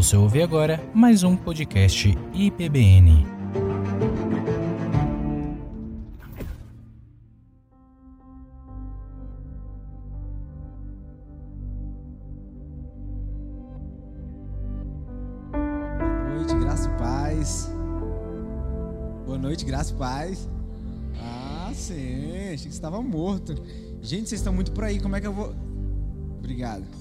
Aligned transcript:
Você 0.00 0.16
ouve 0.16 0.42
agora 0.42 0.82
mais 0.94 1.22
um 1.24 1.36
podcast 1.36 2.16
IPBN. 2.32 3.22
Boa 15.52 16.34
noite, 16.34 16.54
graça 16.58 16.88
paz. 16.92 17.70
Boa 19.26 19.38
noite, 19.38 19.64
graça 19.66 19.94
paz. 19.96 20.48
Ah, 21.20 21.70
sim, 21.74 22.54
achei 22.54 22.56
que 22.56 22.68
estava 22.68 23.02
morto. 23.02 23.54
Gente, 24.00 24.30
vocês 24.30 24.40
estão 24.40 24.54
muito 24.54 24.72
por 24.72 24.84
aí, 24.84 24.98
como 24.98 25.14
é 25.14 25.20
que 25.20 25.26
eu 25.26 25.34
vou. 25.34 25.54
Obrigado. 26.38 26.99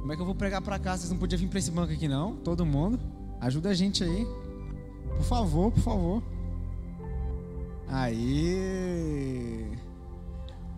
Como 0.00 0.12
é 0.12 0.16
que 0.16 0.22
eu 0.22 0.26
vou 0.26 0.34
pregar 0.34 0.62
pra 0.62 0.78
cá? 0.78 0.96
Vocês 0.96 1.10
não 1.10 1.18
podiam 1.18 1.38
vir 1.38 1.48
pra 1.48 1.58
esse 1.58 1.70
banco 1.70 1.92
aqui, 1.92 2.08
não? 2.08 2.36
Todo 2.36 2.64
mundo? 2.64 2.98
Ajuda 3.40 3.68
a 3.70 3.74
gente 3.74 4.02
aí. 4.02 4.26
Por 5.16 5.24
favor, 5.24 5.70
por 5.70 5.80
favor. 5.80 6.22
Aí. 7.86 9.70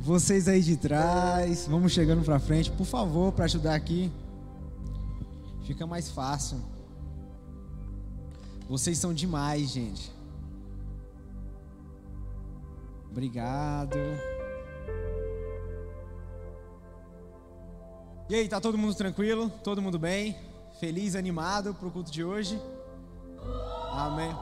Vocês 0.01 0.49
aí 0.49 0.61
de 0.61 0.77
trás, 0.77 1.69
vamos 1.69 1.93
chegando 1.93 2.25
pra 2.25 2.41
frente, 2.41 2.73
por 2.73 2.85
favor, 2.85 3.33
para 3.33 3.45
ajudar 3.45 3.75
aqui. 3.75 4.11
Fica 5.65 5.87
mais 5.87 6.11
fácil. 6.11 6.59
Vocês 8.69 8.99
são 8.99 9.15
demais, 9.15 9.71
gente. 9.71 10.13
Obrigado. 13.11 13.99
E 18.33 18.35
aí, 18.35 18.49
tá 18.49 18.59
todo 18.59 18.79
mundo 18.79 18.95
tranquilo? 18.95 19.51
Todo 19.63 19.83
mundo 19.83 19.99
bem? 19.99 20.35
Feliz, 20.81 21.15
animado 21.15 21.75
pro 21.75 21.91
culto 21.91 22.11
de 22.11 22.25
hoje? 22.25 22.59
Amém. 23.91 24.35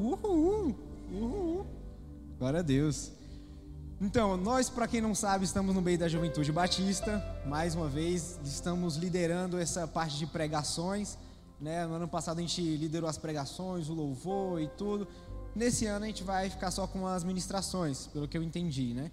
Uhul! 0.00 0.74
Uhul! 1.12 1.66
Glória 2.40 2.58
a 2.58 2.62
Deus. 2.64 3.12
Então, 4.00 4.36
nós, 4.36 4.68
para 4.68 4.88
quem 4.88 5.00
não 5.00 5.14
sabe, 5.14 5.44
estamos 5.44 5.72
no 5.72 5.80
meio 5.80 5.96
da 5.96 6.08
Juventude 6.08 6.50
Batista. 6.50 7.24
Mais 7.46 7.76
uma 7.76 7.86
vez, 7.86 8.40
estamos 8.44 8.96
liderando 8.96 9.60
essa 9.60 9.86
parte 9.86 10.18
de 10.18 10.26
pregações. 10.26 11.16
Né? 11.60 11.86
No 11.86 11.94
ano 11.94 12.08
passado 12.08 12.38
a 12.38 12.40
gente 12.40 12.62
liderou 12.62 13.08
as 13.08 13.16
pregações, 13.16 13.88
o 13.88 13.94
louvor 13.94 14.60
e 14.60 14.66
tudo. 14.66 15.06
Nesse 15.54 15.86
ano 15.86 16.04
a 16.04 16.08
gente 16.08 16.24
vai 16.24 16.50
ficar 16.50 16.72
só 16.72 16.84
com 16.84 17.06
as 17.06 17.22
ministrações, 17.22 18.08
pelo 18.08 18.26
que 18.26 18.36
eu 18.36 18.42
entendi, 18.42 18.92
né? 18.92 19.12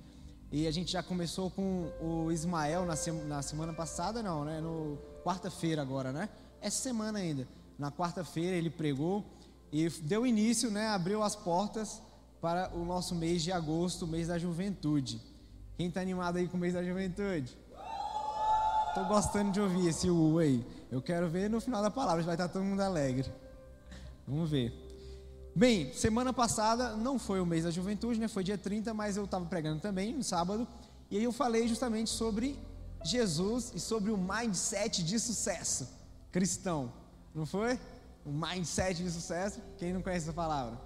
E 0.51 0.67
a 0.67 0.71
gente 0.71 0.91
já 0.91 1.01
começou 1.01 1.49
com 1.49 1.89
o 2.01 2.29
Ismael 2.29 2.85
na, 2.85 2.97
sema, 2.97 3.23
na 3.23 3.41
semana 3.41 3.71
passada, 3.71 4.21
não, 4.21 4.43
né? 4.43 4.59
No 4.59 4.97
quarta-feira 5.23 5.81
agora, 5.81 6.11
né? 6.11 6.27
Essa 6.59 6.81
semana 6.81 7.19
ainda. 7.19 7.47
Na 7.79 7.89
quarta-feira 7.89 8.57
ele 8.57 8.69
pregou 8.69 9.23
e 9.71 9.87
deu 10.01 10.27
início, 10.27 10.69
né? 10.69 10.89
Abriu 10.89 11.23
as 11.23 11.37
portas 11.37 12.01
para 12.41 12.69
o 12.75 12.83
nosso 12.83 13.15
mês 13.15 13.41
de 13.43 13.51
agosto, 13.51 14.05
mês 14.05 14.27
da 14.27 14.37
juventude. 14.37 15.21
Quem 15.77 15.87
está 15.87 16.01
animado 16.01 16.37
aí 16.37 16.49
com 16.49 16.57
o 16.57 16.59
mês 16.59 16.73
da 16.73 16.83
juventude? 16.83 17.57
Tô 18.93 19.05
gostando 19.05 19.51
de 19.51 19.61
ouvir 19.61 19.87
esse 19.87 20.09
U 20.09 20.37
aí. 20.37 20.65
Eu 20.91 21.01
quero 21.01 21.29
ver 21.29 21.49
no 21.49 21.61
final 21.61 21.81
da 21.81 21.89
palavra, 21.89 22.21
vai 22.23 22.33
estar 22.33 22.49
todo 22.49 22.65
mundo 22.65 22.81
alegre. 22.81 23.31
Vamos 24.27 24.49
ver. 24.49 24.73
Bem, 25.53 25.93
semana 25.93 26.31
passada 26.31 26.95
não 26.95 27.19
foi 27.19 27.41
o 27.41 27.45
mês 27.45 27.63
da 27.63 27.71
juventude, 27.71 28.19
né? 28.19 28.27
Foi 28.27 28.43
dia 28.43 28.57
30, 28.57 28.93
mas 28.93 29.17
eu 29.17 29.25
estava 29.25 29.45
pregando 29.45 29.81
também 29.81 30.13
no 30.15 30.23
sábado. 30.23 30.67
E 31.09 31.17
aí 31.17 31.23
eu 31.23 31.31
falei 31.31 31.67
justamente 31.67 32.09
sobre 32.09 32.57
Jesus 33.03 33.71
e 33.75 33.79
sobre 33.79 34.11
o 34.11 34.17
mindset 34.17 35.03
de 35.03 35.19
sucesso 35.19 36.01
cristão. 36.31 36.91
Não 37.35 37.45
foi? 37.45 37.79
O 38.25 38.31
mindset 38.31 39.03
de 39.03 39.11
sucesso. 39.11 39.59
Quem 39.77 39.93
não 39.93 40.01
conhece 40.01 40.25
essa 40.25 40.33
palavra? 40.33 40.79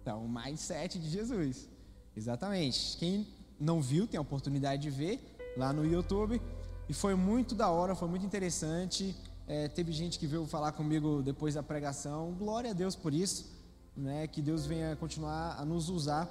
Então, 0.00 0.24
o 0.24 0.28
mindset 0.28 0.98
de 0.98 1.08
Jesus. 1.08 1.68
Exatamente. 2.16 2.96
Quem 2.96 3.28
não 3.60 3.80
viu, 3.80 4.06
tem 4.06 4.18
a 4.18 4.22
oportunidade 4.22 4.82
de 4.82 4.90
ver 4.90 5.36
lá 5.56 5.72
no 5.72 5.84
YouTube. 5.84 6.40
E 6.88 6.94
foi 6.94 7.14
muito 7.14 7.54
da 7.54 7.68
hora, 7.68 7.94
foi 7.94 8.08
muito 8.08 8.24
interessante. 8.24 9.14
É, 9.46 9.68
teve 9.68 9.92
gente 9.92 10.18
que 10.18 10.26
veio 10.26 10.46
falar 10.46 10.72
comigo 10.72 11.22
depois 11.22 11.54
da 11.54 11.62
pregação. 11.62 12.32
Glória 12.32 12.70
a 12.70 12.74
Deus 12.74 12.96
por 12.96 13.12
isso. 13.12 13.51
Né? 13.96 14.26
Que 14.26 14.40
Deus 14.40 14.66
venha 14.66 14.96
continuar 14.96 15.56
a 15.58 15.64
nos 15.64 15.88
usar 15.88 16.28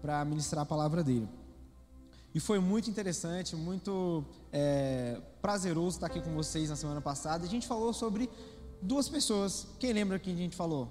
para 0.00 0.24
ministrar 0.24 0.62
a 0.62 0.66
palavra 0.66 1.02
dele. 1.02 1.28
E 2.34 2.40
foi 2.40 2.58
muito 2.58 2.90
interessante, 2.90 3.54
muito 3.54 4.24
é, 4.52 5.20
prazeroso 5.40 5.96
estar 5.96 6.08
aqui 6.08 6.20
com 6.20 6.34
vocês 6.34 6.68
na 6.68 6.76
semana 6.76 7.00
passada. 7.00 7.44
A 7.44 7.48
gente 7.48 7.66
falou 7.66 7.92
sobre 7.92 8.28
duas 8.82 9.08
pessoas. 9.08 9.68
Quem 9.78 9.92
lembra 9.92 10.18
quem 10.18 10.34
a 10.34 10.38
gente 10.38 10.56
falou? 10.56 10.88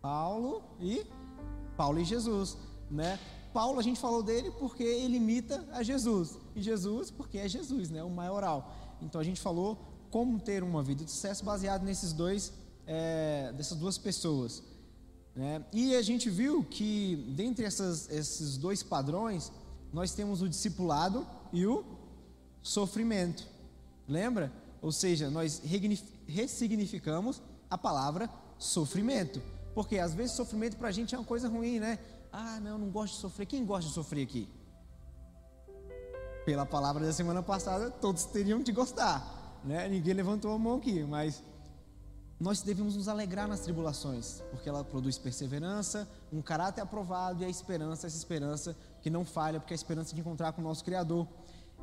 Paulo 0.00 0.64
e 0.80 1.06
Paulo 1.76 2.00
e 2.00 2.04
Jesus, 2.04 2.58
né? 2.90 3.18
Paulo 3.54 3.78
a 3.78 3.82
gente 3.82 4.00
falou 4.00 4.22
dele 4.22 4.50
porque 4.58 4.82
ele 4.82 5.16
imita 5.16 5.64
a 5.72 5.82
Jesus 5.82 6.36
e 6.56 6.62
Jesus 6.62 7.10
porque 7.10 7.38
é 7.38 7.48
Jesus, 7.48 7.88
né? 7.88 8.02
O 8.02 8.10
maioral. 8.10 8.74
Então 9.00 9.20
a 9.20 9.24
gente 9.24 9.40
falou 9.40 9.78
como 10.10 10.40
ter 10.40 10.62
uma 10.62 10.82
vida 10.82 11.04
de 11.04 11.10
sucesso 11.10 11.44
baseado 11.44 11.84
nesses 11.84 12.12
dois, 12.12 12.52
é, 12.86 13.52
dessas 13.56 13.78
duas 13.78 13.98
pessoas. 13.98 14.62
Né? 15.34 15.64
E 15.72 15.96
a 15.96 16.02
gente 16.02 16.28
viu 16.28 16.62
que 16.64 17.16
dentre 17.36 17.64
essas, 17.64 18.10
esses 18.10 18.56
dois 18.56 18.82
padrões 18.82 19.50
nós 19.92 20.12
temos 20.12 20.42
o 20.42 20.48
discipulado 20.48 21.26
e 21.52 21.66
o 21.66 21.84
sofrimento. 22.62 23.46
Lembra? 24.08 24.52
Ou 24.80 24.90
seja, 24.90 25.30
nós 25.30 25.62
ressignificamos 26.26 27.40
a 27.70 27.78
palavra 27.78 28.28
sofrimento. 28.58 29.40
Porque 29.74 29.98
às 29.98 30.14
vezes 30.14 30.32
sofrimento 30.32 30.76
para 30.76 30.88
a 30.88 30.92
gente 30.92 31.14
é 31.14 31.18
uma 31.18 31.24
coisa 31.24 31.48
ruim, 31.48 31.78
né? 31.78 31.98
Ah, 32.32 32.58
não, 32.60 32.78
não 32.78 32.90
gosto 32.90 33.14
de 33.14 33.20
sofrer. 33.20 33.46
Quem 33.46 33.64
gosta 33.64 33.88
de 33.88 33.94
sofrer 33.94 34.22
aqui? 34.22 34.48
Pela 36.44 36.66
palavra 36.66 37.04
da 37.04 37.12
semana 37.12 37.42
passada, 37.42 37.90
todos 37.90 38.24
teriam 38.24 38.60
de 38.60 38.72
gostar, 38.72 39.60
né? 39.64 39.88
Ninguém 39.88 40.14
levantou 40.14 40.52
a 40.52 40.58
mão 40.58 40.76
aqui, 40.76 41.04
mas 41.04 41.42
nós 42.42 42.60
devemos 42.60 42.96
nos 42.96 43.06
alegrar 43.06 43.46
nas 43.46 43.60
tribulações, 43.60 44.42
porque 44.50 44.68
ela 44.68 44.82
produz 44.82 45.16
perseverança, 45.16 46.08
um 46.32 46.42
caráter 46.42 46.80
aprovado 46.80 47.40
e 47.40 47.44
a 47.44 47.48
esperança, 47.48 48.08
essa 48.08 48.16
esperança 48.16 48.76
que 49.00 49.08
não 49.08 49.24
falha, 49.24 49.60
porque 49.60 49.72
é 49.72 49.76
a 49.76 49.82
esperança 49.82 50.12
de 50.12 50.20
encontrar 50.20 50.52
com 50.52 50.60
o 50.60 50.64
nosso 50.64 50.82
Criador. 50.82 51.24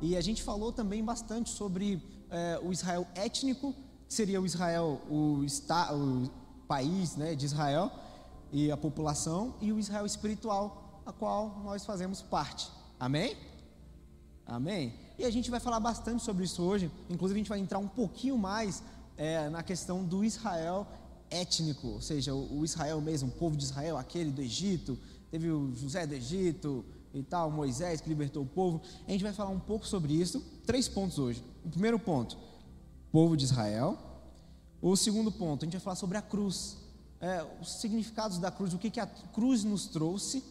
E 0.02 0.18
a 0.18 0.20
gente 0.20 0.42
falou 0.42 0.70
também 0.70 1.02
bastante 1.02 1.48
sobre 1.48 2.02
é, 2.30 2.60
o 2.62 2.70
Israel 2.74 3.06
étnico, 3.14 3.74
que 4.06 4.12
seria 4.12 4.38
o 4.38 4.44
Israel, 4.44 5.00
o, 5.08 5.42
está, 5.44 5.94
o 5.94 6.30
país 6.68 7.16
né, 7.16 7.34
de 7.34 7.46
Israel 7.46 7.90
e 8.52 8.70
a 8.70 8.76
população, 8.76 9.54
e 9.62 9.72
o 9.72 9.78
Israel 9.78 10.04
espiritual, 10.04 11.00
a 11.06 11.12
qual 11.12 11.62
nós 11.64 11.86
fazemos 11.86 12.20
parte. 12.20 12.70
Amém? 12.98 13.34
Amém? 14.44 14.94
E 15.18 15.24
a 15.24 15.30
gente 15.30 15.50
vai 15.50 15.58
falar 15.58 15.80
bastante 15.80 16.22
sobre 16.22 16.44
isso 16.44 16.62
hoje, 16.62 16.90
inclusive 17.08 17.38
a 17.38 17.42
gente 17.42 17.48
vai 17.48 17.60
entrar 17.60 17.78
um 17.78 17.88
pouquinho 17.88 18.36
mais 18.36 18.82
é, 19.20 19.50
na 19.50 19.62
questão 19.62 20.02
do 20.02 20.24
Israel 20.24 20.86
étnico, 21.30 21.88
ou 21.88 22.00
seja, 22.00 22.34
o, 22.34 22.60
o, 22.60 22.64
Israel 22.64 23.02
mesmo, 23.02 23.28
o 23.28 23.32
povo 23.32 23.54
de 23.54 23.64
Israel, 23.64 23.98
aquele 23.98 24.30
do 24.30 24.40
Egito, 24.40 24.98
teve 25.30 25.50
o 25.50 25.76
José 25.76 26.06
do 26.06 26.14
Egito 26.14 26.82
e 27.12 27.22
tal, 27.22 27.50
Moisés 27.50 28.00
que 28.00 28.08
libertou 28.08 28.44
o 28.44 28.46
povo. 28.46 28.80
A 29.06 29.10
gente 29.12 29.22
vai 29.22 29.34
falar 29.34 29.50
um 29.50 29.60
pouco 29.60 29.86
sobre 29.86 30.14
isso, 30.14 30.40
três 30.64 30.88
pontos 30.88 31.18
hoje. 31.18 31.44
O 31.62 31.68
primeiro 31.68 31.98
ponto, 31.98 32.38
povo 33.12 33.36
de 33.36 33.44
Israel. 33.44 33.98
O 34.80 34.96
segundo 34.96 35.30
ponto, 35.30 35.64
a 35.64 35.66
gente 35.66 35.74
vai 35.74 35.82
falar 35.82 35.96
sobre 35.96 36.16
a 36.16 36.22
cruz, 36.22 36.78
é, 37.20 37.44
os 37.60 37.78
significados 37.78 38.38
da 38.38 38.50
cruz, 38.50 38.72
o 38.72 38.78
que, 38.78 38.88
que 38.88 39.00
a 39.00 39.06
cruz 39.06 39.64
nos 39.64 39.86
trouxe. 39.86 40.42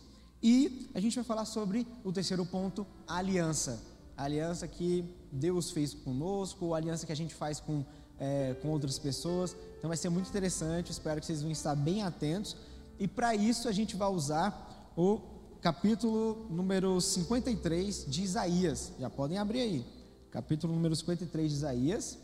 E 0.43 0.91
a 0.93 0.99
gente 0.99 1.15
vai 1.15 1.23
falar 1.23 1.45
sobre 1.45 1.87
o 2.03 2.11
terceiro 2.11 2.45
ponto, 2.45 2.85
a 3.07 3.15
aliança. 3.17 3.81
A 4.15 4.25
aliança 4.25 4.67
que 4.67 5.03
Deus 5.31 5.71
fez 5.71 5.93
conosco, 5.93 6.75
a 6.75 6.77
aliança 6.77 7.05
que 7.05 7.11
a 7.11 7.15
gente 7.15 7.33
faz 7.33 7.59
com, 7.59 7.83
é, 8.19 8.55
com 8.61 8.69
outras 8.69 8.99
pessoas. 8.99 9.55
Então 9.77 9.87
vai 9.87 9.97
ser 9.97 10.09
muito 10.09 10.29
interessante, 10.29 10.91
espero 10.91 11.19
que 11.19 11.25
vocês 11.25 11.41
vão 11.41 11.51
estar 11.51 11.75
bem 11.75 12.03
atentos. 12.03 12.55
E 12.99 13.07
para 13.07 13.33
isso 13.33 13.67
a 13.69 13.71
gente 13.71 13.95
vai 13.95 14.09
usar 14.09 14.91
o 14.97 15.21
capítulo 15.61 16.45
número 16.49 16.99
53 16.99 18.05
de 18.07 18.23
Isaías. 18.23 18.91
Já 18.99 19.09
podem 19.09 19.37
abrir 19.37 19.61
aí. 19.61 19.85
Capítulo 20.31 20.73
número 20.73 20.95
53 20.95 21.49
de 21.49 21.55
Isaías. 21.55 22.17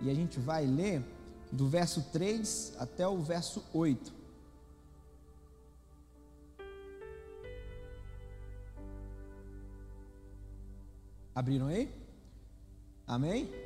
E 0.00 0.10
a 0.10 0.14
gente 0.14 0.40
vai 0.40 0.66
ler 0.66 1.04
do 1.52 1.68
verso 1.68 2.02
3 2.12 2.74
até 2.78 3.06
o 3.06 3.18
verso 3.18 3.62
8. 3.74 4.20
Abriram 11.34 11.66
aí? 11.66 11.90
Amém? 13.06 13.59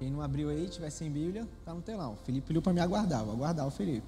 Quem 0.00 0.10
não 0.10 0.22
abriu 0.22 0.48
aí, 0.48 0.66
tiver 0.66 0.88
sem 0.88 1.10
Bíblia, 1.10 1.46
tá 1.62 1.74
no 1.74 1.82
telão. 1.82 2.14
O 2.14 2.24
Felipe 2.24 2.46
pediu 2.46 2.62
para 2.62 2.72
me 2.72 2.80
aguardar, 2.80 3.22
vou 3.22 3.34
aguardar 3.34 3.66
o 3.66 3.70
Felipe. 3.70 4.06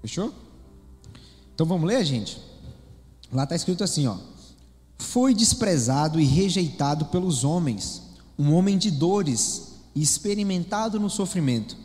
Fechou? 0.00 0.32
Então 1.52 1.66
vamos 1.66 1.88
ler, 1.88 2.04
gente? 2.04 2.40
Lá 3.32 3.42
está 3.42 3.56
escrito 3.56 3.82
assim, 3.82 4.06
ó: 4.06 4.16
Foi 4.98 5.34
desprezado 5.34 6.20
e 6.20 6.24
rejeitado 6.24 7.06
pelos 7.06 7.42
homens 7.42 8.02
um 8.38 8.54
homem 8.54 8.78
de 8.78 8.88
dores 8.88 9.72
e 9.96 10.00
experimentado 10.00 11.00
no 11.00 11.10
sofrimento, 11.10 11.76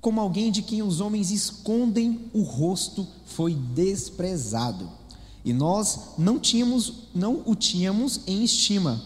como 0.00 0.20
alguém 0.20 0.52
de 0.52 0.62
quem 0.62 0.82
os 0.82 1.00
homens 1.00 1.32
escondem 1.32 2.30
o 2.32 2.42
rosto, 2.42 3.08
foi 3.26 3.54
desprezado. 3.54 4.88
E 5.44 5.52
nós 5.52 6.16
não 6.16 6.38
tínhamos, 6.38 7.08
não 7.12 7.42
o 7.44 7.56
tínhamos 7.56 8.20
em 8.28 8.44
estima. 8.44 9.02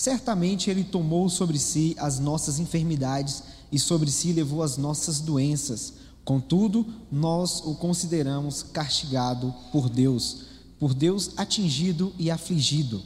Certamente 0.00 0.70
ele 0.70 0.82
tomou 0.82 1.28
sobre 1.28 1.58
si 1.58 1.94
as 1.98 2.18
nossas 2.18 2.58
enfermidades 2.58 3.42
e 3.70 3.78
sobre 3.78 4.10
si 4.10 4.32
levou 4.32 4.62
as 4.62 4.78
nossas 4.78 5.20
doenças. 5.20 5.92
Contudo, 6.24 6.86
nós 7.12 7.60
o 7.66 7.74
consideramos 7.74 8.62
castigado 8.62 9.54
por 9.70 9.90
Deus, 9.90 10.44
por 10.78 10.94
Deus 10.94 11.32
atingido 11.36 12.14
e 12.18 12.30
afligido. 12.30 13.02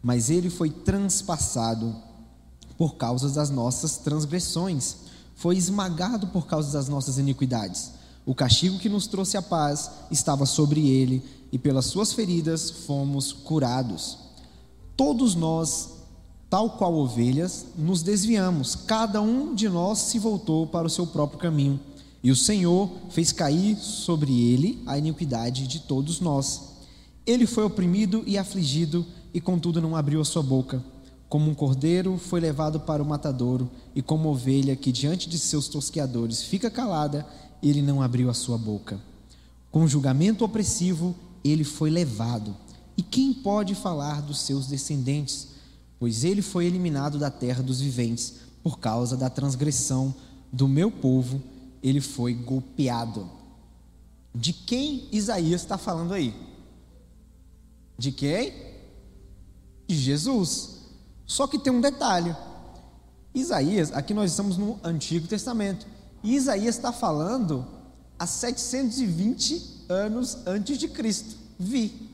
Mas 0.00 0.30
ele 0.30 0.48
foi 0.48 0.70
transpassado 0.70 1.92
por 2.78 2.94
causa 2.94 3.28
das 3.28 3.50
nossas 3.50 3.96
transgressões, 3.96 4.98
foi 5.34 5.56
esmagado 5.56 6.28
por 6.28 6.46
causa 6.46 6.70
das 6.70 6.88
nossas 6.88 7.18
iniquidades. 7.18 7.94
O 8.24 8.32
castigo 8.32 8.78
que 8.78 8.88
nos 8.88 9.08
trouxe 9.08 9.36
a 9.36 9.42
paz 9.42 9.90
estava 10.08 10.46
sobre 10.46 10.88
ele, 10.88 11.20
e 11.50 11.58
pelas 11.58 11.86
suas 11.86 12.12
feridas 12.12 12.70
fomos 12.70 13.32
curados. 13.32 14.18
Todos 14.96 15.34
nós, 15.34 16.01
tal 16.52 16.68
qual 16.68 16.94
ovelhas, 16.96 17.64
nos 17.78 18.02
desviamos, 18.02 18.74
cada 18.74 19.22
um 19.22 19.54
de 19.54 19.70
nós 19.70 19.98
se 20.00 20.18
voltou 20.18 20.66
para 20.66 20.86
o 20.86 20.90
seu 20.90 21.06
próprio 21.06 21.38
caminho, 21.38 21.80
e 22.22 22.30
o 22.30 22.36
Senhor 22.36 22.90
fez 23.08 23.32
cair 23.32 23.74
sobre 23.78 24.52
ele 24.52 24.82
a 24.84 24.98
iniquidade 24.98 25.66
de 25.66 25.78
todos 25.78 26.20
nós. 26.20 26.74
Ele 27.24 27.46
foi 27.46 27.64
oprimido 27.64 28.22
e 28.26 28.36
afligido, 28.36 29.06
e 29.32 29.40
contudo 29.40 29.80
não 29.80 29.96
abriu 29.96 30.20
a 30.20 30.26
sua 30.26 30.42
boca. 30.42 30.84
Como 31.26 31.50
um 31.50 31.54
cordeiro 31.54 32.18
foi 32.18 32.38
levado 32.38 32.80
para 32.80 33.02
o 33.02 33.06
matadouro, 33.06 33.70
e 33.94 34.02
como 34.02 34.28
ovelha 34.28 34.76
que 34.76 34.92
diante 34.92 35.30
de 35.30 35.38
seus 35.38 35.68
tosqueadores 35.68 36.42
fica 36.42 36.70
calada, 36.70 37.26
ele 37.62 37.80
não 37.80 38.02
abriu 38.02 38.28
a 38.28 38.34
sua 38.34 38.58
boca. 38.58 39.00
Com 39.70 39.88
julgamento 39.88 40.44
opressivo, 40.44 41.14
ele 41.42 41.64
foi 41.64 41.88
levado. 41.88 42.54
E 42.94 43.02
quem 43.02 43.32
pode 43.32 43.74
falar 43.74 44.20
dos 44.20 44.42
seus 44.42 44.66
descendentes? 44.66 45.51
Pois 46.02 46.24
ele 46.24 46.42
foi 46.42 46.66
eliminado 46.66 47.16
da 47.16 47.30
terra 47.30 47.62
dos 47.62 47.80
viventes, 47.80 48.34
por 48.60 48.80
causa 48.80 49.16
da 49.16 49.30
transgressão 49.30 50.12
do 50.52 50.66
meu 50.66 50.90
povo, 50.90 51.40
ele 51.80 52.00
foi 52.00 52.34
golpeado. 52.34 53.30
De 54.34 54.52
quem 54.52 55.06
Isaías 55.12 55.60
está 55.60 55.78
falando 55.78 56.12
aí? 56.12 56.34
De 57.96 58.10
quem? 58.10 58.52
De 59.86 59.94
Jesus. 59.94 60.80
Só 61.24 61.46
que 61.46 61.56
tem 61.56 61.72
um 61.72 61.80
detalhe. 61.80 62.34
Isaías, 63.32 63.92
aqui 63.92 64.12
nós 64.12 64.32
estamos 64.32 64.56
no 64.56 64.80
Antigo 64.82 65.28
Testamento. 65.28 65.86
E 66.20 66.34
Isaías 66.34 66.74
está 66.74 66.92
falando 66.92 67.64
há 68.18 68.26
720 68.26 69.84
anos 69.88 70.38
antes 70.46 70.78
de 70.78 70.88
Cristo. 70.88 71.36
Vi. 71.56 72.10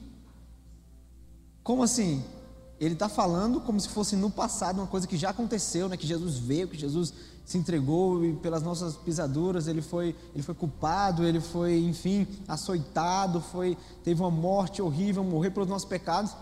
Como 1.63 1.83
assim? 1.83 2.23
Ele 2.81 2.95
está 2.95 3.09
falando 3.09 3.61
como 3.61 3.81
se 3.81 3.89
fosse 3.89 4.15
no 4.15 4.31
passado, 4.31 4.79
uma 4.79 4.87
coisa 4.87 5.07
que 5.07 5.17
já 5.17 5.31
aconteceu, 5.31 5.89
né? 5.89 5.97
que 5.97 6.07
Jesus 6.07 6.39
veio, 6.39 6.69
que 6.69 6.79
Jesus 6.79 7.13
se 7.45 7.57
entregou 7.57 8.25
e 8.25 8.35
pelas 8.35 8.63
nossas 8.63 8.95
pisaduras 8.95 9.67
ele 9.67 9.81
foi, 9.81 10.15
ele 10.35 10.43
foi 10.43 10.55
culpado, 10.55 11.25
ele 11.25 11.41
foi, 11.41 11.79
enfim, 11.79 12.27
açoitado, 12.47 13.41
foi, 13.41 13.77
teve 14.05 14.21
uma 14.21 14.31
morte 14.31 14.83
horrível, 14.83 15.25
morreu 15.25 15.51
pelos 15.51 15.69
nossos 15.69 15.89
pecados. 15.89 16.37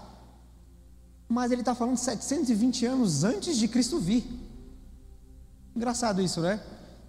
Mas 1.29 1.53
ele 1.53 1.63
está 1.63 1.75
falando 1.75 1.97
720 1.97 2.87
anos 2.87 3.25
antes 3.25 3.57
de 3.57 3.69
Cristo 3.69 3.99
vir. 3.99 4.25
Engraçado 5.75 6.21
isso, 6.21 6.41
né? 6.41 6.61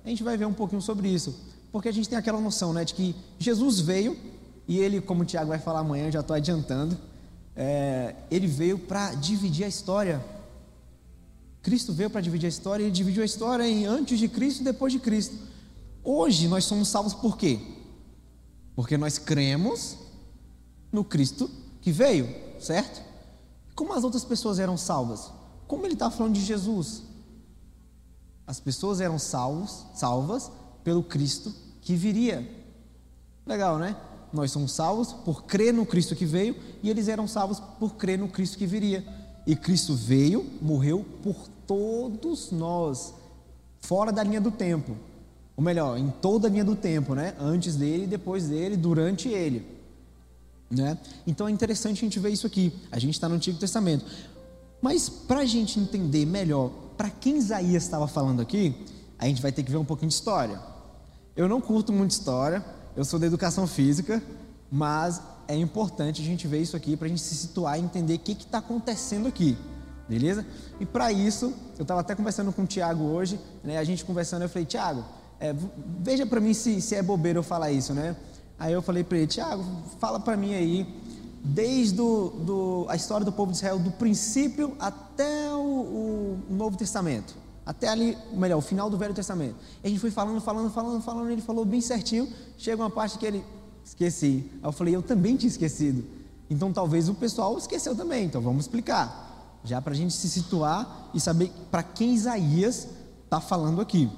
A 0.06 0.10
gente 0.10 0.24
vai 0.24 0.38
ver 0.38 0.46
um 0.46 0.54
pouquinho 0.54 0.82
sobre 0.82 1.10
isso, 1.10 1.36
porque 1.72 1.90
a 1.90 1.92
gente 1.92 2.08
tem 2.08 2.18
aquela 2.18 2.40
noção, 2.40 2.72
né, 2.72 2.86
de 2.86 2.94
que 2.94 3.16
Jesus 3.40 3.80
veio 3.80 4.16
e 4.68 4.78
ele, 4.78 5.02
como 5.02 5.24
o 5.24 5.26
Tiago 5.26 5.50
vai 5.50 5.60
falar 5.60 5.80
amanhã, 5.80 6.12
já 6.12 6.20
estou 6.20 6.36
adiantando, 6.36 6.98
é, 7.58 8.16
ele 8.30 8.46
veio 8.46 8.78
para 8.78 9.16
dividir 9.16 9.66
a 9.66 9.68
história. 9.68 10.24
Cristo 11.64 11.92
veio 11.92 12.10
para 12.10 12.22
dividir 12.22 12.46
a 12.46 12.50
história, 12.50 12.84
ele 12.84 12.92
dividiu 12.92 13.24
a 13.24 13.26
história 13.26 13.68
em 13.68 13.86
antes 13.86 14.20
de 14.20 14.30
Cristo 14.30 14.62
e 14.62 14.64
depois 14.64 14.94
de 14.94 15.00
Cristo. 15.00 15.36
Hoje 16.04 16.48
nós 16.48 16.64
somos 16.66 16.88
salvos 16.88 17.16
por 17.16 17.36
quê? 17.36 17.60
Porque 18.76 18.96
nós 18.96 19.18
cremos 19.18 19.98
no 20.92 21.04
Cristo 21.04 21.50
que 21.82 21.92
veio, 21.92 22.34
certo? 22.62 23.02
Como 23.76 23.92
as 23.92 24.04
outras 24.04 24.24
pessoas 24.24 24.60
eram 24.60 24.78
salvas? 24.78 25.32
Como 25.68 25.86
ele 25.86 25.94
está 25.94 26.12
falando 26.12 26.36
de 26.36 26.42
Jesus? 26.42 27.04
As 28.46 28.60
pessoas 28.60 29.02
eram 29.02 29.20
salvos, 29.20 29.86
salvas 29.96 30.52
pelo 30.84 31.04
Cristo 31.04 31.54
que 31.82 31.96
viria. 31.96 32.48
Legal, 33.46 33.78
né? 33.78 33.98
Nós 34.32 34.52
somos 34.52 34.72
salvos 34.72 35.14
por 35.14 35.44
crer 35.44 35.74
no 35.74 35.86
Cristo 35.86 36.16
que 36.16 36.26
veio 36.26 36.56
e 36.84 36.90
eles 36.90 37.08
eram 37.08 37.28
salvos 37.28 37.60
por 37.80 37.96
crer 37.96 38.20
no 38.20 38.28
Cristo 38.28 38.58
que 38.58 38.66
viria. 38.66 39.06
E 39.46 39.56
Cristo 39.56 39.96
veio, 39.96 40.46
morreu 40.62 41.06
por 41.24 41.36
todos 41.66 42.52
nós, 42.52 43.14
fora 43.82 44.12
da 44.12 44.24
linha 44.24 44.42
do 44.42 44.52
tempo. 44.52 44.96
Ou 45.56 45.64
melhor, 45.64 45.98
em 45.98 46.10
toda 46.22 46.48
a 46.48 46.52
linha 46.52 46.64
do 46.64 46.76
tempo, 46.76 47.16
né? 47.16 47.34
Antes 47.40 47.76
dele, 47.76 48.06
depois 48.06 48.48
dele, 48.48 48.78
durante 48.78 49.30
ele. 49.30 49.66
Né? 50.70 50.98
Então 51.26 51.48
é 51.48 51.52
interessante 51.52 51.98
a 51.98 52.02
gente 52.02 52.20
ver 52.20 52.30
isso 52.30 52.46
aqui. 52.46 52.74
A 52.92 53.00
gente 53.00 53.14
está 53.14 53.28
no 53.28 53.36
Antigo 53.36 53.58
Testamento. 53.58 54.06
Mas 54.82 55.10
para 55.10 55.40
a 55.40 55.46
gente 55.46 55.80
entender 55.80 56.26
melhor 56.26 56.70
para 56.98 57.10
quem 57.10 57.38
Isaías 57.38 57.84
estava 57.84 58.08
falando 58.08 58.42
aqui, 58.42 58.86
a 59.18 59.28
gente 59.28 59.42
vai 59.42 59.52
ter 59.52 59.64
que 59.64 59.72
ver 59.72 59.78
um 59.78 59.86
pouquinho 59.86 60.10
de 60.10 60.16
história. 60.16 60.60
Eu 61.36 61.48
não 61.48 61.62
curto 61.62 61.94
muito 61.94 62.12
história, 62.12 62.64
eu 62.98 63.06
sou 63.06 63.20
da 63.20 63.28
educação 63.28 63.68
física, 63.68 64.22
mas 64.72 65.22
é 65.48 65.56
importante 65.56 66.20
a 66.20 66.26
gente 66.26 66.48
ver 66.48 66.64
isso 66.64 66.76
aqui 66.76 66.98
para 66.98 67.06
a 67.06 67.10
gente 67.10 67.22
se 67.22 67.36
situar 67.36 67.80
e 67.80 67.84
entender 67.84 68.16
o 68.16 68.20
que 68.20 68.32
está 68.32 68.58
acontecendo 68.58 69.28
aqui, 69.28 69.56
beleza? 70.10 70.44
E 70.80 70.86
para 70.86 71.12
isso, 71.12 71.54
eu 71.78 71.84
estava 71.84 72.02
até 72.02 72.16
conversando 72.16 72.52
com 72.52 72.64
o 72.64 72.66
Tiago 72.66 73.04
hoje, 73.04 73.40
né, 73.64 73.78
a 73.78 73.84
gente 73.84 74.04
conversando, 74.04 74.42
eu 74.42 74.50
falei, 74.50 74.66
Tiago, 74.66 75.06
é, 75.40 75.54
veja 76.00 76.26
para 76.26 76.40
mim 76.40 76.56
se, 76.56 76.82
se 76.82 76.96
é 76.96 77.04
bobeira 77.04 77.38
eu 77.38 77.44
falar 77.44 77.72
isso, 77.72 77.94
né? 77.94 78.16
Aí 78.58 78.74
eu 78.74 78.82
falei 78.82 79.04
para 79.04 79.20
ele, 79.20 79.28
Tiago, 79.28 79.64
fala 80.00 80.20
para 80.20 80.36
mim 80.36 80.56
aí, 80.56 81.00
desde 81.44 81.94
do, 81.94 82.30
do, 82.30 82.86
a 82.90 82.96
história 82.96 83.24
do 83.24 83.32
povo 83.32 83.52
de 83.52 83.58
Israel, 83.58 83.78
do 83.78 83.92
princípio 83.92 84.76
até 84.80 85.52
o, 85.52 85.60
o 85.60 86.40
Novo 86.50 86.76
Testamento, 86.76 87.36
até 87.68 87.90
ali, 87.90 88.18
melhor, 88.32 88.60
o 88.60 88.62
final 88.62 88.90
do 88.90 88.98
Velho 88.98 89.14
Testamento. 89.14 89.58
E 89.84 89.88
a 89.88 89.90
gente 89.90 90.00
foi 90.00 90.10
falando, 90.10 90.40
falando, 90.40 90.72
falando, 90.72 91.02
falando, 91.02 91.30
ele 91.30 91.42
falou 91.42 91.66
bem 91.66 91.82
certinho. 91.82 92.26
Chega 92.58 92.82
uma 92.82 92.90
parte 92.90 93.18
que 93.18 93.26
ele 93.26 93.44
esqueci. 93.84 94.50
Aí 94.64 94.70
eu 94.70 94.72
falei, 94.72 94.96
eu 94.96 95.02
também 95.02 95.36
tinha 95.36 95.50
esquecido. 95.50 96.02
Então 96.50 96.72
talvez 96.72 97.10
o 97.10 97.14
pessoal 97.14 97.58
esqueceu 97.58 97.94
também. 97.94 98.24
Então 98.24 98.42
vamos 98.42 98.64
explicar, 98.64 99.60
já 99.66 99.82
para 99.82 99.92
a 99.92 99.96
gente 99.98 100.14
se 100.14 100.30
situar 100.30 101.10
e 101.14 101.20
saber 101.20 101.52
para 101.70 101.84
quem 101.84 102.16
Isaías 102.16 102.88
está 103.26 103.42
falando 103.42 103.82
aqui, 103.82 104.10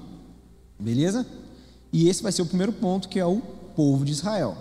beleza? 0.78 1.26
E 1.92 2.08
esse 2.08 2.22
vai 2.22 2.30
ser 2.30 2.42
o 2.42 2.46
primeiro 2.46 2.72
ponto, 2.72 3.08
que 3.08 3.18
é 3.18 3.26
o 3.26 3.40
povo 3.74 4.04
de 4.04 4.12
Israel. 4.12 4.56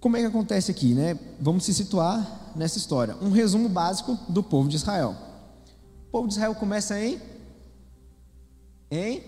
Como 0.00 0.16
é 0.16 0.20
que 0.20 0.26
acontece 0.26 0.70
aqui, 0.70 0.94
né? 0.94 1.18
Vamos 1.38 1.64
se 1.64 1.74
situar 1.74 2.52
nessa 2.56 2.78
história. 2.78 3.16
Um 3.20 3.30
resumo 3.30 3.68
básico 3.68 4.18
do 4.30 4.42
povo 4.42 4.66
de 4.66 4.76
Israel. 4.76 5.27
O 6.08 6.10
povo 6.10 6.26
de 6.26 6.34
Israel 6.34 6.54
começa 6.54 6.98
em 6.98 7.20
em 8.90 9.22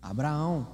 Abraão. 0.00 0.66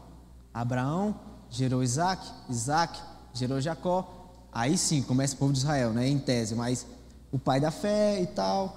Abraão 0.52 1.14
gerou 1.48 1.82
Isaac, 1.82 2.28
Isaac 2.50 3.00
gerou 3.32 3.60
Jacó. 3.60 4.30
Aí 4.52 4.76
sim 4.76 5.02
começa 5.02 5.34
o 5.34 5.38
povo 5.38 5.52
de 5.52 5.60
Israel, 5.60 5.92
né? 5.92 6.08
Em 6.08 6.18
tese, 6.18 6.54
mas 6.54 6.84
o 7.30 7.38
pai 7.38 7.60
da 7.60 7.70
fé 7.70 8.20
e 8.20 8.26
tal, 8.26 8.76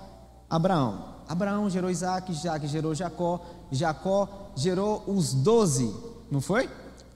Abraão. 0.50 1.16
Abraão 1.28 1.70
gerou 1.70 1.90
Isaac, 1.90 2.32
Isaac 2.32 2.68
gerou 2.68 2.94
Jacó, 2.94 3.44
Jacó 3.72 4.52
gerou 4.56 5.04
os 5.08 5.34
doze, 5.34 5.92
não 6.30 6.40
foi? 6.40 6.70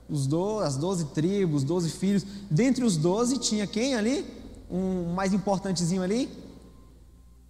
os 0.10 0.28
do, 0.28 0.60
as 0.60 0.78
doze 0.78 1.06
tribos, 1.06 1.64
doze 1.64 1.90
filhos. 1.90 2.26
Dentre 2.50 2.84
os 2.84 2.98
doze 2.98 3.38
tinha 3.38 3.66
quem 3.66 3.96
ali? 3.96 4.26
Um 4.70 5.14
mais 5.14 5.34
importantezinho 5.34 6.02
ali? 6.02 6.30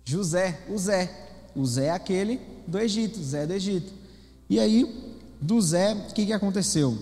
José, 0.06 0.60
o 0.70 0.78
Zé. 0.78 1.10
O 1.56 1.66
Zé 1.66 1.88
é 1.88 1.92
aquele 1.92 2.40
do 2.68 2.80
Egito, 2.80 3.22
Zé 3.22 3.48
do 3.48 3.54
Egito. 3.54 3.92
E 4.48 4.60
aí, 4.60 5.14
do 5.42 5.60
Zé, 5.60 5.94
o 5.94 6.14
que, 6.14 6.28
que 6.28 6.34
aconteceu? 6.34 6.98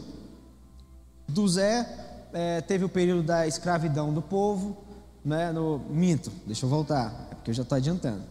Do 1.28 1.48
Zé 1.48 1.88
é, 2.32 2.62
teve 2.62 2.86
o 2.86 2.90
período 2.90 3.24
da 3.24 3.46
escravidão 3.46 4.14
do 4.14 4.22
povo, 4.22 4.78
né, 5.24 5.52
no 5.52 5.80
minto, 5.90 6.32
deixa 6.46 6.66
eu 6.66 6.70
voltar, 6.70 7.28
é 7.32 7.36
porque 7.36 7.52
eu 7.52 7.56
já 7.56 7.64
estou 7.64 7.76
adiantando. 7.76 8.24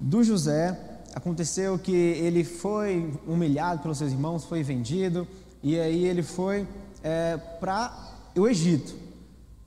Do 0.00 0.24
José, 0.24 0.78
aconteceu 1.14 1.78
que 1.78 1.92
ele 1.92 2.42
foi 2.42 3.12
humilhado 3.26 3.82
pelos 3.82 3.98
seus 3.98 4.12
irmãos, 4.12 4.44
foi 4.44 4.62
vendido, 4.62 5.26
e 5.62 5.78
aí 5.78 6.04
ele 6.04 6.22
foi 6.22 6.66
é, 7.02 7.36
para 7.36 8.10
o 8.36 8.48
Egito. 8.48 8.94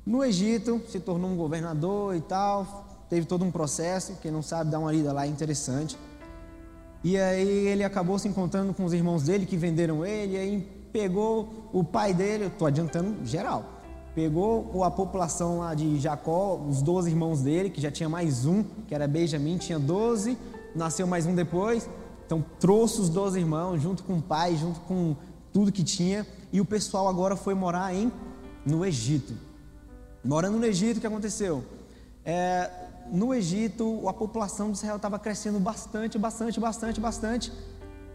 No 0.05 0.24
Egito, 0.24 0.81
se 0.89 1.00
tornou 1.00 1.31
um 1.31 1.36
governador 1.36 2.15
e 2.15 2.22
tal, 2.22 2.84
teve 3.09 3.25
todo 3.25 3.45
um 3.45 3.51
processo, 3.51 4.17
quem 4.21 4.31
não 4.31 4.41
sabe, 4.41 4.71
dá 4.71 4.79
uma 4.79 4.91
lida 4.91 5.13
lá, 5.13 5.25
é 5.25 5.29
interessante. 5.29 5.97
E 7.03 7.17
aí 7.17 7.67
ele 7.67 7.83
acabou 7.83 8.17
se 8.17 8.27
encontrando 8.27 8.74
com 8.74 8.83
os 8.83 8.93
irmãos 8.93 9.24
dele 9.24 9.45
que 9.45 9.55
venderam 9.55 10.05
ele, 10.05 10.38
aí 10.38 10.62
pegou 10.91 11.69
o 11.71 11.83
pai 11.83 12.13
dele, 12.13 12.45
eu 12.45 12.47
estou 12.47 12.67
adiantando 12.67 13.24
geral, 13.25 13.63
pegou 14.15 14.83
a 14.83 14.89
população 14.89 15.59
lá 15.59 15.75
de 15.75 16.00
Jacó, 16.00 16.55
os 16.55 16.81
12 16.81 17.09
irmãos 17.09 17.41
dele, 17.41 17.69
que 17.69 17.79
já 17.79 17.91
tinha 17.91 18.09
mais 18.09 18.45
um, 18.45 18.63
que 18.88 18.95
era 18.95 19.07
Benjamim, 19.07 19.57
tinha 19.57 19.77
12, 19.77 20.38
nasceu 20.74 21.05
mais 21.05 21.25
um 21.25 21.35
depois, 21.35 21.88
então 22.25 22.43
trouxe 22.59 23.01
os 23.01 23.09
12 23.09 23.39
irmãos, 23.39 23.81
junto 23.81 24.03
com 24.03 24.13
o 24.13 24.21
pai, 24.21 24.55
junto 24.55 24.79
com 24.79 25.15
tudo 25.53 25.71
que 25.71 25.83
tinha, 25.83 26.25
e 26.51 26.59
o 26.59 26.65
pessoal 26.65 27.07
agora 27.07 27.35
foi 27.35 27.53
morar 27.53 27.93
em 27.93 28.12
no 28.65 28.83
Egito. 28.83 29.33
Morando 30.24 30.57
no 30.57 30.65
Egito, 30.65 30.97
o 30.97 31.01
que 31.01 31.07
aconteceu? 31.07 31.63
É, 32.25 32.69
no 33.12 33.33
Egito, 33.33 34.07
a 34.07 34.13
população 34.13 34.71
de 34.71 34.77
Israel 34.77 34.95
estava 34.95 35.19
crescendo 35.19 35.59
bastante, 35.59 36.17
bastante, 36.17 36.59
bastante, 36.59 37.00
bastante. 37.00 37.51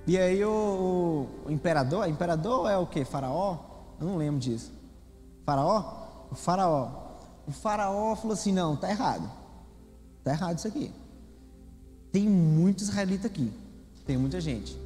E 0.06 0.18
aí 0.18 0.44
o, 0.44 1.28
o, 1.46 1.50
imperador, 1.50 2.08
imperador 2.08 2.68
é 2.68 2.76
o 2.76 2.86
que? 2.86 3.04
Faraó? 3.04 3.58
Eu 4.00 4.06
não 4.06 4.16
lembro 4.16 4.40
disso. 4.40 4.72
Faraó? 5.44 6.26
O 6.30 6.34
faraó. 6.34 6.88
O 7.46 7.52
faraó 7.52 8.16
falou 8.16 8.32
assim: 8.32 8.52
não, 8.52 8.76
tá 8.76 8.90
errado. 8.90 9.30
Tá 10.24 10.32
errado 10.32 10.58
isso 10.58 10.68
aqui. 10.68 10.92
Tem 12.10 12.28
muito 12.28 12.82
israelita 12.82 13.26
aqui. 13.26 13.52
Tem 14.06 14.16
muita 14.16 14.40
gente. 14.40 14.76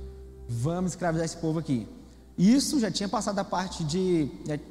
Vamos 0.48 0.92
escravizar 0.92 1.24
esse 1.24 1.36
povo 1.36 1.58
aqui. 1.58 1.88
Isso 2.36 2.78
já 2.80 2.90
tinha 2.90 3.08
passado 3.08 3.38
a 3.38 3.44
parte 3.44 3.84
de. 3.84 4.28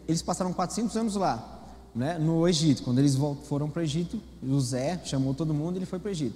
Eles 0.07 0.21
passaram 0.21 0.53
400 0.53 0.95
anos 0.97 1.15
lá 1.15 1.52
né, 1.95 2.17
no 2.17 2.47
Egito. 2.47 2.83
Quando 2.83 2.99
eles 2.99 3.17
foram 3.43 3.69
para 3.69 3.81
o 3.81 3.83
Egito, 3.83 4.19
José 4.41 4.99
chamou 5.03 5.33
todo 5.33 5.53
mundo 5.53 5.75
e 5.75 5.79
ele 5.79 5.85
foi 5.85 5.99
para 5.99 6.09
o 6.09 6.11
Egito. 6.11 6.35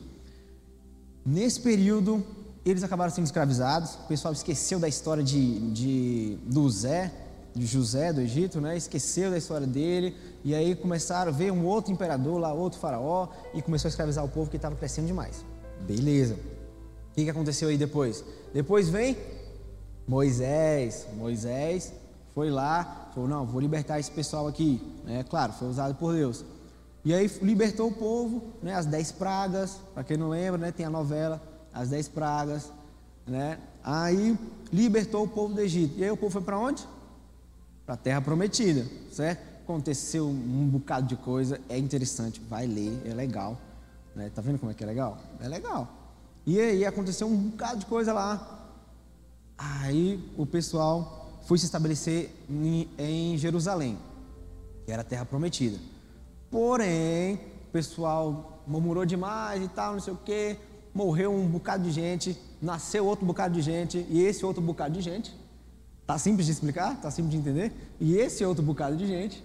Nesse 1.26 1.60
período, 1.60 2.24
eles 2.66 2.84
acabaram 2.84 3.12
sendo 3.12 3.26
escravizados. 3.26 3.96
O 3.96 4.08
pessoal 4.08 4.34
esqueceu 4.34 4.80
da 4.80 4.88
história 4.88 5.24
de, 5.24 5.72
de, 5.72 6.38
do 6.44 6.70
Zé, 6.70 7.12
de 7.54 7.66
José 7.66 8.14
do 8.14 8.22
Egito, 8.22 8.62
né? 8.62 8.78
esqueceu 8.78 9.32
da 9.32 9.38
história 9.38 9.68
dele. 9.68 10.16
E 10.44 10.54
aí 10.54 10.76
começaram 10.76 11.32
a 11.32 11.34
ver 11.34 11.52
um 11.52 11.66
outro 11.66 11.92
imperador 11.92 12.40
lá, 12.40 12.54
outro 12.54 12.80
faraó, 12.80 13.28
e 13.54 13.62
começou 13.62 13.88
a 13.88 13.90
escravizar 13.90 14.24
o 14.24 14.30
povo 14.30 14.50
que 14.50 14.56
estava 14.56 14.76
crescendo 14.76 15.08
demais. 15.08 15.44
Beleza. 15.86 16.36
O 16.36 17.16
que, 17.16 17.24
que 17.24 17.30
aconteceu 17.30 17.70
aí 17.70 17.78
depois? 17.78 18.24
Depois 18.54 18.90
vem 18.90 19.18
Moisés. 20.08 21.08
Moisés 21.18 21.92
foi 22.34 22.50
lá, 22.50 23.07
falou: 23.18 23.28
Não, 23.28 23.46
vou 23.46 23.60
libertar 23.60 24.00
esse 24.00 24.12
pessoal 24.12 24.48
aqui. 24.48 24.80
É 25.08 25.24
claro, 25.24 25.52
foi 25.54 25.68
usado 25.68 25.96
por 25.96 26.14
Deus. 26.14 26.46
E 27.04 27.14
aí 27.14 27.28
libertou 27.42 27.90
o 27.90 27.92
povo, 27.92 28.44
né, 28.62 28.76
as 28.76 28.86
dez 28.86 29.12
pragas, 29.12 29.80
para 29.94 30.04
quem 30.04 30.18
não 30.18 30.30
lembra, 30.30 30.60
né, 30.60 30.72
tem 30.72 30.86
a 30.86 30.90
novela, 30.90 31.42
as 31.74 31.90
dez 31.90 32.08
pragas, 32.08 32.72
né? 33.26 33.58
Aí 33.84 34.38
libertou 34.72 35.24
o 35.24 35.28
povo 35.28 35.54
do 35.54 35.62
Egito. 35.62 35.98
E 35.98 36.04
aí 36.04 36.12
o 36.12 36.18
povo 36.18 36.32
foi 36.34 36.42
para 36.42 36.60
onde? 36.60 36.86
Para 37.86 37.96
a 37.96 37.98
terra 37.98 38.22
prometida, 38.22 38.86
certo? 39.12 39.42
Aconteceu 39.64 40.28
um 40.28 40.68
bocado 40.68 41.08
de 41.08 41.16
coisa, 41.16 41.62
é 41.70 41.78
interessante, 41.78 42.42
vai 42.50 42.68
ler, 42.68 43.02
é 43.06 43.14
legal. 43.14 43.58
Né? 44.14 44.30
Tá 44.34 44.42
vendo 44.42 44.60
como 44.60 44.72
é 44.72 44.76
que 44.76 44.84
é 44.84 44.88
legal? 44.88 45.18
É 45.40 45.48
legal. 45.48 45.88
E 46.46 46.60
aí 46.60 46.86
aconteceu 46.86 47.28
um 47.28 47.36
bocado 47.36 47.80
de 47.80 47.86
coisa 47.86 48.12
lá. 48.12 48.70
Aí 49.58 50.24
o 50.38 50.46
pessoal 50.46 51.27
foi 51.48 51.58
se 51.58 51.64
estabelecer 51.64 52.30
em, 52.50 52.90
em 53.00 53.38
Jerusalém, 53.38 53.98
que 54.86 54.92
era 54.92 55.02
a 55.02 55.06
terra 55.06 55.24
prometida. 55.26 55.80
Porém, 56.52 57.36
o 57.36 57.72
pessoal 57.72 58.62
murmurou 58.68 59.06
demais 59.06 59.64
e 59.64 59.70
tal, 59.70 59.94
não 59.94 60.02
sei 60.02 60.12
o 60.12 60.18
quê, 60.18 60.58
morreu 60.94 61.34
um 61.34 61.48
bocado 61.48 61.86
de 61.86 61.92
gente, 61.92 62.38
nasceu 62.62 63.06
outro 63.06 63.26
bocado 63.26 63.54
de 63.54 63.62
gente, 63.62 64.06
e 64.10 64.22
esse 64.22 64.46
outro 64.46 64.62
bocado 64.62 64.94
de 64.96 65.02
gente, 65.02 65.34
tá 66.06 66.18
simples 66.18 66.46
de 66.48 66.52
explicar, 66.52 67.00
tá 67.00 67.10
simples 67.10 67.32
de 67.32 67.38
entender, 67.38 67.72
e 67.98 68.18
esse 68.18 68.44
outro 68.44 68.62
bocado 68.62 68.98
de 68.98 69.08
gente 69.08 69.42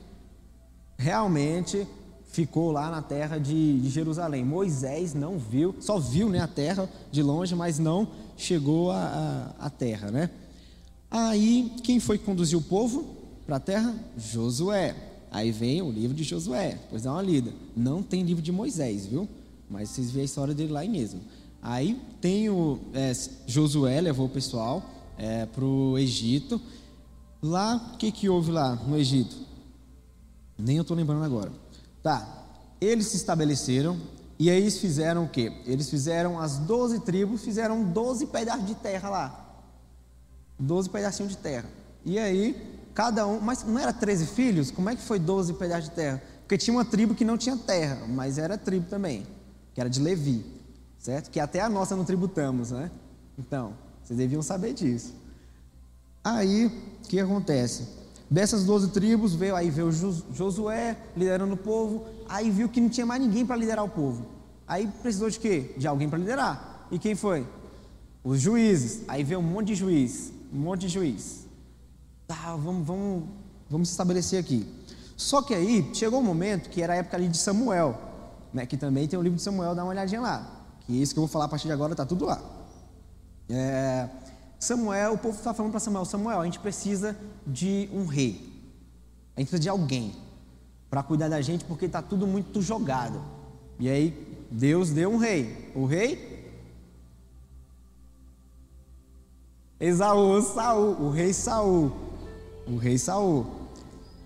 realmente 0.99 1.87
ficou 2.25 2.73
lá 2.73 2.90
na 2.90 3.00
terra 3.00 3.38
de, 3.38 3.78
de, 3.80 3.90
Jerusalém. 3.90 4.44
Moisés 4.44 5.14
não 5.14 5.38
viu, 5.38 5.76
só 5.78 6.00
viu 6.00 6.28
né, 6.28 6.40
a 6.40 6.49
terra 6.49 6.88
de 7.12 7.23
longe, 7.23 7.54
mas 7.54 7.78
não 7.78 8.09
chegou 8.37 8.90
à 8.90 9.71
terra, 9.78 10.11
né? 10.11 10.30
Aí, 11.12 11.71
quem 11.85 12.00
foi 12.00 12.16
que 12.16 12.25
conduziu 12.25 12.59
o 12.59 12.62
povo 12.62 13.04
para 13.45 13.57
a 13.57 13.61
terra? 13.61 13.95
Josué. 14.16 14.97
Aí 15.31 15.52
vem 15.52 15.83
o 15.83 15.90
livro 15.90 16.16
de 16.16 16.25
Josué, 16.25 16.78
pois 16.88 17.02
dá 17.02 17.12
uma 17.12 17.21
lida. 17.21 17.52
Não 17.76 18.02
tem 18.02 18.23
livro 18.23 18.42
de 18.42 18.50
Moisés, 18.50 19.04
viu? 19.04 19.28
Mas 19.69 19.90
vocês 19.90 20.11
veem 20.11 20.23
a 20.23 20.25
história 20.25 20.54
dele 20.54 20.73
lá 20.73 20.81
aí 20.81 20.88
mesmo. 20.88 21.21
Aí 21.61 22.00
tem 22.19 22.49
o 22.49 22.78
é, 22.95 23.12
Josué, 23.47 24.00
levou 24.00 24.25
o 24.25 24.31
pessoal 24.31 24.83
é, 25.19 25.45
para 25.45 25.62
o 25.62 25.99
Egito. 25.99 26.59
Lá, 27.42 27.92
o 27.92 27.99
que, 27.99 28.11
que 28.11 28.31
houve 28.31 28.50
lá 28.50 28.75
no 28.75 28.97
Egito? 28.97 29.37
Nem 30.59 30.76
eu 30.76 30.83
estou 30.83 30.97
lembrando 30.97 31.25
agora. 31.25 31.52
Tá, 32.02 32.47
eles 32.81 33.09
se 33.09 33.16
estabeleceram 33.16 33.99
e 34.38 34.49
aí 34.49 34.62
eles 34.62 34.78
fizeram 34.78 35.25
o 35.25 35.28
quê? 35.28 35.52
Eles 35.66 35.90
fizeram 35.90 36.40
as 36.40 36.59
12 36.59 37.00
tribos, 37.00 37.42
fizeram 37.42 37.85
12 37.85 38.26
pedaços 38.26 38.66
de 38.66 38.75
terra 38.75 39.11
lá. 39.11 39.41
12 40.62 40.90
pedacinhos 40.90 41.33
de 41.33 41.38
terra. 41.38 41.69
E 42.04 42.19
aí, 42.19 42.81
cada 42.95 43.26
um, 43.26 43.40
mas 43.40 43.64
não 43.64 43.78
era 43.78 43.92
13 43.92 44.26
filhos? 44.26 44.71
Como 44.71 44.88
é 44.88 44.97
que 44.97 45.02
foi 45.02 45.19
12 45.19 45.54
pedaços 45.54 45.88
de 45.88 45.95
terra? 45.95 46.23
Porque 46.40 46.57
tinha 46.57 46.76
uma 46.76 46.85
tribo 46.85 47.14
que 47.14 47.25
não 47.25 47.37
tinha 47.37 47.57
terra, 47.57 48.07
mas 48.09 48.38
era 48.38 48.57
tribo 48.57 48.87
também, 48.88 49.26
que 49.75 49.81
era 49.81 49.90
de 49.90 50.00
Levi, 50.00 50.45
certo? 50.99 51.31
Que 51.31 51.40
até 51.40 51.61
a 51.61 51.69
nossa 51.69 51.97
não 51.97 52.04
tributamos, 52.04 52.71
né? 52.71 52.90
Então, 53.38 53.75
vocês 54.02 54.19
deviam 54.19 54.42
saber 54.42 54.73
disso. 54.73 55.14
Aí, 56.23 56.66
o 56.66 57.09
que 57.09 57.19
acontece? 57.19 57.88
Dessas 58.31 58.64
12 58.64 58.90
tribos, 58.90 59.35
veio 59.35 59.57
aí 59.57 59.69
veio 59.69 59.90
Josué 60.33 60.97
liderando 61.16 61.54
o 61.54 61.57
povo, 61.57 62.07
aí 62.28 62.50
viu 62.50 62.69
que 62.69 62.81
não 62.81 62.88
tinha 62.88 63.04
mais 63.04 63.21
ninguém 63.21 63.45
para 63.45 63.57
liderar 63.57 63.85
o 63.85 63.88
povo. 63.88 64.26
Aí 64.66 64.87
precisou 65.02 65.28
de 65.28 65.38
quê? 65.38 65.75
De 65.76 65.87
alguém 65.87 66.09
para 66.09 66.19
liderar. 66.19 66.87
E 66.90 66.99
quem 66.99 67.14
foi? 67.14 67.47
Os 68.23 68.40
juízes. 68.40 69.02
Aí 69.09 69.25
veio 69.25 69.40
um 69.40 69.42
monte 69.42 69.69
de 69.69 69.75
juiz 69.75 70.31
um 70.52 70.59
monte 70.59 70.82
de 70.82 70.88
juiz. 70.88 71.47
Tá, 72.26 72.56
vamos, 72.56 72.87
vamos, 72.87 73.25
vamos 73.71 73.90
estabelecer 73.90 74.38
aqui. 74.38 74.66
Só 75.16 75.40
que 75.42 75.54
aí 75.54 75.90
chegou 75.94 76.21
um 76.21 76.25
momento 76.25 76.68
que 76.68 76.82
era 76.82 76.92
a 76.92 76.97
época 76.97 77.16
ali 77.16 77.28
de 77.28 77.38
Samuel, 77.38 77.99
né, 78.52 78.66
que 78.66 78.76
também 78.76 79.06
tem 79.09 79.18
o 79.18 79.23
livro 79.23 79.37
de 79.37 79.42
Samuel, 79.42 79.75
dá 79.75 79.82
uma 79.82 79.90
olhadinha 79.90 80.21
lá. 80.21 80.64
Que 80.87 81.00
isso 81.00 81.14
que 81.14 81.18
eu 81.18 81.23
vou 81.23 81.28
falar 81.28 81.47
a 81.47 81.49
partir 81.49 81.66
de 81.66 81.73
agora 81.73 81.92
está 81.92 82.04
tudo 82.04 82.25
lá. 82.25 82.42
É, 83.49 84.09
Samuel, 84.59 85.14
o 85.14 85.18
povo 85.18 85.37
está 85.37 85.52
falando 85.54 85.73
para 85.73 85.80
Samuel: 85.80 86.04
Samuel, 86.04 86.40
a 86.40 86.44
gente 86.44 86.59
precisa 86.59 87.16
de 87.47 87.88
um 87.92 88.06
rei. 88.06 88.52
A 89.37 89.40
gente 89.40 89.49
precisa 89.49 89.59
de 89.59 89.68
alguém 89.68 90.14
para 90.90 91.02
cuidar 91.02 91.28
da 91.28 91.40
gente 91.40 91.64
porque 91.64 91.87
está 91.87 92.02
tudo 92.02 92.26
muito 92.26 92.61
jogado. 92.61 93.21
E 93.78 93.88
aí 93.88 94.47
Deus 94.50 94.90
deu 94.90 95.11
um 95.11 95.16
rei. 95.16 95.73
O 95.75 95.87
rei 95.87 96.31
Esaú, 99.82 100.40
Saul, 100.40 100.96
o 101.00 101.10
rei 101.10 101.32
Saul. 101.32 101.90
O 102.68 102.76
rei 102.76 102.96
Saul. 102.96 103.44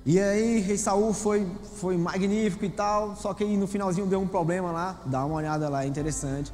E 0.05 0.21
aí, 0.21 0.61
rei 0.61 0.77
Saul 0.77 1.15
foi, 1.15 1.47
foi 1.77 1.97
magnífico 1.97 2.67
e 2.67 2.69
tal, 2.69 3.17
só 3.17 3.33
que 3.33 3.43
aí 3.43 3.57
no 3.57 3.67
finalzinho 3.67 4.07
deu 4.07 4.21
um 4.21 4.29
problema 4.29 4.71
lá, 4.71 5.01
dá 5.07 5.25
uma 5.25 5.37
olhada 5.37 5.67
lá, 5.71 5.85
é 5.85 5.87
interessante. 5.87 6.53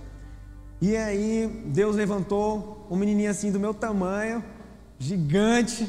E 0.80 0.97
aí, 0.97 1.64
Deus 1.66 1.97
levantou 1.97 2.87
um 2.88 2.94
menininho 2.94 3.28
assim 3.28 3.50
do 3.50 3.59
meu 3.59 3.75
tamanho, 3.75 4.42
gigante, 5.00 5.88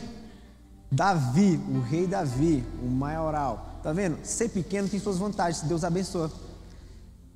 Davi, 0.92 1.60
o 1.70 1.82
rei 1.82 2.08
Davi, 2.08 2.64
o 2.82 2.88
maioral. 2.88 3.80
Tá 3.84 3.94
vendo? 3.94 4.18
Ser 4.24 4.50
pequeno 4.50 4.90
tem 4.90 5.00
suas 5.00 5.20
vantagens, 5.20 5.62
Deus 5.62 5.84
abençoa. 5.84 6.32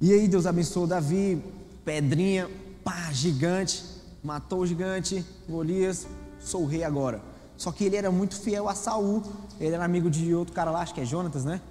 E 0.02 0.12
aí, 0.12 0.28
Deus 0.28 0.48
abençoou 0.48 0.88
Davi, 0.88 1.40
pedrinha, 1.86 2.50
pá, 2.84 3.12
gigante 3.12 3.97
matou 4.28 4.60
o 4.60 4.68
gigante, 4.68 5.26
Golias, 5.48 6.06
sou 6.38 6.66
rei 6.66 6.84
agora. 6.84 7.22
Só 7.56 7.72
que 7.72 7.86
ele 7.86 7.96
era 7.96 8.12
muito 8.12 8.36
fiel 8.36 8.68
a 8.68 8.76
Saul, 8.76 9.24
ele 9.58 9.74
era 9.74 9.86
amigo 9.86 10.10
de 10.10 10.36
outro 10.36 10.54
cara 10.54 10.70
lá, 10.70 10.82
acho 10.82 10.94
que 10.94 11.00
é 11.00 11.06
Jonatas, 11.06 11.46
né? 11.46 11.62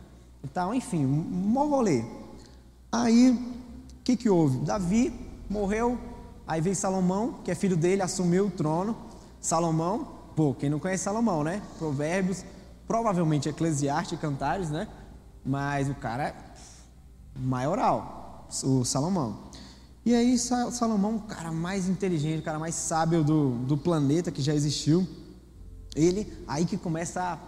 Então, 0.43 0.75
enfim, 0.75 1.07
bom 1.07 1.69
rolê. 1.69 2.03
Aí, 2.91 3.31
o 3.31 4.03
que 4.03 4.17
que 4.17 4.31
houve? 4.31 4.57
Davi 4.61 5.13
morreu, 5.51 5.99
aí 6.47 6.63
veio 6.63 6.75
Salomão, 6.75 7.41
que 7.45 7.51
é 7.51 7.55
filho 7.55 7.77
dele, 7.77 8.01
assumiu 8.01 8.47
o 8.47 8.51
trono. 8.51 8.97
Salomão, 9.39 10.09
pô, 10.35 10.55
quem 10.55 10.71
não 10.71 10.79
conhece 10.79 11.05
Salomão, 11.05 11.45
né? 11.45 11.61
Provérbios, 11.79 12.43
provavelmente 12.89 13.51
Eclesiastes 13.51 14.19
Cantares, 14.19 14.71
né? 14.71 14.89
Mas 15.45 15.91
o 15.91 15.95
cara 15.95 16.29
é 16.29 16.35
maioral, 17.39 18.47
o 18.65 18.83
Salomão. 18.83 19.41
E 20.07 20.15
aí 20.15 20.39
Salomão, 20.39 21.17
o 21.17 21.23
cara 21.23 21.51
mais 21.51 21.89
inteligente, 21.89 22.39
o 22.39 22.45
cara 22.45 22.61
mais 22.61 22.77
sábio 22.77 23.25
do, 23.25 23.51
do 23.65 23.77
planeta 23.77 24.31
que 24.31 24.41
já 24.41 24.55
existiu, 24.55 25.05
ele 25.97 26.33
aí 26.47 26.65
que 26.65 26.77
começa 26.77 27.21
a... 27.21 27.39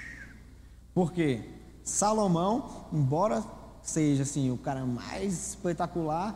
Por 0.94 1.12
quê? 1.12 1.42
Salomão, 1.84 2.86
embora 2.90 3.44
seja 3.82 4.22
assim 4.22 4.50
o 4.50 4.56
cara 4.56 4.86
mais 4.86 5.50
espetacular, 5.50 6.34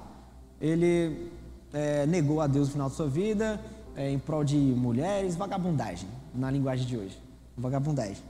ele 0.61 1.31
é, 1.73 2.05
negou 2.05 2.43
a 2.43 2.47
Deus 2.47 2.69
no 2.69 2.73
final 2.75 2.91
de 2.91 2.97
sua 2.97 3.09
vida 3.09 3.59
é, 3.97 4.11
em 4.11 4.19
prol 4.19 4.45
de 4.45 4.59
mulheres, 4.59 5.35
vagabundagem, 5.35 6.11
na 6.35 6.51
linguagem 6.51 6.87
de 6.87 6.99
hoje, 6.99 7.19
vagabundagem. 7.57 8.23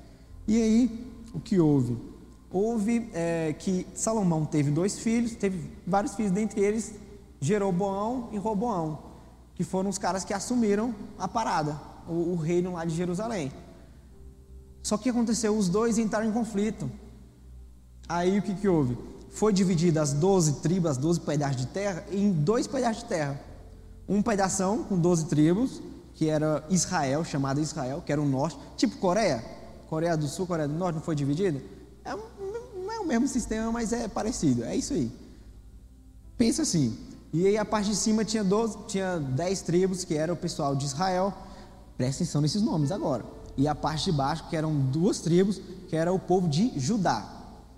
E 0.47 0.56
aí, 0.56 1.11
o 1.35 1.40
que 1.40 1.59
houve? 1.59 1.97
Houve 2.52 3.11
é, 3.14 3.54
que 3.59 3.87
Salomão 3.94 4.44
teve 4.44 4.71
dois 4.71 4.99
filhos, 4.99 5.35
teve 5.35 5.71
vários 5.87 6.14
filhos, 6.14 6.30
dentre 6.30 6.61
eles 6.61 6.94
Jeroboão 7.40 8.28
e 8.32 8.38
Roboão, 8.38 8.99
que 9.54 9.64
foram 9.64 9.88
os 9.90 9.99
caras 9.99 10.25
que 10.25 10.35
assumiram 10.35 10.94
a 11.18 11.26
parada, 11.26 11.80
o, 12.06 12.32
o 12.32 12.37
reino 12.37 12.75
lá 12.75 12.85
de 12.85 12.94
Jerusalém. 12.94 13.50
Só 14.82 14.99
que 14.99 15.09
aconteceu, 15.09 15.56
os 15.56 15.68
dois 15.68 15.99
entraram 15.99 16.28
em 16.28 16.32
conflito. 16.32 16.90
Aí 18.09 18.38
o 18.38 18.42
que, 18.42 18.54
que 18.54 18.68
houve? 18.68 18.99
Foi 19.30 19.52
dividida 19.52 20.02
as 20.02 20.12
12 20.12 20.61
tribos, 20.61 20.90
as 20.90 20.97
12 20.99 21.21
pedaços 21.21 21.56
de 21.56 21.66
terra, 21.68 22.04
em 22.12 22.30
dois 22.30 22.66
pedaços 22.66 23.02
de 23.02 23.09
terra. 23.09 23.40
Um 24.09 24.21
pedaço 24.21 24.85
com 24.88 24.99
12 24.99 25.26
tribos, 25.26 25.80
que 26.14 26.28
era 26.28 26.64
Israel, 26.68 27.25
chamada 27.25 27.61
Israel, 27.61 28.02
que 28.04 28.12
era 28.12 28.21
o 28.21 28.28
norte, 28.28 28.59
tipo 28.76 28.99
Coreia. 28.99 29.42
Coreia 29.88 30.16
do 30.16 30.26
Sul, 30.28 30.47
Coreia 30.47 30.68
do 30.68 30.75
Norte, 30.75 30.97
não 30.97 31.02
foi 31.02 31.14
dividida? 31.14 31.61
É, 32.04 32.11
é 32.11 32.16
o 33.02 33.06
mesmo 33.06 33.28
sistema, 33.28 33.71
mas 33.71 33.92
é 33.92 34.09
parecido. 34.09 34.64
É 34.64 34.75
isso 34.75 34.94
aí. 34.94 35.11
Pensa 36.37 36.62
assim. 36.62 36.97
E 37.32 37.47
aí 37.47 37.56
a 37.56 37.64
parte 37.64 37.90
de 37.90 37.97
cima 37.97 38.25
tinha 38.25 38.44
12, 38.44 38.78
tinha 38.88 39.18
10 39.18 39.62
tribos, 39.62 40.04
que 40.04 40.14
era 40.14 40.32
o 40.32 40.37
pessoal 40.37 40.75
de 40.75 40.85
Israel. 40.85 41.32
Presta 41.97 42.23
atenção 42.23 42.40
nesses 42.40 42.62
nomes 42.62 42.90
agora 42.90 43.25
e 43.56 43.68
a 43.68 43.75
parte 43.75 44.06
de 44.06 44.12
baixo, 44.12 44.49
que 44.49 44.56
eram 44.56 44.75
duas 44.75 45.21
tribos, 45.21 45.61
que 45.88 45.97
era 45.97 46.12
o 46.12 46.18
povo 46.18 46.49
de 46.49 46.73
Judá. 46.78 47.28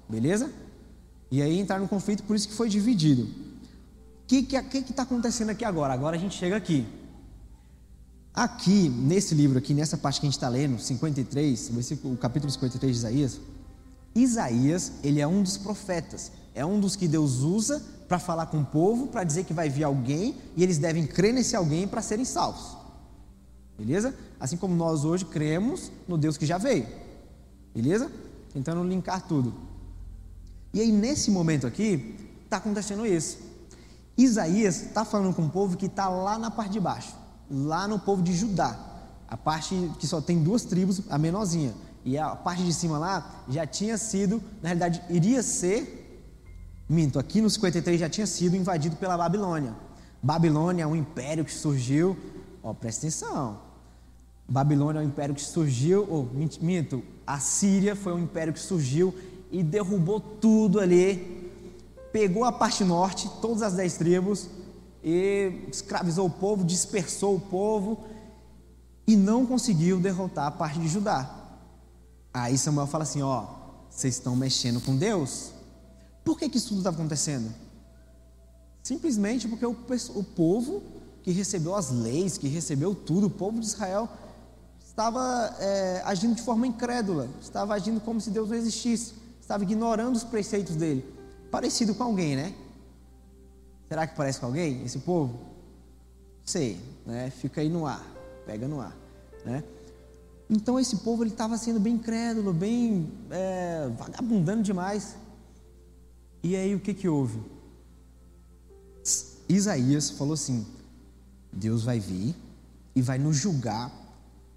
Beleza? 0.09 0.51
E 1.31 1.43
aí 1.43 1.59
entraram 1.59 1.83
no 1.83 1.89
conflito, 1.89 2.23
por 2.23 2.37
isso 2.37 2.49
que 2.49 2.55
foi 2.55 2.69
dividido. 2.69 3.23
O 3.23 4.27
que 4.27 4.37
está 4.37 4.63
que, 4.63 4.83
que 4.83 4.93
tá 4.93 5.03
acontecendo 5.03 5.51
aqui 5.51 5.65
agora? 5.65 5.93
Agora 5.93 6.17
a 6.17 6.19
gente 6.19 6.37
chega 6.37 6.57
aqui. 6.57 6.87
Aqui, 8.33 8.89
nesse 8.89 9.35
livro 9.35 9.59
aqui, 9.59 9.75
nessa 9.75 9.97
parte 9.97 10.21
que 10.21 10.27
a 10.27 10.29
gente 10.29 10.37
está 10.37 10.49
lendo, 10.49 10.79
53, 10.79 11.71
o 12.05 12.17
capítulo 12.17 12.51
53 12.51 12.93
de 12.93 12.99
Isaías, 12.99 13.41
Isaías, 14.15 14.93
ele 15.03 15.21
é 15.21 15.27
um 15.27 15.43
dos 15.43 15.57
profetas, 15.57 16.31
é 16.55 16.65
um 16.65 16.79
dos 16.79 16.95
que 16.95 17.09
Deus 17.09 17.41
usa 17.41 17.83
para 18.09 18.19
falar 18.19 18.47
com 18.47 18.61
o 18.61 18.65
povo, 18.65 19.09
para 19.09 19.25
dizer 19.25 19.45
que 19.45 19.53
vai 19.53 19.69
vir 19.69 19.85
alguém 19.85 20.37
e 20.57 20.63
eles 20.63 20.79
devem 20.79 21.07
crer 21.07 21.33
nesse 21.33 21.57
alguém 21.57 21.89
para 21.89 22.01
serem 22.01 22.25
salvos. 22.25 22.77
Beleza? 23.77 24.15
Assim 24.39 24.57
como 24.57 24.75
nós 24.75 25.05
hoje 25.05 25.25
cremos 25.25 25.91
no 26.07 26.17
Deus 26.17 26.37
que 26.37 26.47
já 26.47 26.59
veio. 26.59 26.87
Beleza? 27.75 28.11
Tentando 28.53 28.85
linkar 28.85 29.27
tudo. 29.27 29.53
E 30.73 30.81
aí, 30.81 30.93
nesse 30.93 31.31
momento 31.31 31.67
aqui, 31.67 32.17
está 32.45 32.59
acontecendo 32.59 33.05
isso. 33.05 33.39
Isaías 34.17 34.83
está 34.83 35.05
falando 35.05 35.35
com 35.35 35.43
um 35.43 35.49
povo 35.49 35.77
que 35.77 35.87
está 35.87 36.09
lá 36.09 36.39
na 36.39 36.51
parte 36.51 36.73
de 36.73 36.81
baixo, 36.81 37.15
lá 37.51 37.89
no 37.89 37.99
povo 37.99 38.23
de 38.23 38.33
Judá. 38.33 38.79
A 39.27 39.37
parte 39.37 39.91
que 39.99 40.07
só 40.07 40.21
tem 40.21 40.43
duas 40.43 40.65
tribos, 40.65 41.03
a 41.09 41.19
menorzinha. 41.19 41.75
E 42.05 42.19
a 42.19 42.37
parte 42.37 42.63
de 42.63 42.73
cima 42.73 42.99
lá 42.99 43.45
já 43.49 43.67
tinha 43.67 43.97
sido, 43.97 44.43
na 44.63 44.69
realidade, 44.69 45.03
iria 45.09 45.43
ser. 45.43 46.03
Minto, 46.89 47.19
aqui 47.19 47.41
no 47.41 47.49
53 47.49 47.99
já 47.99 48.09
tinha 48.09 48.27
sido 48.27 48.57
invadido 48.57 48.97
pela 48.97 49.17
Babilônia. 49.17 49.75
Babilônia 50.23 50.85
é 50.85 50.87
um 50.87 50.95
império 50.95 51.45
que 51.45 51.53
surgiu 51.53 52.17
Ó, 52.65 52.73
presta 52.73 53.07
atenção. 53.07 53.59
Babilônia 54.49 55.01
é 55.01 55.03
um 55.03 55.07
império 55.07 55.35
que 55.35 55.43
surgiu, 55.43 56.07
ou 56.11 56.27
minto, 56.63 57.03
a 57.27 57.39
Síria 57.39 57.95
foi 57.95 58.15
um 58.15 58.19
império 58.19 58.55
que 58.55 58.59
surgiu 58.59 59.15
e 59.53 59.63
derrubou 59.63 60.19
tudo 60.19 60.81
ali, 60.81 61.53
pegou 62.11 62.45
a 62.45 62.51
parte 62.51 62.83
norte, 62.83 63.31
todas 63.43 63.61
as 63.61 63.75
dez 63.75 63.99
tribos, 63.99 64.49
e 65.03 65.67
escravizou 65.71 66.27
o 66.27 66.31
povo, 66.31 66.65
dispersou 66.65 67.37
o 67.37 67.41
povo 67.41 68.05
e 69.07 69.15
não 69.15 69.45
conseguiu 69.45 70.01
derrotar 70.01 70.47
a 70.47 70.51
parte 70.51 70.79
de 70.79 70.89
Judá. 70.89 71.44
Aí 72.35 72.59
Samuel 72.59 72.89
fala 72.89 73.05
assim: 73.05 73.23
ó, 73.23 73.47
vocês 73.89 74.15
estão 74.15 74.35
mexendo 74.35 74.81
com 74.81 74.97
Deus? 74.97 75.53
Por 76.25 76.37
que, 76.37 76.49
que 76.49 76.59
isso 76.59 76.71
tudo 76.71 76.79
está 76.79 76.91
acontecendo? 76.91 77.55
Simplesmente 78.83 79.47
porque 79.47 79.65
o, 79.65 79.77
o 80.15 80.25
povo 80.25 80.83
que 81.23 81.31
recebeu 81.31 81.77
as 81.77 81.91
leis, 81.91 82.37
que 82.37 82.49
recebeu 82.49 82.95
tudo, 82.95 83.29
o 83.29 83.31
povo 83.31 83.61
de 83.61 83.67
Israel 83.67 84.09
estava 84.85 85.57
é, 85.61 86.03
agindo 86.05 86.35
de 86.35 86.43
forma 86.43 86.67
incrédula, 86.67 87.29
estava 87.41 87.73
agindo 87.73 88.01
como 88.01 88.21
se 88.21 88.31
Deus 88.31 88.49
não 88.49 88.57
existisse, 88.57 89.15
estava 89.41 89.63
ignorando 89.63 90.17
os 90.17 90.25
preceitos 90.25 90.75
dele. 90.75 91.05
Parecido 91.51 91.95
com 91.95 92.03
alguém, 92.03 92.37
né? 92.37 92.55
Será 93.89 94.07
que 94.07 94.17
parece 94.17 94.41
com 94.41 94.47
alguém, 94.47 94.85
esse 94.85 94.99
povo? 94.99 95.39
Sei, 96.45 96.81
né? 97.07 97.31
Fica 97.31 97.61
aí 97.61 97.69
no 97.69 97.87
ar, 97.87 98.05
pega 98.45 98.67
no 98.67 98.81
ar, 98.81 98.97
né? 99.45 99.63
Então 100.49 100.79
esse 100.79 100.97
povo 100.99 101.23
ele 101.23 101.31
estava 101.31 101.57
sendo 101.57 101.81
bem 101.81 101.95
incrédulo, 101.95 102.53
bem 102.53 103.11
é, 103.31 103.89
vagabundando 103.97 104.63
demais. 104.63 105.17
E 106.43 106.55
aí 106.55 106.75
o 106.75 106.81
que 106.81 106.93
que 106.93 107.09
houve? 107.09 107.41
Isaías 109.49 110.11
falou 110.11 110.35
assim: 110.35 110.67
Deus 111.53 111.85
vai 111.85 111.99
vir 111.99 112.35
e 112.95 113.01
vai 113.01 113.19
nos 113.19 113.37
julgar 113.37 113.91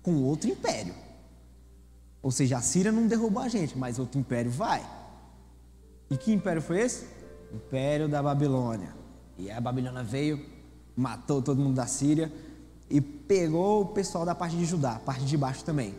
com 0.02 0.24
outro 0.24 0.50
império. 0.50 0.94
Ou 2.22 2.32
seja, 2.32 2.58
a 2.58 2.62
Síria 2.62 2.92
não 2.92 3.08
derrubou 3.08 3.42
a 3.42 3.48
gente, 3.48 3.78
mas 3.78 4.00
outro 4.00 4.20
império 4.20 4.52
vai. 4.52 4.86
E 6.10 6.18
que 6.18 6.34
império 6.34 6.62
foi 6.62 6.82
esse? 6.82 7.06
Império 7.54 8.10
da 8.10 8.22
Babilônia. 8.22 8.94
E 9.38 9.50
a 9.50 9.62
Babilônia 9.62 10.04
veio, 10.04 10.46
matou 10.96 11.42
todo 11.42 11.62
mundo 11.62 11.76
da 11.76 11.88
Síria 11.88 12.32
pegou 13.28 13.82
o 13.82 13.86
pessoal 13.86 14.26
da 14.26 14.34
parte 14.34 14.56
de 14.56 14.66
Judá, 14.66 15.00
parte 15.06 15.26
de 15.26 15.38
baixo 15.38 15.64
também. 15.64 15.94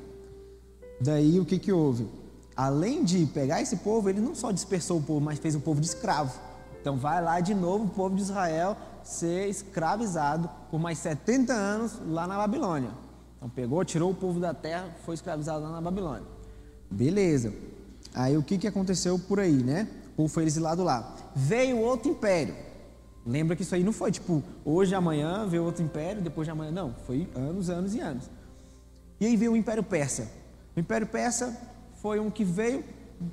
Daí 1.01 1.39
o 1.39 1.45
que, 1.45 1.59
que 1.59 1.73
houve? 1.73 2.09
Além 2.57 3.05
de 3.05 3.25
pegar 3.27 3.63
esse 3.63 3.77
povo, 3.77 4.09
ele 4.09 4.21
não 4.21 4.35
só 4.35 4.51
dispersou 4.51 4.99
o 4.99 5.03
povo, 5.03 5.21
mas 5.21 5.39
fez 5.39 5.55
o 5.55 5.61
povo 5.61 5.81
de 5.81 5.87
escravo. 5.87 6.37
Então 6.81 6.97
vai 6.97 7.23
lá 7.23 7.39
de 7.41 7.55
novo 7.55 7.85
o 7.85 7.89
povo 7.89 8.17
de 8.17 8.23
Israel 8.23 8.77
ser 9.05 9.49
escravizado 9.49 10.49
por 10.71 10.81
mais 10.81 10.99
70 10.99 11.53
anos 11.53 12.01
lá 12.09 12.27
na 12.27 12.37
Babilônia. 12.37 12.91
Então 13.37 13.49
pegou, 13.49 13.85
tirou 13.85 14.11
o 14.11 14.15
povo 14.15 14.41
da 14.41 14.53
terra, 14.53 14.89
foi 15.05 15.15
escravizado 15.15 15.63
lá 15.63 15.71
na 15.71 15.81
Babilônia. 15.81 16.27
Beleza. 16.91 17.53
Aí 18.15 18.37
o 18.37 18.43
que, 18.43 18.59
que 18.59 18.67
aconteceu 18.67 19.19
por 19.19 19.39
aí, 19.39 19.63
né? 19.63 19.87
O 20.13 20.17
povo 20.17 20.29
foi 20.29 20.45
exilado 20.45 20.83
lá. 20.83 21.15
Veio 21.35 21.79
outro 21.79 22.11
império. 22.11 22.55
Lembra 23.29 23.55
que 23.55 23.63
isso 23.63 23.75
aí 23.75 23.85
não 23.85 23.93
foi 23.93 24.11
tipo 24.11 24.43
hoje, 24.65 24.95
amanhã, 24.95 25.47
veio 25.47 25.63
outro 25.63 25.85
império, 25.85 26.23
depois 26.23 26.47
de 26.47 26.51
amanhã. 26.51 26.71
Não, 26.71 26.95
foi 27.07 27.29
anos, 27.35 27.69
anos 27.69 27.95
e 27.95 28.01
anos. 28.01 28.31
E 29.21 29.27
aí 29.27 29.37
veio 29.37 29.53
o 29.53 29.57
Império 29.57 29.83
Persa. 29.83 30.31
O 30.75 30.81
Império 30.81 31.07
Persa 31.07 31.55
foi 31.97 32.19
um 32.19 32.31
que 32.31 32.43
veio, 32.43 32.83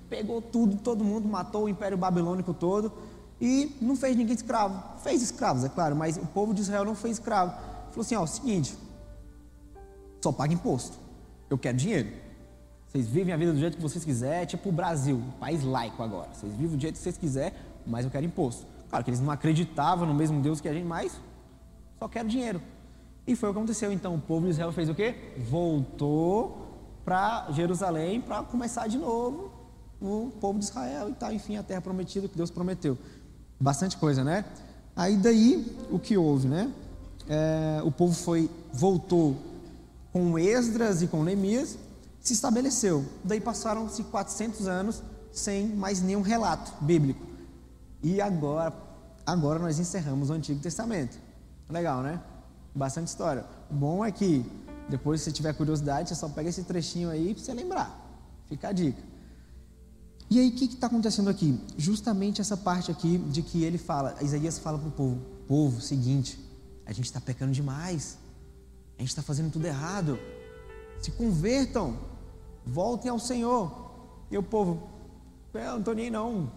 pegou 0.09 0.41
tudo, 0.41 0.75
todo 0.75 1.01
mundo, 1.01 1.29
matou 1.29 1.63
o 1.63 1.69
Império 1.69 1.97
Babilônico 1.97 2.53
todo 2.53 2.91
e 3.39 3.73
não 3.81 3.95
fez 3.95 4.17
ninguém 4.17 4.35
escravo. 4.35 4.99
Fez 4.99 5.21
escravos, 5.21 5.63
é 5.63 5.69
claro, 5.69 5.95
mas 5.95 6.17
o 6.17 6.25
povo 6.25 6.53
de 6.53 6.59
Israel 6.59 6.83
não 6.83 6.95
fez 6.95 7.17
escravo. 7.17 7.53
Falou 7.91 8.01
assim: 8.01 8.15
ó, 8.15 8.23
o 8.23 8.27
seguinte, 8.27 8.77
só 10.21 10.33
paga 10.33 10.53
imposto. 10.53 10.97
Eu 11.49 11.57
quero 11.57 11.77
dinheiro. 11.77 12.09
Vocês 12.87 13.07
vivem 13.07 13.33
a 13.33 13.37
vida 13.37 13.53
do 13.53 13.59
jeito 13.59 13.77
que 13.77 13.81
vocês 13.81 14.03
quiserem, 14.03 14.45
tipo 14.45 14.67
o 14.67 14.71
Brasil, 14.73 15.15
um 15.15 15.31
país 15.39 15.63
laico 15.63 16.03
agora. 16.03 16.33
Vocês 16.33 16.51
vivem 16.51 16.75
do 16.75 16.81
jeito 16.81 16.95
que 16.95 17.01
vocês 17.01 17.17
quiserem, 17.17 17.53
mas 17.87 18.03
eu 18.03 18.11
quero 18.11 18.25
imposto. 18.25 18.74
Claro 18.95 19.03
que 19.03 19.09
eles 19.09 19.19
não 19.19 19.29
acreditavam 19.29 20.07
no 20.07 20.13
mesmo 20.13 20.41
Deus 20.41 20.61
que 20.61 20.69
a 20.69 20.73
gente, 20.73 20.85
mas 20.85 21.19
só 21.99 22.07
quero 22.07 22.29
dinheiro. 22.29 22.61
E 23.27 23.35
foi 23.35 23.49
o 23.49 23.51
que 23.51 23.59
aconteceu. 23.59 23.91
Então 23.91 24.15
o 24.15 24.21
povo 24.21 24.45
de 24.45 24.51
Israel 24.51 24.71
fez 24.71 24.87
o 24.87 24.95
quê? 24.95 25.33
Voltou 25.49 26.65
para 27.03 27.51
Jerusalém 27.51 28.21
para 28.21 28.41
começar 28.43 28.87
de 28.87 28.97
novo 28.97 29.51
o 30.01 30.31
povo 30.39 30.59
de 30.59 30.65
Israel 30.65 31.09
e 31.09 31.13
tal, 31.13 31.33
enfim, 31.33 31.57
a 31.57 31.63
terra 31.63 31.81
prometida 31.81 32.29
que 32.29 32.37
Deus 32.37 32.49
prometeu. 32.49 32.97
Bastante 33.59 33.97
coisa, 33.97 34.23
né? 34.23 34.45
Aí 34.95 35.17
daí 35.17 35.75
o 35.91 35.99
que 35.99 36.15
houve, 36.15 36.47
né? 36.47 36.71
É, 37.27 37.81
o 37.83 37.91
povo 37.91 38.13
foi 38.13 38.49
voltou 38.71 39.35
com 40.13 40.39
Esdras 40.39 41.01
e 41.01 41.07
com 41.07 41.21
Neemias, 41.21 41.77
se 42.21 42.31
estabeleceu. 42.31 43.03
Daí 43.25 43.41
passaram-se 43.41 44.03
400 44.03 44.69
anos 44.69 45.03
sem 45.33 45.67
mais 45.67 46.01
nenhum 46.01 46.21
relato 46.21 46.71
bíblico. 46.79 47.35
E 48.01 48.21
agora, 48.21 48.84
agora 49.25 49.59
nós 49.59 49.79
encerramos 49.79 50.29
o 50.29 50.33
Antigo 50.33 50.59
Testamento. 50.59 51.17
Legal, 51.69 52.01
né? 52.01 52.21
Bastante 52.73 53.07
história. 53.07 53.45
O 53.69 53.73
bom 53.73 54.05
é 54.05 54.11
que 54.11 54.45
depois, 54.87 55.21
se 55.21 55.31
tiver 55.31 55.53
curiosidade, 55.53 56.09
você 56.09 56.15
só 56.15 56.29
pega 56.29 56.49
esse 56.49 56.63
trechinho 56.63 57.09
aí 57.09 57.33
para 57.33 57.43
você 57.43 57.53
lembrar. 57.53 58.21
Fica 58.47 58.69
a 58.69 58.71
dica. 58.71 59.01
E 60.29 60.39
aí, 60.39 60.49
o 60.49 60.51
que 60.53 60.65
está 60.65 60.87
acontecendo 60.87 61.29
aqui? 61.29 61.59
Justamente 61.77 62.41
essa 62.41 62.55
parte 62.55 62.91
aqui 62.91 63.17
de 63.17 63.41
que 63.41 63.63
ele 63.63 63.77
fala, 63.77 64.15
Isaías 64.21 64.59
fala 64.59 64.77
para 64.77 64.87
o 64.87 64.91
povo: 64.91 65.21
povo, 65.47 65.81
seguinte, 65.81 66.39
a 66.85 66.93
gente 66.93 67.05
está 67.05 67.19
pecando 67.19 67.51
demais, 67.51 68.17
a 68.97 69.01
gente 69.01 69.09
está 69.09 69.21
fazendo 69.21 69.51
tudo 69.51 69.65
errado, 69.65 70.19
se 70.99 71.11
convertam, 71.11 71.97
voltem 72.65 73.09
ao 73.09 73.19
Senhor. 73.19 73.83
E 74.29 74.37
o 74.37 74.43
povo, 74.43 74.89
eu 75.53 75.71
não 75.71 75.79
estou 75.79 75.93
nem 75.95 76.09
não, 76.09 76.51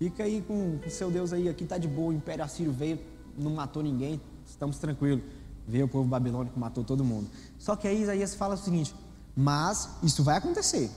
Fica 0.00 0.24
aí 0.24 0.40
com 0.40 0.78
o 0.78 0.90
seu 0.90 1.10
Deus 1.10 1.30
aí, 1.30 1.46
aqui 1.46 1.66
tá 1.66 1.76
de 1.76 1.86
boa, 1.86 2.08
o 2.08 2.12
Império 2.14 2.42
Assírio 2.42 2.72
veio, 2.72 2.98
não 3.36 3.50
matou 3.50 3.82
ninguém, 3.82 4.18
estamos 4.46 4.78
tranquilos. 4.78 5.22
Veio 5.68 5.84
o 5.84 5.88
povo 5.88 6.08
babilônico, 6.08 6.58
matou 6.58 6.82
todo 6.82 7.04
mundo. 7.04 7.28
Só 7.58 7.76
que 7.76 7.86
aí 7.86 8.00
Isaías 8.00 8.34
fala 8.34 8.54
o 8.54 8.56
seguinte: 8.56 8.94
mas 9.36 9.90
isso 10.02 10.24
vai 10.24 10.38
acontecer. 10.38 10.84
Ele 10.84 10.90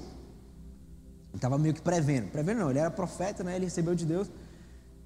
estava 1.36 1.58
meio 1.58 1.74
que 1.74 1.82
prevendo. 1.82 2.32
Prevendo 2.32 2.60
não, 2.60 2.70
ele 2.70 2.80
era 2.80 2.90
profeta, 2.90 3.44
né? 3.44 3.58
ele 3.58 3.66
recebeu 3.66 3.94
de 3.94 4.06
Deus. 4.06 4.32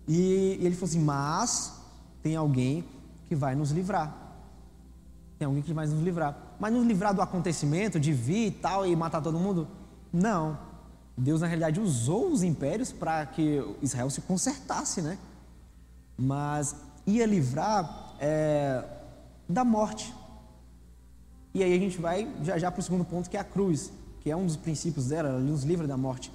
E, 0.07 0.59
e 0.61 0.65
ele 0.67 0.75
falou 0.75 0.89
assim: 0.89 1.01
mas 1.03 1.73
tem 2.21 2.35
alguém 2.35 2.85
que 3.27 3.33
vai 3.33 3.55
nos 3.55 3.71
livrar. 3.71 4.15
Tem 5.39 5.47
alguém 5.47 5.63
que 5.63 5.73
vai 5.73 5.87
nos 5.87 6.03
livrar. 6.03 6.37
Mas 6.59 6.71
nos 6.71 6.85
livrar 6.85 7.15
do 7.15 7.21
acontecimento, 7.23 7.99
de 7.99 8.13
vir 8.13 8.45
e 8.49 8.51
tal, 8.51 8.85
e 8.85 8.95
matar 8.95 9.21
todo 9.21 9.39
mundo? 9.39 9.67
Não. 10.13 10.66
Deus, 11.17 11.41
na 11.41 11.47
realidade, 11.47 11.79
usou 11.79 12.31
os 12.31 12.43
impérios 12.43 12.91
para 12.91 13.25
que 13.25 13.63
Israel 13.81 14.09
se 14.09 14.21
consertasse, 14.21 15.01
né? 15.01 15.17
Mas 16.15 16.75
ia 17.05 17.25
livrar 17.25 18.15
é, 18.19 18.83
da 19.49 19.65
morte. 19.65 20.13
E 21.53 21.63
aí 21.63 21.73
a 21.73 21.79
gente 21.79 21.97
vai 21.97 22.31
já 22.43 22.57
já 22.57 22.71
para 22.71 22.79
o 22.79 22.83
segundo 22.83 23.03
ponto, 23.03 23.29
que 23.29 23.37
é 23.37 23.39
a 23.39 23.43
cruz, 23.43 23.91
que 24.21 24.29
é 24.29 24.35
um 24.35 24.45
dos 24.45 24.55
princípios 24.55 25.07
dela, 25.07 25.29
ela 25.29 25.39
nos 25.39 25.63
livra 25.63 25.87
da 25.87 25.97
morte. 25.97 26.31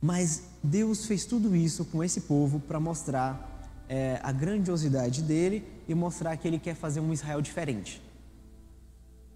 Mas 0.00 0.44
Deus 0.62 1.06
fez 1.06 1.24
tudo 1.24 1.54
isso 1.56 1.84
com 1.86 2.04
esse 2.04 2.22
povo 2.22 2.60
para 2.60 2.78
mostrar 2.78 3.68
é, 3.88 4.20
a 4.22 4.30
grandiosidade 4.30 5.22
dele 5.22 5.66
e 5.88 5.94
mostrar 5.94 6.36
que 6.36 6.46
ele 6.46 6.58
quer 6.58 6.74
fazer 6.74 7.00
um 7.00 7.12
Israel 7.12 7.40
diferente 7.40 8.00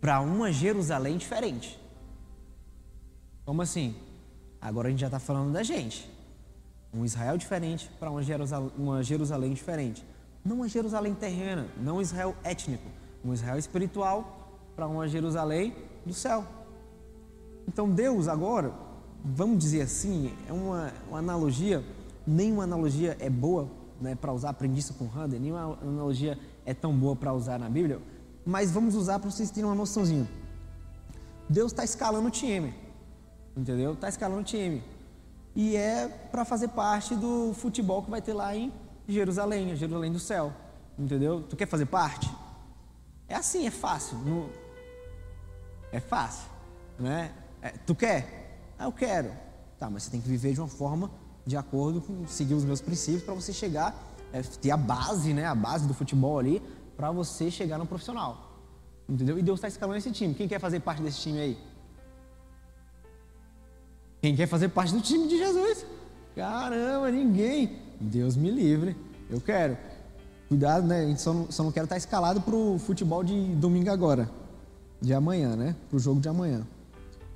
para 0.01 0.21
uma 0.21 0.53
Jerusalém 0.53 1.17
diferente. 1.17 1.81
Como 3.45 3.63
assim? 3.63 3.95
Agora 4.61 4.89
a 4.89 4.91
gente 4.91 5.01
já 5.01 5.07
está 5.07 5.19
falando 5.19 5.53
da 5.53 5.63
gente. 5.63 6.11
Um 6.93 7.05
Israel 7.05 7.37
diferente 7.37 7.91
para 7.99 8.11
uma 8.11 8.23
Jerusalém, 8.23 8.73
uma 8.77 9.03
Jerusalém 9.03 9.53
diferente. 9.53 10.05
Não 10.45 10.57
uma 10.57 10.69
Jerusalém 10.69 11.15
terrena, 11.15 11.67
não 11.81 11.97
um 11.97 12.01
Israel 12.01 12.35
étnico. 12.43 12.89
Um 13.25 13.33
Israel 13.33 13.59
espiritual 13.59 14.61
para 14.75 14.87
uma 14.87 15.09
Jerusalém 15.09 15.75
do 16.05 16.15
céu. 16.15 16.45
Então 17.67 17.91
Deus 17.91 18.29
agora, 18.29 18.73
vamos 19.25 19.59
dizer 19.59 19.83
assim, 19.83 20.33
é 20.49 20.53
uma, 20.53 20.93
uma 21.09 21.19
analogia, 21.19 21.83
nenhuma 22.27 22.63
analogia 22.63 23.17
é 23.19 23.29
boa 23.29 23.69
né, 24.01 24.15
para 24.15 24.33
usar, 24.33 24.51
aprendi 24.51 24.79
isso 24.79 24.95
com 24.95 25.05
Hunter, 25.05 25.41
nenhuma 25.41 25.79
analogia 25.83 26.39
é 26.65 26.73
tão 26.73 26.97
boa 26.97 27.17
para 27.17 27.33
usar 27.33 27.59
na 27.59 27.69
Bíblia, 27.69 28.01
mas 28.45 28.71
vamos 28.71 28.95
usar 28.95 29.19
para 29.19 29.31
vocês 29.31 29.51
terem 29.51 29.69
uma 29.69 29.75
noçãozinha. 29.75 30.29
Deus 31.49 31.73
está 31.73 31.85
escalando 31.85 32.29
o 32.29 32.31
time, 32.31 32.75
entendeu? 33.57 33.95
Está 33.95 34.09
escalando 34.09 34.45
time. 34.45 34.83
E 35.55 35.75
é 35.75 36.09
para 36.31 36.45
fazer 36.45 36.69
parte 36.69 37.15
do 37.15 37.55
futebol 37.55 38.03
que 38.03 38.11
vai 38.11 38.21
ter 38.21 38.35
lá 38.35 38.55
em 38.55 38.73
Jerusalém, 39.09 39.75
Jerusalém 39.75 40.13
do 40.13 40.19
céu, 40.21 40.53
entendeu? 40.99 41.43
Tu 41.43 41.57
quer 41.57 41.67
fazer 41.67 41.87
parte? 41.87 42.31
É 43.27 43.35
assim, 43.35 43.67
é 43.67 43.71
fácil. 43.71 44.19
Não... 44.19 44.51
É 45.91 46.01
fácil, 46.01 46.49
né? 46.99 47.33
É, 47.63 47.71
tu 47.71 47.95
quer? 47.95 48.75
Ah, 48.79 48.85
eu 48.85 48.93
quero. 48.93 49.31
Tá, 49.79 49.89
mas 49.89 50.03
você 50.03 50.11
tem 50.11 50.21
que 50.21 50.29
viver 50.29 50.53
de 50.53 50.61
uma 50.61 50.69
forma 50.69 51.11
de 51.47 51.57
acordo 51.57 52.01
com 52.01 52.27
seguir 52.27 52.55
os 52.55 52.65
meus 52.65 52.81
princípios 52.81 53.23
para 53.23 53.33
você 53.33 53.53
chegar, 53.53 53.95
é, 54.33 54.43
ter 54.43 54.71
a 54.71 54.77
base, 54.77 55.33
né? 55.33 55.47
A 55.47 55.55
base 55.55 55.87
do 55.87 55.95
futebol 55.95 56.39
ali 56.39 56.63
para 56.97 57.11
você 57.11 57.51
chegar 57.51 57.79
no 57.79 57.87
profissional. 57.87 58.53
Entendeu? 59.09 59.39
E 59.39 59.43
Deus 59.43 59.59
está 59.59 59.69
escalando 59.69 59.99
esse 59.99 60.11
time. 60.11 60.35
Quem 60.35 60.49
quer 60.49 60.59
fazer 60.59 60.81
parte 60.81 61.01
desse 61.03 61.21
time 61.21 61.39
aí? 61.39 61.59
Quem 64.27 64.35
quer 64.35 64.49
fazer 64.49 64.71
parte 64.71 64.93
do 64.93 65.01
time 65.01 65.29
de 65.29 65.39
Jesus? 65.39 65.87
Caramba, 66.35 67.13
ninguém. 67.13 67.79
Deus 68.01 68.35
me 68.35 68.51
livre. 68.51 68.97
Eu 69.31 69.41
quero. 69.41 69.79
Cuidado, 70.49 70.85
né? 70.85 71.15
Só 71.15 71.33
não, 71.33 71.47
só 71.49 71.63
não 71.63 71.71
quero 71.71 71.85
estar 71.85 71.97
escalado 71.97 72.41
para 72.41 72.57
o 72.57 72.77
futebol 72.77 73.23
de 73.23 73.55
domingo 73.55 73.89
agora. 73.89 74.29
De 75.01 75.15
amanhã, 75.15 75.55
né? 75.55 75.77
Para 75.89 75.97
o 75.97 76.01
jogo 76.01 76.19
de 76.19 76.29
amanhã. 76.29 76.67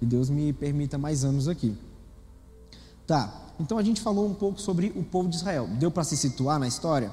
Que 0.00 0.04
Deus 0.04 0.28
me 0.28 0.52
permita 0.52 0.98
mais 0.98 1.22
anos 1.22 1.46
aqui. 1.46 1.78
Tá. 3.06 3.40
Então 3.60 3.78
a 3.78 3.84
gente 3.84 4.00
falou 4.00 4.26
um 4.26 4.34
pouco 4.34 4.60
sobre 4.60 4.92
o 4.96 5.04
povo 5.04 5.28
de 5.28 5.36
Israel. 5.36 5.68
Deu 5.68 5.92
para 5.92 6.02
se 6.02 6.16
situar 6.16 6.58
na 6.58 6.66
história? 6.66 7.12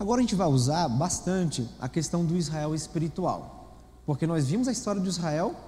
Agora 0.00 0.20
a 0.20 0.22
gente 0.22 0.34
vai 0.34 0.48
usar 0.48 0.88
bastante 0.88 1.68
a 1.78 1.90
questão 1.90 2.24
do 2.24 2.38
Israel 2.38 2.74
espiritual, 2.74 3.76
porque 4.06 4.26
nós 4.26 4.46
vimos 4.46 4.66
a 4.66 4.72
história 4.72 4.98
do 4.98 5.10
Israel 5.10 5.67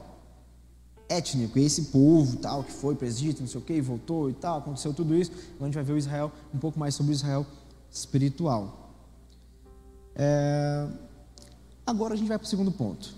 étnico, 1.11 1.59
esse 1.59 1.87
povo 1.87 2.37
tal 2.37 2.63
que 2.63 2.73
foi 2.73 2.95
para 2.95 3.05
o 3.05 3.09
Egito, 3.09 3.41
não 3.41 3.49
sei 3.49 3.61
o 3.61 3.65
que, 3.65 3.75
e 3.75 3.81
voltou 3.81 4.31
e 4.31 4.33
tal, 4.33 4.59
aconteceu 4.59 4.95
tudo 4.95 5.15
isso. 5.15 5.33
A 5.61 5.65
gente 5.65 5.75
vai 5.75 5.83
ver 5.83 5.93
o 5.93 5.99
Israel 5.99 6.33
um 6.55 6.59
pouco 6.59 6.79
mais 6.79 6.95
sobre 6.95 7.13
o 7.13 7.15
Israel 7.15 7.45
espiritual. 7.91 8.95
É... 10.15 10.87
Agora 11.85 12.15
a 12.15 12.17
gente 12.17 12.29
vai 12.29 12.39
para 12.39 12.47
o 12.47 12.49
segundo 12.49 12.71
ponto. 12.71 13.13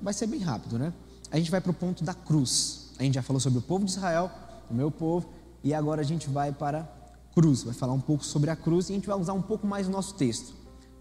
Vai 0.00 0.14
ser 0.14 0.28
bem 0.28 0.40
rápido, 0.40 0.78
né? 0.78 0.92
A 1.30 1.36
gente 1.36 1.50
vai 1.50 1.60
para 1.60 1.70
o 1.70 1.74
ponto 1.74 2.04
da 2.04 2.14
cruz. 2.14 2.92
A 2.98 3.02
gente 3.02 3.14
já 3.14 3.22
falou 3.22 3.40
sobre 3.40 3.58
o 3.58 3.62
povo 3.62 3.84
de 3.84 3.90
Israel, 3.90 4.30
o 4.70 4.74
meu 4.74 4.90
povo, 4.90 5.28
e 5.64 5.74
agora 5.74 6.00
a 6.00 6.04
gente 6.04 6.28
vai 6.28 6.52
para 6.52 6.88
cruz, 7.34 7.64
vai 7.64 7.74
falar 7.74 7.92
um 7.92 8.00
pouco 8.00 8.24
sobre 8.24 8.50
a 8.50 8.56
cruz 8.56 8.88
e 8.88 8.92
a 8.92 8.94
gente 8.94 9.06
vai 9.06 9.18
usar 9.18 9.32
um 9.32 9.42
pouco 9.42 9.66
mais 9.66 9.88
o 9.88 9.90
nosso 9.90 10.14
texto. 10.14 10.54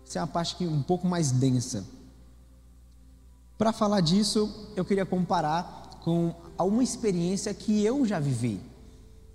Essa 0.05 0.19
é 0.19 0.21
uma 0.21 0.27
parte 0.27 0.55
que 0.55 0.67
um 0.67 0.81
pouco 0.81 1.07
mais 1.07 1.31
densa. 1.31 1.85
Para 3.57 3.71
falar 3.71 4.01
disso, 4.01 4.71
eu 4.75 4.83
queria 4.83 5.05
comparar 5.05 5.84
com 6.05 6.35
uma 6.59 6.83
experiência 6.83 7.51
que 7.51 7.83
eu 7.83 8.05
já 8.05 8.19
vivi. 8.19 8.61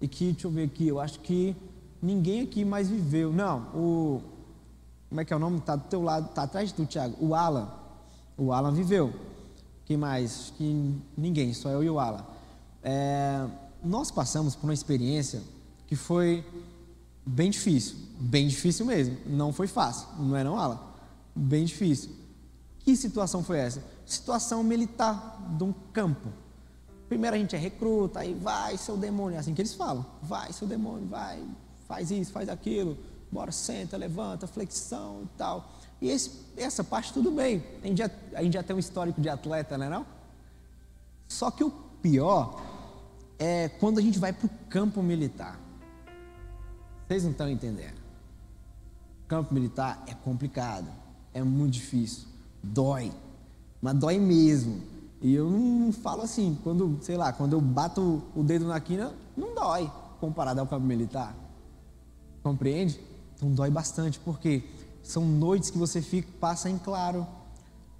E 0.00 0.06
que, 0.06 0.30
deixa 0.30 0.46
eu 0.46 0.50
ver 0.52 0.64
aqui, 0.66 0.86
eu 0.86 1.00
acho 1.00 1.18
que 1.18 1.56
ninguém 2.00 2.42
aqui 2.42 2.64
mais 2.64 2.88
viveu. 2.88 3.32
Não, 3.32 3.62
o. 3.74 4.22
Como 5.08 5.20
é 5.20 5.24
que 5.24 5.32
é 5.32 5.36
o 5.36 5.40
nome? 5.40 5.58
Está 5.58 5.74
do 5.74 5.88
teu 5.88 6.00
lado, 6.00 6.28
está 6.28 6.44
atrás 6.44 6.68
de 6.68 6.74
tu, 6.76 6.86
Tiago. 6.86 7.16
O 7.20 7.34
Alan. 7.34 7.68
O 8.38 8.52
Alan 8.52 8.72
viveu. 8.72 9.12
Quem 9.84 9.96
mais? 9.96 10.42
Acho 10.42 10.52
que 10.52 10.94
ninguém, 11.16 11.52
só 11.52 11.68
eu 11.70 11.82
e 11.82 11.90
o 11.90 11.98
Alan. 11.98 12.24
É, 12.82 13.44
nós 13.84 14.12
passamos 14.12 14.54
por 14.54 14.68
uma 14.68 14.74
experiência 14.74 15.42
que 15.88 15.96
foi 15.96 16.44
Bem 17.24 17.50
difícil, 17.50 17.96
bem 18.18 18.48
difícil 18.48 18.86
mesmo. 18.86 19.16
Não 19.26 19.52
foi 19.52 19.66
fácil, 19.66 20.08
não 20.18 20.36
é 20.36 20.42
não, 20.42 20.58
Alan? 20.58 20.80
Bem 21.34 21.64
difícil. 21.64 22.10
Que 22.80 22.96
situação 22.96 23.42
foi 23.42 23.58
essa? 23.58 23.84
Situação 24.06 24.64
militar 24.64 25.38
de 25.56 25.62
um 25.62 25.72
campo. 25.92 26.28
Primeiro 27.10 27.34
a 27.34 27.38
gente 27.40 27.56
é 27.56 27.58
recruta, 27.58 28.20
aí 28.20 28.32
vai 28.32 28.76
seu 28.76 28.96
demônio, 28.96 29.34
é 29.34 29.40
assim 29.40 29.52
que 29.52 29.60
eles 29.60 29.74
falam. 29.74 30.06
Vai 30.22 30.52
seu 30.52 30.64
demônio, 30.64 31.08
vai, 31.08 31.44
faz 31.88 32.08
isso, 32.12 32.30
faz 32.30 32.48
aquilo, 32.48 32.96
bora, 33.32 33.50
senta, 33.50 33.96
levanta, 33.96 34.46
flexão 34.46 35.22
e 35.24 35.36
tal. 35.36 35.72
E 36.00 36.08
esse, 36.08 36.30
essa 36.56 36.84
parte 36.84 37.12
tudo 37.12 37.32
bem. 37.32 37.64
A 37.82 37.86
gente, 37.88 37.98
já, 37.98 38.08
a 38.32 38.44
gente 38.44 38.52
já 38.52 38.62
tem 38.62 38.76
um 38.76 38.78
histórico 38.78 39.20
de 39.20 39.28
atleta, 39.28 39.76
né 39.76 39.88
não? 39.88 40.06
Só 41.26 41.50
que 41.50 41.64
o 41.64 41.70
pior 42.00 42.62
é 43.40 43.68
quando 43.68 43.98
a 43.98 44.02
gente 44.02 44.20
vai 44.20 44.32
para 44.32 44.46
o 44.46 44.50
campo 44.68 45.02
militar. 45.02 45.58
Vocês 47.08 47.24
não 47.24 47.32
estão 47.32 47.50
entendendo. 47.50 47.98
Campo 49.26 49.52
militar 49.52 50.00
é 50.06 50.14
complicado, 50.14 50.86
é 51.34 51.42
muito 51.42 51.72
difícil, 51.72 52.28
dói, 52.62 53.10
mas 53.82 53.96
dói 53.96 54.16
mesmo. 54.20 54.80
E 55.20 55.34
eu 55.34 55.50
não 55.50 55.92
falo 55.92 56.22
assim, 56.22 56.58
quando, 56.64 56.98
sei 57.02 57.16
lá, 57.16 57.32
quando 57.32 57.52
eu 57.52 57.60
bato 57.60 58.22
o 58.34 58.42
dedo 58.42 58.66
na 58.66 58.80
quina, 58.80 59.12
não 59.36 59.54
dói 59.54 59.90
comparado 60.18 60.60
ao 60.60 60.66
campo 60.66 60.86
militar. 60.86 61.34
Compreende? 62.42 62.98
Então 63.36 63.50
dói 63.50 63.70
bastante, 63.70 64.18
porque 64.18 64.62
são 65.02 65.24
noites 65.24 65.70
que 65.70 65.76
você 65.76 66.00
fica, 66.00 66.28
passa 66.40 66.70
em 66.70 66.78
claro. 66.78 67.26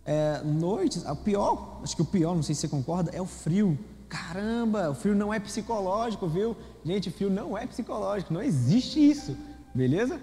É, 0.04 0.42
noites, 0.42 1.04
o 1.04 1.16
pior, 1.16 1.80
acho 1.83 1.94
que 1.94 2.02
o 2.02 2.06
pior, 2.06 2.35
não 2.35 2.42
sei 2.42 2.54
se 2.54 2.62
você 2.62 2.68
concorda, 2.68 3.11
é 3.12 3.20
o 3.20 3.26
frio. 3.26 3.78
Caramba, 4.09 4.90
o 4.90 4.94
frio 4.94 5.14
não 5.14 5.33
é 5.33 5.38
psicológico, 5.38 6.26
viu? 6.26 6.56
Gente, 6.85 7.11
frio 7.11 7.30
não 7.30 7.56
é 7.56 7.66
psicológico, 7.66 8.33
não 8.33 8.42
existe 8.42 8.98
isso, 8.98 9.37
beleza? 9.74 10.20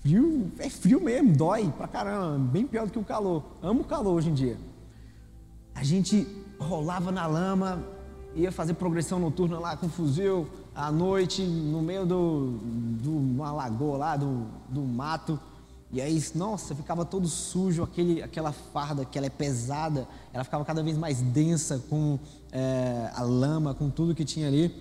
Frio 0.00 0.50
é 0.58 0.68
frio 0.68 1.00
mesmo, 1.00 1.36
dói 1.36 1.70
pra 1.76 1.86
caramba, 1.86 2.50
bem 2.50 2.66
pior 2.66 2.86
do 2.86 2.92
que 2.92 2.98
o 2.98 3.04
calor. 3.04 3.44
Amo 3.62 3.82
o 3.82 3.84
calor 3.84 4.14
hoje 4.14 4.30
em 4.30 4.34
dia. 4.34 4.56
A 5.74 5.82
gente 5.82 6.26
rolava 6.58 7.10
na 7.10 7.26
lama, 7.26 7.82
ia 8.34 8.52
fazer 8.52 8.74
progressão 8.74 9.18
noturna 9.18 9.58
lá 9.58 9.76
com 9.76 9.88
fuzil 9.88 10.48
à 10.74 10.90
noite, 10.90 11.42
no 11.42 11.82
meio 11.82 12.06
do, 12.06 12.58
do 13.02 13.16
uma 13.16 13.52
lagoa 13.52 13.96
lá, 13.98 14.16
do, 14.16 14.46
do 14.68 14.82
mato. 14.82 15.38
E 15.90 16.00
aí, 16.00 16.22
nossa, 16.34 16.74
ficava 16.74 17.04
todo 17.04 17.28
sujo, 17.28 17.82
aquele, 17.82 18.22
aquela 18.22 18.50
farda 18.50 19.04
que 19.04 19.18
ela 19.18 19.26
é 19.26 19.30
pesada, 19.30 20.08
ela 20.32 20.42
ficava 20.42 20.64
cada 20.64 20.82
vez 20.82 20.96
mais 20.96 21.20
densa 21.20 21.82
com 21.90 22.18
é, 22.50 23.10
a 23.14 23.22
lama, 23.22 23.74
com 23.74 23.90
tudo 23.90 24.14
que 24.14 24.24
tinha 24.24 24.48
ali. 24.48 24.74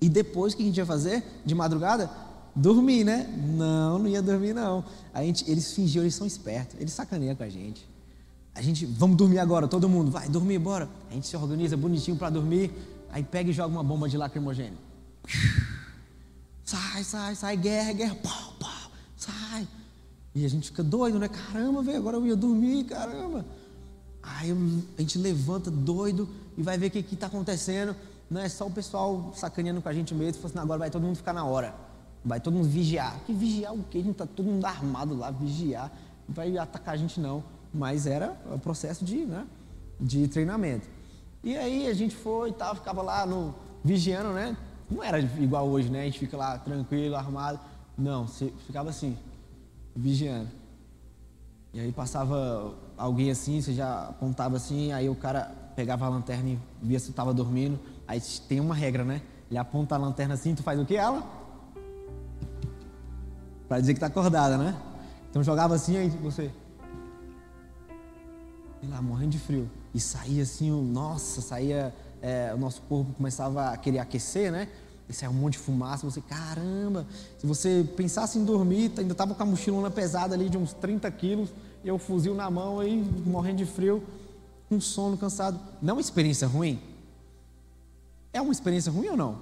E 0.00 0.08
depois 0.08 0.52
o 0.52 0.56
que 0.56 0.62
a 0.62 0.66
gente 0.66 0.76
ia 0.76 0.86
fazer 0.86 1.24
de 1.44 1.54
madrugada? 1.54 2.08
Dormir, 2.54 3.02
né? 3.02 3.26
Não, 3.56 3.98
não 3.98 4.06
ia 4.06 4.22
dormir 4.22 4.52
não. 4.52 4.84
A 5.12 5.24
gente, 5.24 5.50
eles 5.50 5.72
fingiam, 5.72 6.04
eles 6.04 6.14
são 6.14 6.26
espertos, 6.26 6.76
eles 6.78 6.92
sacaneiam 6.92 7.34
com 7.34 7.42
a 7.42 7.48
gente. 7.48 7.88
A 8.54 8.60
gente, 8.60 8.84
vamos 8.84 9.16
dormir 9.16 9.38
agora, 9.38 9.66
todo 9.66 9.88
mundo, 9.88 10.10
vai 10.10 10.28
dormir, 10.28 10.58
bora. 10.58 10.88
A 11.10 11.14
gente 11.14 11.26
se 11.26 11.36
organiza 11.36 11.76
bonitinho 11.76 12.16
para 12.16 12.28
dormir, 12.30 12.70
aí 13.10 13.22
pega 13.22 13.50
e 13.50 13.52
joga 13.52 13.68
uma 13.68 13.82
bomba 13.82 14.08
de 14.08 14.16
lacrimogênio. 14.16 14.78
sai, 16.64 17.02
sai, 17.02 17.34
sai, 17.34 17.56
guerra, 17.56 17.92
guerra, 17.92 18.14
pau, 18.16 18.54
pau, 18.58 18.90
sai. 19.16 19.66
E 20.34 20.44
a 20.44 20.48
gente 20.48 20.68
fica 20.68 20.82
doido, 20.82 21.18
né? 21.18 21.28
Caramba, 21.28 21.82
velho, 21.82 21.98
agora 21.98 22.16
eu 22.16 22.26
ia 22.26 22.36
dormir, 22.36 22.84
caramba. 22.84 23.44
Aí 24.22 24.50
a 24.98 25.00
gente 25.00 25.18
levanta 25.18 25.70
doido 25.70 26.28
e 26.56 26.62
vai 26.62 26.78
ver 26.78 26.86
o 26.88 26.90
que 26.90 27.14
está 27.14 27.26
acontecendo. 27.26 27.96
Não 28.30 28.40
é 28.40 28.48
só 28.48 28.66
o 28.66 28.70
pessoal 28.70 29.32
sacaneando 29.34 29.82
com 29.82 29.88
a 29.88 29.92
gente 29.92 30.14
mesmo, 30.14 30.44
assim, 30.46 30.58
agora 30.58 30.78
vai 30.78 30.90
todo 30.90 31.02
mundo 31.02 31.16
ficar 31.16 31.32
na 31.32 31.44
hora. 31.44 31.74
Vai 32.24 32.40
todo 32.40 32.54
mundo 32.54 32.68
vigiar. 32.68 33.18
Que 33.26 33.32
vigiar 33.32 33.74
o 33.74 33.82
quê? 33.84 33.98
A 33.98 34.02
gente 34.02 34.12
está 34.12 34.26
todo 34.26 34.46
mundo 34.46 34.64
armado 34.64 35.14
lá, 35.14 35.30
vigiar. 35.30 35.90
Não 36.28 36.34
vai 36.34 36.56
atacar 36.56 36.94
a 36.94 36.96
gente 36.96 37.18
não. 37.18 37.42
Mas 37.72 38.06
era 38.06 38.36
o 38.52 38.58
processo 38.58 39.04
de, 39.04 39.24
né, 39.24 39.46
de 40.00 40.28
treinamento. 40.28 40.86
E 41.42 41.56
aí 41.56 41.88
a 41.88 41.94
gente 41.94 42.14
foi 42.14 42.50
e 42.50 42.52
tal, 42.52 42.74
ficava 42.74 43.02
lá 43.02 43.26
no, 43.26 43.54
vigiando, 43.82 44.32
né? 44.32 44.56
Não 44.90 45.02
era 45.02 45.18
igual 45.20 45.66
hoje, 45.66 45.88
né? 45.88 46.02
A 46.02 46.04
gente 46.04 46.18
fica 46.18 46.36
lá 46.36 46.58
tranquilo, 46.58 47.16
armado. 47.16 47.58
Não, 47.96 48.26
ficava 48.26 48.90
assim, 48.90 49.16
vigiando. 49.94 50.48
E 51.72 51.80
aí 51.80 51.90
passava 51.90 52.74
alguém 52.96 53.30
assim, 53.30 53.60
você 53.60 53.72
já 53.72 54.08
apontava 54.08 54.56
assim, 54.56 54.92
aí 54.92 55.08
o 55.08 55.14
cara 55.14 55.50
pegava 55.74 56.04
a 56.04 56.08
lanterna 56.08 56.50
e 56.50 56.58
via 56.82 56.98
se 56.98 57.10
estava 57.10 57.32
dormindo. 57.32 57.78
Aí 58.06 58.20
tem 58.46 58.60
uma 58.60 58.74
regra, 58.74 59.04
né? 59.04 59.22
Ele 59.50 59.58
aponta 59.58 59.94
a 59.94 59.98
lanterna 59.98 60.34
assim, 60.34 60.54
tu 60.54 60.62
faz 60.62 60.78
o 60.78 60.84
que 60.84 60.96
ela? 60.96 61.22
Para 63.68 63.80
dizer 63.80 63.94
que 63.94 63.96
está 63.96 64.06
acordada, 64.06 64.58
né? 64.58 64.76
Então 65.30 65.42
jogava 65.42 65.74
assim, 65.74 65.96
aí 65.96 66.10
você. 66.10 66.50
Lá, 68.88 69.00
morrendo 69.00 69.30
de 69.30 69.38
frio. 69.38 69.70
E 69.94 70.00
saía 70.00 70.42
assim, 70.42 70.70
nossa, 70.70 71.40
saía. 71.40 71.94
É, 72.20 72.52
o 72.54 72.58
nosso 72.58 72.80
corpo 72.82 73.12
começava 73.14 73.70
a 73.70 73.76
querer 73.76 73.98
aquecer, 73.98 74.50
né? 74.52 74.68
E 75.08 75.12
saia 75.12 75.30
um 75.30 75.34
monte 75.34 75.54
de 75.54 75.58
fumaça. 75.58 76.08
Você, 76.08 76.20
caramba, 76.20 77.06
se 77.38 77.46
você 77.46 77.86
pensasse 77.96 78.38
em 78.38 78.44
dormir, 78.44 78.92
ainda 78.96 79.12
estava 79.12 79.34
com 79.34 79.42
a 79.42 79.46
mochilona 79.46 79.90
pesada 79.90 80.34
ali 80.34 80.48
de 80.48 80.56
uns 80.56 80.72
30 80.72 81.10
quilos, 81.10 81.50
e 81.84 81.90
o 81.90 81.98
fuzil 81.98 82.34
na 82.34 82.48
mão 82.48 82.78
aí, 82.78 83.02
morrendo 83.26 83.58
de 83.58 83.66
frio, 83.66 84.02
com 84.68 84.80
sono, 84.80 85.16
cansado. 85.16 85.58
Não 85.80 85.90
é 85.90 85.92
uma 85.94 86.00
experiência 86.00 86.46
ruim? 86.46 86.80
É 88.32 88.40
uma 88.40 88.52
experiência 88.52 88.90
ruim 88.90 89.08
ou 89.08 89.16
não? 89.16 89.38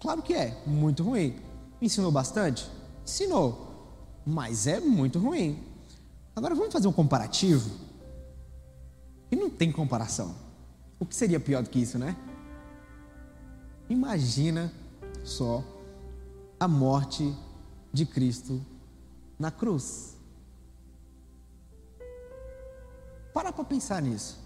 Claro 0.00 0.20
que 0.22 0.34
é, 0.34 0.60
muito 0.66 1.02
ruim. 1.02 1.36
ensinou 1.80 2.10
bastante? 2.10 2.68
Ensinou, 3.04 3.92
mas 4.26 4.66
é 4.66 4.80
muito 4.80 5.18
ruim. 5.18 5.62
Agora 6.34 6.54
vamos 6.54 6.72
fazer 6.72 6.88
um 6.88 6.92
comparativo? 6.92 7.87
E 9.30 9.36
não 9.36 9.50
tem 9.50 9.70
comparação. 9.70 10.34
O 10.98 11.06
que 11.06 11.14
seria 11.14 11.38
pior 11.38 11.62
do 11.62 11.70
que 11.70 11.78
isso, 11.78 11.98
né? 11.98 12.16
Imagina 13.88 14.72
só 15.24 15.62
a 16.58 16.66
morte 16.66 17.34
de 17.92 18.04
Cristo 18.04 18.60
na 19.38 19.50
cruz. 19.50 20.16
Para 23.32 23.52
para 23.52 23.64
pensar 23.64 24.02
nisso. 24.02 24.38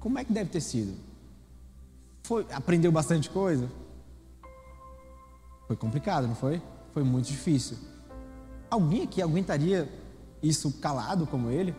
Como 0.00 0.18
é 0.18 0.24
que 0.24 0.32
deve 0.32 0.50
ter 0.50 0.60
sido? 0.60 0.94
Foi, 2.24 2.46
aprendeu 2.52 2.90
bastante 2.90 3.28
coisa? 3.30 3.70
Foi 5.66 5.76
complicado, 5.76 6.26
não 6.26 6.34
foi? 6.34 6.60
Foi 6.92 7.02
muito 7.02 7.26
difícil. 7.26 7.76
Alguém 8.70 9.02
aqui 9.02 9.22
aguentaria 9.22 9.88
isso 10.48 10.70
calado 10.72 11.26
como 11.26 11.50
ele? 11.50 11.74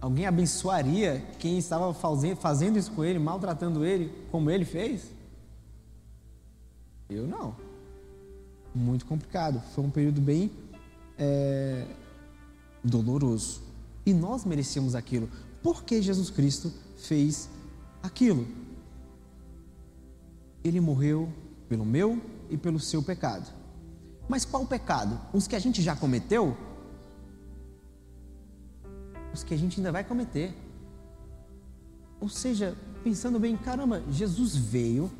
Alguém 0.00 0.26
abençoaria 0.26 1.24
quem 1.38 1.58
estava 1.58 1.94
fazendo 1.94 2.78
isso 2.78 2.90
com 2.92 3.04
ele, 3.04 3.18
maltratando 3.18 3.84
ele, 3.84 4.12
como 4.30 4.50
ele 4.50 4.64
fez? 4.64 5.10
Eu 7.08 7.26
não. 7.26 7.54
Muito 8.74 9.04
complicado. 9.04 9.62
Foi 9.74 9.84
um 9.84 9.90
período 9.90 10.20
bem 10.20 10.50
é, 11.18 11.86
doloroso. 12.82 13.62
E 14.06 14.14
nós 14.14 14.44
merecíamos 14.44 14.94
aquilo. 14.94 15.28
Por 15.62 15.84
que 15.84 16.00
Jesus 16.00 16.30
Cristo 16.30 16.72
fez 16.96 17.50
aquilo? 18.02 18.46
Ele 20.64 20.80
morreu 20.80 21.28
pelo 21.68 21.84
meu 21.84 22.20
e 22.48 22.56
pelo 22.56 22.80
seu 22.80 23.02
pecado. 23.02 23.52
Mas 24.28 24.44
qual 24.44 24.64
pecado? 24.64 25.20
Os 25.32 25.46
que 25.46 25.56
a 25.56 25.58
gente 25.58 25.82
já 25.82 25.94
cometeu? 25.94 26.56
Os 29.32 29.42
que 29.42 29.54
a 29.54 29.56
gente 29.56 29.80
ainda 29.80 29.92
vai 29.92 30.04
cometer. 30.04 30.54
Ou 32.20 32.28
seja, 32.28 32.76
pensando 33.02 33.38
bem, 33.38 33.56
caramba, 33.56 34.02
Jesus 34.10 34.54
veio, 34.54 35.10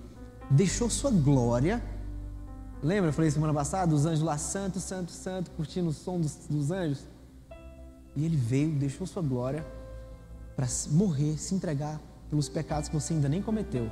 deixou 0.51 0.91
sua 0.91 1.11
glória. 1.11 1.83
Lembra, 2.83 3.11
eu 3.11 3.13
falei 3.13 3.31
semana 3.31 3.55
passada, 3.55 3.95
os 3.95 4.07
anjos 4.07 4.23
lá, 4.23 4.37
santo, 4.37 4.81
santo, 4.81 5.11
santo, 5.13 5.51
curtindo 5.53 5.89
o 5.89 5.93
som 5.93 6.21
dos, 6.21 6.47
dos 6.49 6.71
anjos? 6.71 7.07
E 8.17 8.25
ele 8.25 8.37
veio, 8.37 8.73
deixou 8.73 9.07
sua 9.07 9.23
glória 9.23 9.65
para 10.57 10.67
morrer, 10.91 11.39
se 11.39 11.55
entregar 11.55 12.01
pelos 12.29 12.49
pecados 12.49 12.89
que 12.89 12.95
você 12.95 13.15
ainda 13.15 13.29
nem 13.29 13.43
cometeu. 13.43 13.89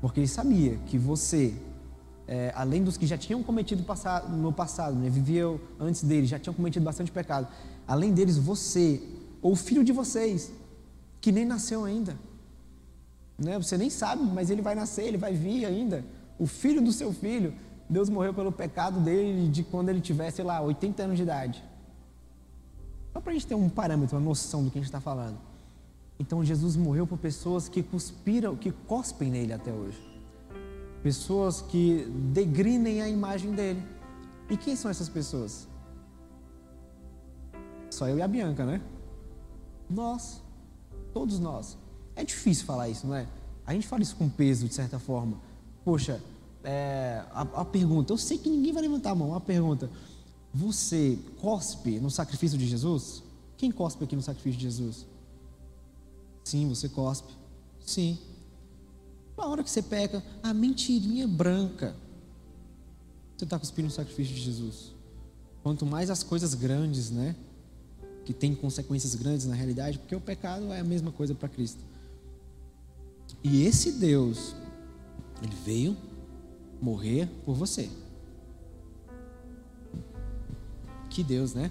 Porque 0.00 0.20
ele 0.20 0.28
sabia 0.28 0.76
que 0.86 0.98
você, 0.98 1.54
é, 2.26 2.52
além 2.54 2.82
dos 2.82 2.96
que 2.96 3.06
já 3.06 3.16
tinham 3.16 3.42
cometido 3.42 3.84
no 4.30 4.52
passado, 4.52 4.96
né, 4.96 5.08
viveu 5.08 5.60
antes 5.78 6.02
dele, 6.02 6.26
já 6.26 6.38
tinham 6.38 6.54
cometido 6.54 6.84
bastante 6.84 7.10
pecado, 7.10 7.46
além 7.86 8.12
deles, 8.12 8.36
você, 8.36 9.00
ou 9.42 9.52
o 9.52 9.56
filho 9.56 9.82
de 9.82 9.92
vocês, 9.92 10.52
que 11.20 11.32
nem 11.32 11.44
nasceu 11.44 11.84
ainda. 11.84 12.16
Né? 13.36 13.58
Você 13.58 13.76
nem 13.76 13.90
sabe, 13.90 14.22
mas 14.22 14.48
ele 14.48 14.62
vai 14.62 14.74
nascer, 14.74 15.04
ele 15.04 15.18
vai 15.18 15.34
vir 15.34 15.66
ainda. 15.66 16.04
O 16.38 16.46
filho 16.46 16.80
do 16.80 16.92
seu 16.92 17.12
filho, 17.12 17.52
Deus 17.90 18.08
morreu 18.08 18.32
pelo 18.32 18.52
pecado 18.52 19.00
dele 19.00 19.48
de 19.48 19.64
quando 19.64 19.88
ele 19.88 20.00
tivesse, 20.00 20.36
sei 20.36 20.44
lá, 20.44 20.60
80 20.60 21.02
anos 21.02 21.16
de 21.16 21.24
idade. 21.24 21.62
Só 23.12 23.20
para 23.20 23.32
a 23.32 23.34
gente 23.34 23.46
ter 23.46 23.54
um 23.54 23.68
parâmetro, 23.68 24.16
uma 24.16 24.24
noção 24.24 24.64
do 24.64 24.70
que 24.70 24.78
a 24.78 24.80
gente 24.80 24.88
está 24.88 25.00
falando. 25.00 25.36
Então 26.18 26.44
Jesus 26.44 26.76
morreu 26.76 27.06
por 27.06 27.18
pessoas 27.18 27.68
que 27.68 27.82
cuspiram, 27.82 28.54
que 28.56 28.70
cospem 28.70 29.28
nele 29.28 29.52
até 29.52 29.72
hoje. 29.72 30.00
Pessoas 31.02 31.60
que 31.60 32.04
degrinem 32.32 33.02
a 33.02 33.08
imagem 33.08 33.52
dele. 33.52 33.82
E 34.48 34.56
quem 34.56 34.76
são 34.76 34.90
essas 34.90 35.08
pessoas? 35.08 35.66
Só 37.90 38.08
eu 38.08 38.18
e 38.18 38.22
a 38.22 38.28
Bianca, 38.28 38.64
né? 38.64 38.80
Nós. 39.92 40.40
Todos 41.12 41.38
nós. 41.38 41.76
É 42.16 42.24
difícil 42.24 42.64
falar 42.64 42.88
isso, 42.88 43.06
não 43.06 43.14
é? 43.14 43.28
A 43.66 43.72
gente 43.72 43.86
fala 43.86 44.02
isso 44.02 44.16
com 44.16 44.28
peso, 44.28 44.66
de 44.66 44.74
certa 44.74 44.98
forma. 44.98 45.38
Poxa, 45.84 46.20
é, 46.64 47.22
a, 47.32 47.42
a 47.42 47.64
pergunta, 47.64 48.12
eu 48.12 48.18
sei 48.18 48.38
que 48.38 48.48
ninguém 48.48 48.72
vai 48.72 48.82
levantar 48.82 49.10
a 49.10 49.14
mão. 49.14 49.34
A 49.34 49.40
pergunta: 49.40 49.90
você 50.52 51.18
cospe 51.40 51.98
no 52.00 52.10
sacrifício 52.10 52.58
de 52.58 52.66
Jesus? 52.66 53.22
Quem 53.56 53.70
cospe 53.70 54.04
aqui 54.04 54.16
no 54.16 54.22
sacrifício 54.22 54.58
de 54.58 54.64
Jesus? 54.64 55.06
Sim, 56.44 56.68
você 56.68 56.88
cospe. 56.88 57.32
Sim. 57.84 58.18
Na 59.36 59.46
hora 59.46 59.62
que 59.62 59.70
você 59.70 59.82
peca, 59.82 60.22
a 60.42 60.52
mentirinha 60.52 61.26
branca. 61.26 61.94
Você 63.36 63.44
está 63.44 63.58
cuspindo 63.58 63.88
o 63.88 63.90
sacrifício 63.90 64.34
de 64.34 64.40
Jesus. 64.40 64.92
Quanto 65.62 65.86
mais 65.86 66.10
as 66.10 66.22
coisas 66.22 66.54
grandes, 66.54 67.10
né? 67.10 67.34
Que 68.24 68.32
tem 68.32 68.54
consequências 68.54 69.14
grandes 69.14 69.46
na 69.46 69.54
realidade, 69.54 69.98
porque 69.98 70.14
o 70.14 70.20
pecado 70.20 70.72
é 70.72 70.80
a 70.80 70.84
mesma 70.84 71.10
coisa 71.10 71.34
para 71.34 71.48
Cristo. 71.48 71.80
E 73.42 73.64
esse 73.64 73.92
Deus, 73.92 74.54
ele 75.42 75.54
veio 75.64 75.96
morrer 76.80 77.28
por 77.44 77.54
você. 77.54 77.90
Que 81.10 81.22
Deus, 81.22 81.52
né? 81.52 81.70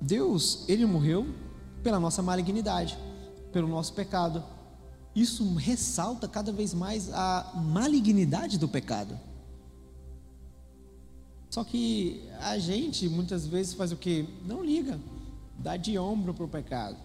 Deus, 0.00 0.64
ele 0.68 0.86
morreu 0.86 1.26
pela 1.82 1.98
nossa 2.00 2.22
malignidade, 2.22 2.98
pelo 3.52 3.68
nosso 3.68 3.92
pecado. 3.92 4.42
Isso 5.14 5.54
ressalta 5.54 6.28
cada 6.28 6.52
vez 6.52 6.74
mais 6.74 7.10
a 7.12 7.52
malignidade 7.54 8.58
do 8.58 8.68
pecado. 8.68 9.18
Só 11.50 11.64
que 11.64 12.22
a 12.40 12.58
gente 12.58 13.08
muitas 13.08 13.46
vezes 13.46 13.74
faz 13.74 13.92
o 13.92 13.96
que? 13.96 14.28
Não 14.44 14.64
liga, 14.64 15.00
dá 15.58 15.76
de 15.76 15.98
ombro 15.98 16.34
para 16.34 16.44
o 16.44 16.48
pecado. 16.48 16.96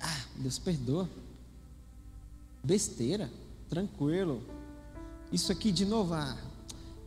Ah, 0.00 0.24
Deus 0.36 0.58
perdoa. 0.58 1.08
Besteira, 2.62 3.30
tranquilo. 3.68 4.42
Isso 5.32 5.52
aqui 5.52 5.70
de 5.70 5.84
novo, 5.84 6.14
ah, 6.14 6.36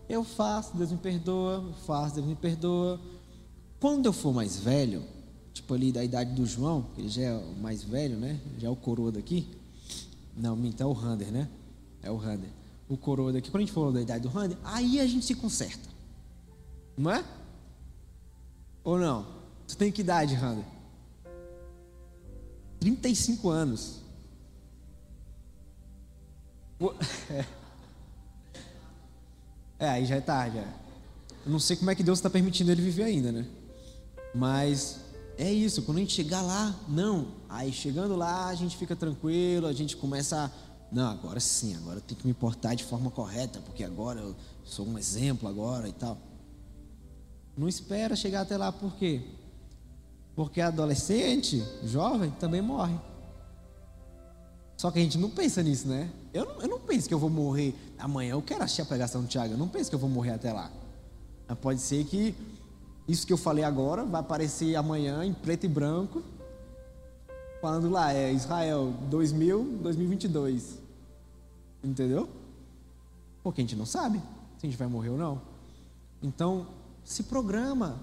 eu 0.07 0.23
faço, 0.23 0.75
Deus 0.77 0.91
me 0.91 0.97
perdoa, 0.97 1.55
eu 1.55 1.73
faço, 1.85 2.15
Deus 2.15 2.27
me 2.27 2.35
perdoa. 2.35 2.99
Quando 3.79 4.05
eu 4.05 4.13
for 4.13 4.33
mais 4.33 4.57
velho, 4.57 5.03
tipo 5.53 5.73
ali 5.73 5.91
da 5.91 6.03
idade 6.03 6.33
do 6.33 6.45
João, 6.45 6.85
que 6.95 7.01
ele 7.01 7.09
já 7.09 7.23
é 7.23 7.33
o 7.33 7.55
mais 7.55 7.83
velho, 7.83 8.17
né? 8.17 8.39
Já 8.57 8.67
é 8.67 8.71
o 8.71 8.75
coroa 8.75 9.11
daqui. 9.11 9.47
Não, 10.35 10.57
então 10.65 10.89
é 10.89 10.91
o 10.91 10.93
Rander, 10.93 11.31
né? 11.31 11.49
É 12.01 12.09
o 12.09 12.15
Rander. 12.15 12.49
O 12.89 12.97
coroa 12.97 13.31
daqui, 13.31 13.51
quando 13.51 13.63
a 13.63 13.65
gente 13.65 13.73
falou 13.73 13.91
da 13.91 14.01
idade 14.01 14.23
do 14.23 14.29
Rander, 14.29 14.57
aí 14.63 14.99
a 14.99 15.05
gente 15.05 15.25
se 15.25 15.35
conserta. 15.35 15.92
Não 16.97 17.11
é? 17.11 17.23
Ou 18.83 18.97
não? 18.97 19.25
Tu 19.67 19.77
tem 19.77 19.91
que 19.91 20.01
idade, 20.01 20.35
Rander? 20.35 20.65
35 22.79 23.49
anos. 23.49 24.01
É, 29.79 29.89
aí 29.89 30.05
já 30.05 30.15
é 30.15 30.21
tarde. 30.21 30.59
É. 30.59 30.67
Eu 31.45 31.51
não 31.51 31.59
sei 31.59 31.75
como 31.75 31.91
é 31.91 31.95
que 31.95 32.03
Deus 32.03 32.19
está 32.19 32.29
permitindo 32.29 32.71
ele 32.71 32.81
viver 32.81 33.03
ainda, 33.03 33.33
né? 33.33 33.45
Mas 34.33 35.01
é 35.37 35.51
isso, 35.51 35.81
quando 35.81 35.97
a 35.97 35.99
gente 35.99 36.13
chegar 36.13 36.41
lá, 36.41 36.73
não. 36.87 37.27
Aí 37.49 37.73
chegando 37.73 38.15
lá, 38.15 38.47
a 38.47 38.55
gente 38.55 38.77
fica 38.77 38.95
tranquilo, 38.95 39.67
a 39.67 39.73
gente 39.73 39.97
começa 39.97 40.45
a. 40.45 40.49
Não, 40.89 41.11
agora 41.11 41.39
sim, 41.41 41.75
agora 41.75 41.97
eu 41.97 42.01
tenho 42.01 42.21
que 42.21 42.25
me 42.25 42.33
portar 42.33 42.77
de 42.77 42.85
forma 42.85 43.11
correta, 43.11 43.59
porque 43.59 43.83
agora 43.83 44.21
eu 44.21 44.33
sou 44.63 44.87
um 44.87 44.97
exemplo 44.97 45.49
agora 45.49 45.89
e 45.89 45.91
tal. 45.91 46.17
Não 47.55 47.67
espera 47.67 48.15
chegar 48.15 48.41
até 48.41 48.57
lá, 48.57 48.71
por 48.71 48.95
quê? 48.95 49.21
Porque 50.35 50.59
adolescente, 50.59 51.63
jovem, 51.83 52.31
também 52.31 52.61
morre. 52.61 52.95
Só 54.75 54.89
que 54.89 54.99
a 54.99 55.01
gente 55.01 55.17
não 55.17 55.29
pensa 55.29 55.61
nisso, 55.61 55.87
né? 55.87 56.09
Eu 56.33 56.45
não, 56.45 56.61
eu 56.61 56.67
não 56.67 56.79
penso 56.79 57.07
que 57.07 57.13
eu 57.13 57.19
vou 57.19 57.29
morrer 57.29 57.75
amanhã. 57.97 58.31
Eu 58.31 58.41
quero 58.41 58.63
assistir 58.63 58.81
a 58.81 58.85
pregação 58.85 59.21
do 59.21 59.27
Tiago. 59.27 59.53
Eu 59.53 59.57
não 59.57 59.67
penso 59.67 59.89
que 59.89 59.95
eu 59.95 59.99
vou 59.99 60.09
morrer 60.09 60.31
até 60.31 60.51
lá. 60.51 60.71
Mas 61.47 61.57
pode 61.59 61.79
ser 61.79 62.03
que 62.05 62.35
isso 63.07 63.27
que 63.27 63.31
eu 63.31 63.37
falei 63.37 63.63
agora 63.63 64.03
vai 64.03 64.21
aparecer 64.21 64.75
amanhã 64.75 65.23
em 65.23 65.33
preto 65.33 65.65
e 65.65 65.69
branco. 65.69 66.23
Falando 67.61 67.89
lá, 67.89 68.11
é 68.11 68.33
Israel 68.33 68.93
2000, 69.09 69.79
2022. 69.81 70.79
Entendeu? 71.83 72.27
Porque 73.43 73.61
a 73.61 73.63
gente 73.63 73.75
não 73.75 73.85
sabe 73.85 74.19
se 74.57 74.65
a 74.65 74.69
gente 74.69 74.77
vai 74.77 74.87
morrer 74.87 75.09
ou 75.09 75.17
não. 75.17 75.41
Então, 76.21 76.65
se 77.03 77.23
programa. 77.23 77.99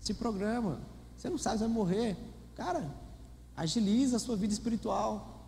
Se 0.00 0.14
programa. 0.14 0.80
Você 1.16 1.28
não 1.28 1.38
sabe 1.38 1.58
se 1.58 1.64
vai 1.64 1.72
morrer. 1.72 2.16
Cara, 2.54 2.90
agiliza 3.56 4.16
a 4.16 4.20
sua 4.20 4.36
vida 4.36 4.52
espiritual. 4.52 5.46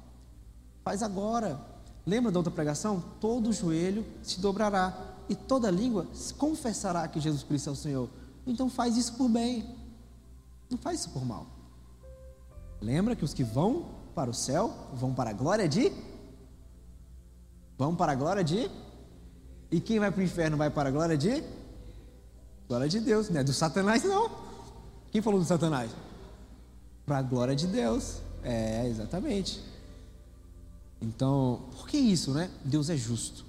Faz 0.83 1.03
agora. 1.03 1.61
Lembra 2.07 2.33
da 2.33 2.39
outra 2.39 2.53
pregação? 2.53 3.03
Todo 3.21 3.53
joelho 3.53 4.05
se 4.23 4.41
dobrará 4.41 4.97
e 5.29 5.35
toda 5.35 5.71
língua 5.71 6.07
confessará 6.39 7.07
que 7.07 7.21
Jesus 7.21 7.43
Cristo 7.43 7.69
é 7.69 7.73
o 7.73 7.77
Senhor. 7.77 8.09
Então 8.47 8.71
faz 8.71 8.97
isso 8.97 9.15
por 9.15 9.29
bem. 9.29 9.77
Não 10.71 10.79
faz 10.79 11.01
isso 11.01 11.11
por 11.11 11.25
mal. 11.25 11.47
Lembra 12.81 13.15
que 13.15 13.25
os 13.25 13.35
que 13.35 13.45
vão 13.45 13.87
para 14.15 14.31
o 14.31 14.35
céu 14.35 14.73
vão 14.95 15.13
para 15.15 15.31
a 15.31 15.33
glória 15.33 15.69
de 15.69 15.93
Vão 17.77 17.95
para 17.95 18.13
a 18.13 18.15
glória 18.15 18.43
de 18.43 18.71
E 19.71 19.81
quem 19.81 20.01
vai 20.01 20.11
para 20.11 20.21
o 20.21 20.25
inferno 20.25 20.57
vai 20.57 20.71
para 20.71 20.89
a 20.89 20.93
glória 20.93 21.17
de 21.17 21.43
Glória 22.69 22.89
de 22.89 23.01
Deus, 23.01 23.31
não 23.31 23.41
é 23.41 23.45
do 23.45 23.53
Satanás 23.53 24.05
não. 24.05 24.31
Quem 25.11 25.23
falou 25.23 25.41
do 25.41 25.47
Satanás? 25.47 25.91
Para 27.07 27.19
a 27.19 27.23
glória 27.23 27.57
de 27.57 27.67
Deus. 27.67 28.19
É, 28.43 28.87
exatamente. 28.87 29.61
Então, 31.01 31.63
por 31.75 31.89
que 31.89 31.97
isso, 31.97 32.33
né? 32.33 32.51
Deus 32.63 32.91
é 32.91 32.97
justo. 32.97 33.47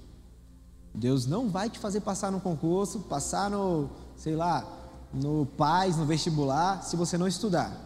Deus 0.94 1.26
não 1.26 1.50
vai 1.50 1.68
te 1.68 1.78
fazer 1.78 2.00
passar 2.00 2.32
no 2.32 2.40
concurso, 2.40 3.00
passar 3.00 3.50
no, 3.50 3.90
sei 4.16 4.34
lá, 4.34 4.66
no 5.12 5.46
PAIS, 5.46 5.96
no 5.96 6.06
vestibular, 6.06 6.82
se 6.82 6.96
você 6.96 7.18
não 7.18 7.28
estudar. 7.28 7.76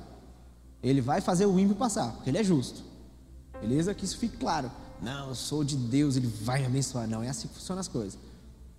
Ele 0.83 1.01
vai 1.01 1.21
fazer 1.21 1.47
o 1.47 1.59
ímpio 1.59 1.75
passar, 1.75 2.13
porque 2.13 2.31
ele 2.31 2.39
é 2.39 2.45
justo. 2.45 2.83
Beleza? 3.61 3.95
Que 3.95 4.05
isso 4.05 4.19
fique 4.19 4.37
claro. 4.37 4.71
Não, 5.03 5.29
eu 5.29 5.35
sou 5.35 5.65
de 5.65 5.77
Deus, 5.77 6.17
ele 6.17 6.27
vai 6.27 6.61
me 6.61 6.67
abençoar. 6.67 7.09
Não, 7.09 7.23
é 7.23 7.29
assim 7.29 7.49
que 7.49 7.55
funcionam 7.55 7.81
as 7.81 7.89
coisas. 7.89 8.19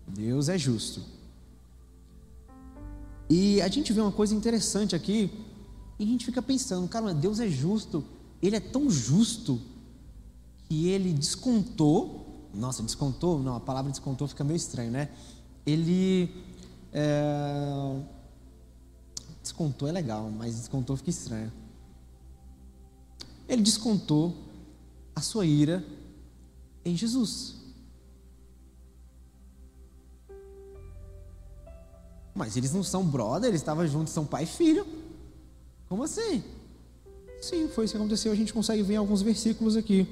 Deus 0.07 0.49
é 0.49 0.57
justo. 0.57 1.01
E 3.29 3.61
a 3.61 3.67
gente 3.67 3.91
vê 3.91 4.01
uma 4.01 4.11
coisa 4.11 4.35
interessante 4.35 4.95
aqui, 4.95 5.31
e 5.97 6.03
a 6.03 6.07
gente 6.07 6.25
fica 6.25 6.41
pensando, 6.41 6.87
cara, 6.87 7.13
Deus 7.13 7.39
é 7.39 7.47
justo, 7.47 8.03
ele 8.41 8.55
é 8.55 8.59
tão 8.59 8.89
justo 8.89 9.59
que 10.67 10.87
ele 10.89 11.13
descontou, 11.13 12.49
nossa, 12.53 12.83
descontou, 12.83 13.39
não, 13.39 13.55
a 13.55 13.59
palavra 13.59 13.91
descontou 13.91 14.27
fica 14.27 14.43
meio 14.43 14.57
estranho, 14.57 14.91
né? 14.91 15.09
Ele 15.65 16.29
é, 16.93 18.01
descontou 19.41 19.87
é 19.87 19.91
legal, 19.91 20.29
mas 20.29 20.55
descontou 20.55 20.95
fica 20.95 21.09
estranho. 21.09 21.51
Ele 23.47 23.61
descontou 23.61 24.35
a 25.15 25.21
sua 25.21 25.45
ira 25.45 25.83
em 26.83 26.95
Jesus. 26.95 27.54
Mas 32.35 32.57
eles 32.57 32.73
não 32.73 32.83
são 32.83 33.03
brother, 33.03 33.47
eles 33.47 33.61
estavam 33.61 33.87
juntos, 33.87 34.13
são 34.13 34.25
pai 34.25 34.43
e 34.43 34.47
filho. 34.47 34.85
Como 35.87 36.03
assim? 36.03 36.43
Sim, 37.41 37.69
foi 37.69 37.85
isso 37.85 37.93
que 37.93 37.97
aconteceu. 37.97 38.31
A 38.31 38.35
gente 38.35 38.53
consegue 38.53 38.83
ver 38.83 38.97
alguns 38.97 39.21
versículos 39.21 39.77
aqui 39.77 40.07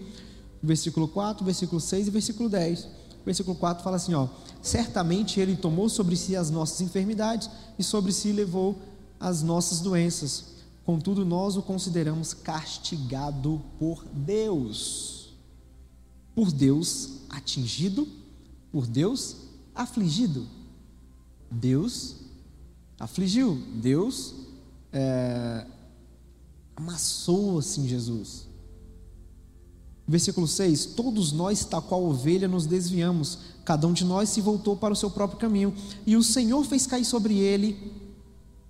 versículo 0.64 1.10
4, 1.10 1.44
versículo 1.44 1.82
6 1.82 2.08
e 2.08 2.10
versículo 2.10 2.50
10. 2.50 2.88
versículo 3.26 3.56
4 3.58 3.84
fala 3.84 3.98
assim: 3.98 4.14
ó, 4.14 4.28
certamente 4.62 5.40
ele 5.40 5.58
tomou 5.58 5.90
sobre 5.90 6.16
si 6.16 6.36
as 6.36 6.50
nossas 6.50 6.80
enfermidades 6.82 7.50
e 7.78 7.84
sobre 7.84 8.14
si 8.14 8.32
levou 8.32 8.80
as 9.20 9.44
nossas 9.44 9.82
doenças. 9.82 10.54
Contudo, 10.86 11.26
nós 11.26 11.56
o 11.56 11.62
consideramos 11.62 12.34
castigado 12.34 13.62
por 13.78 14.04
Deus. 14.14 15.34
Por 16.36 16.52
Deus 16.52 17.20
atingido, 17.30 18.08
por 18.72 18.88
Deus 18.88 19.36
afligido. 19.76 20.48
Deus 21.54 22.16
afligiu, 23.00 23.62
Deus 23.76 24.34
é, 24.92 25.66
amassou 26.76 27.60
assim 27.60 27.88
Jesus. 27.88 28.48
Versículo 30.08 30.48
6: 30.48 30.88
Todos 30.88 31.32
nós, 31.32 31.64
tal 31.64 31.82
qual 31.82 32.04
ovelha, 32.04 32.48
nos 32.48 32.66
desviamos, 32.66 33.40
cada 33.64 33.88
um 33.88 33.94
de 33.94 34.04
nós 34.04 34.30
se 34.30 34.42
voltou 34.42 34.76
para 34.76 34.94
o 34.94 34.98
seu 34.98 35.10
próprio 35.10 35.40
caminho, 35.40 35.74
e 36.06 36.16
o 36.16 36.24
Senhor 36.24 36.64
fez 36.66 36.86
cair 36.86 37.06
sobre 37.06 37.38
ele, 37.38 37.94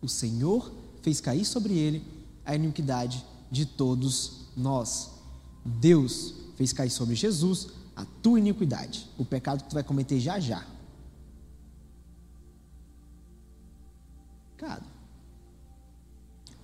o 0.01 0.07
Senhor 0.07 0.71
fez 1.01 1.19
cair 1.19 1.45
sobre 1.45 1.73
ele 1.77 2.03
a 2.45 2.55
iniquidade 2.55 3.25
de 3.49 3.65
todos 3.65 4.47
nós. 4.55 5.11
Deus 5.65 6.33
fez 6.55 6.73
cair 6.73 6.89
sobre 6.89 7.15
Jesus 7.15 7.67
a 7.95 8.05
tua 8.21 8.39
iniquidade, 8.39 9.07
o 9.17 9.25
pecado 9.25 9.63
que 9.63 9.69
tu 9.69 9.73
vai 9.73 9.83
cometer 9.83 10.19
já 10.19 10.39
já. 10.39 10.72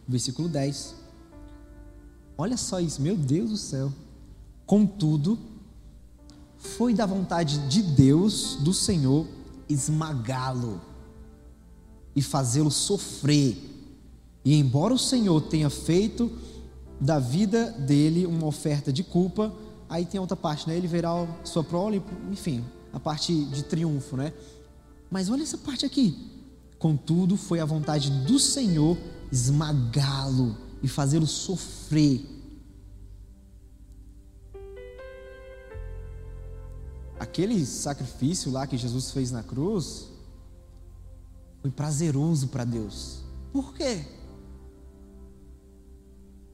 Versículo 0.09 0.49
10. 0.49 0.95
Olha 2.35 2.57
só 2.57 2.79
isso, 2.79 2.99
meu 2.99 3.15
Deus 3.15 3.51
do 3.51 3.57
céu. 3.57 3.93
Contudo, 4.65 5.37
foi 6.57 6.95
da 6.95 7.05
vontade 7.05 7.59
de 7.69 7.83
Deus, 7.83 8.55
do 8.55 8.73
Senhor, 8.73 9.27
esmagá-lo 9.69 10.81
e 12.15 12.23
fazê-lo 12.23 12.71
sofrer. 12.71 13.55
E 14.43 14.55
embora 14.55 14.95
o 14.95 14.97
Senhor 14.97 15.39
tenha 15.41 15.69
feito 15.69 16.31
da 16.99 17.19
vida 17.19 17.71
dele 17.71 18.25
uma 18.25 18.47
oferta 18.47 18.91
de 18.91 19.03
culpa, 19.03 19.53
aí 19.87 20.05
tem 20.05 20.19
outra 20.19 20.35
parte, 20.35 20.67
né? 20.67 20.75
Ele 20.75 20.87
verá 20.87 21.11
sua 21.43 21.63
prole, 21.63 22.01
enfim, 22.31 22.65
a 22.91 22.99
parte 22.99 23.45
de 23.45 23.63
triunfo, 23.63 24.17
né? 24.17 24.33
Mas 25.11 25.29
olha 25.29 25.43
essa 25.43 25.57
parte 25.57 25.85
aqui. 25.85 26.17
Contudo, 26.79 27.37
foi 27.37 27.59
a 27.59 27.65
vontade 27.65 28.09
do 28.25 28.39
Senhor 28.39 28.97
esmagá-lo 29.31 30.57
e 30.81 30.87
fazê-lo 30.87 31.27
sofrer 31.27 32.39
aquele 37.19 37.65
sacrifício 37.65 38.51
lá 38.51 38.65
que 38.65 38.77
Jesus 38.77 39.11
fez 39.11 39.29
na 39.29 39.43
cruz 39.43 40.09
foi 41.61 41.69
prazeroso 41.69 42.47
para 42.47 42.63
Deus. 42.63 43.21
Por 43.51 43.73
quê? 43.73 44.05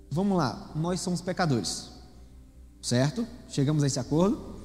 Vamos 0.09 0.37
lá, 0.37 0.71
nós 0.75 0.99
somos 1.01 1.21
pecadores, 1.21 1.91
certo? 2.81 3.27
Chegamos 3.49 3.83
a 3.83 3.87
esse 3.87 3.99
acordo. 3.99 4.55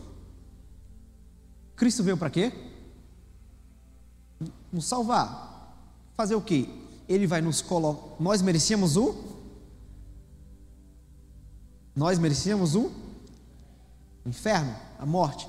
Cristo 1.77 2.03
veio 2.03 2.17
para 2.17 2.31
quê? 2.31 2.53
Nos 4.73 4.87
salvar. 4.87 5.49
Fazer 6.17 6.35
o 6.35 6.41
quê? 6.41 6.69
Ele 7.11 7.27
vai 7.27 7.43
nos 7.43 7.61
colocar. 7.61 8.23
Nós 8.23 8.41
merecíamos 8.41 8.97
o? 8.97 9.17
Nós 11.95 12.21
merecíamos 12.21 12.77
o 12.77 12.93
inferno, 14.25 14.73
a 14.97 15.05
morte. 15.05 15.49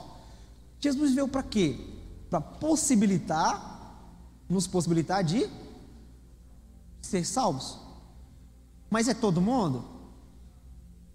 Jesus 0.80 1.14
veio 1.14 1.28
para 1.28 1.44
quê? 1.44 1.80
Para 2.32 2.42
possibilitar, 2.42 4.10
nos 4.50 4.66
possibilitar 4.66 5.24
de 5.24 5.48
ser 7.00 7.24
salvos. 7.24 7.78
Mas 8.90 9.08
é 9.08 9.14
todo 9.14 9.40
mundo? 9.40 9.86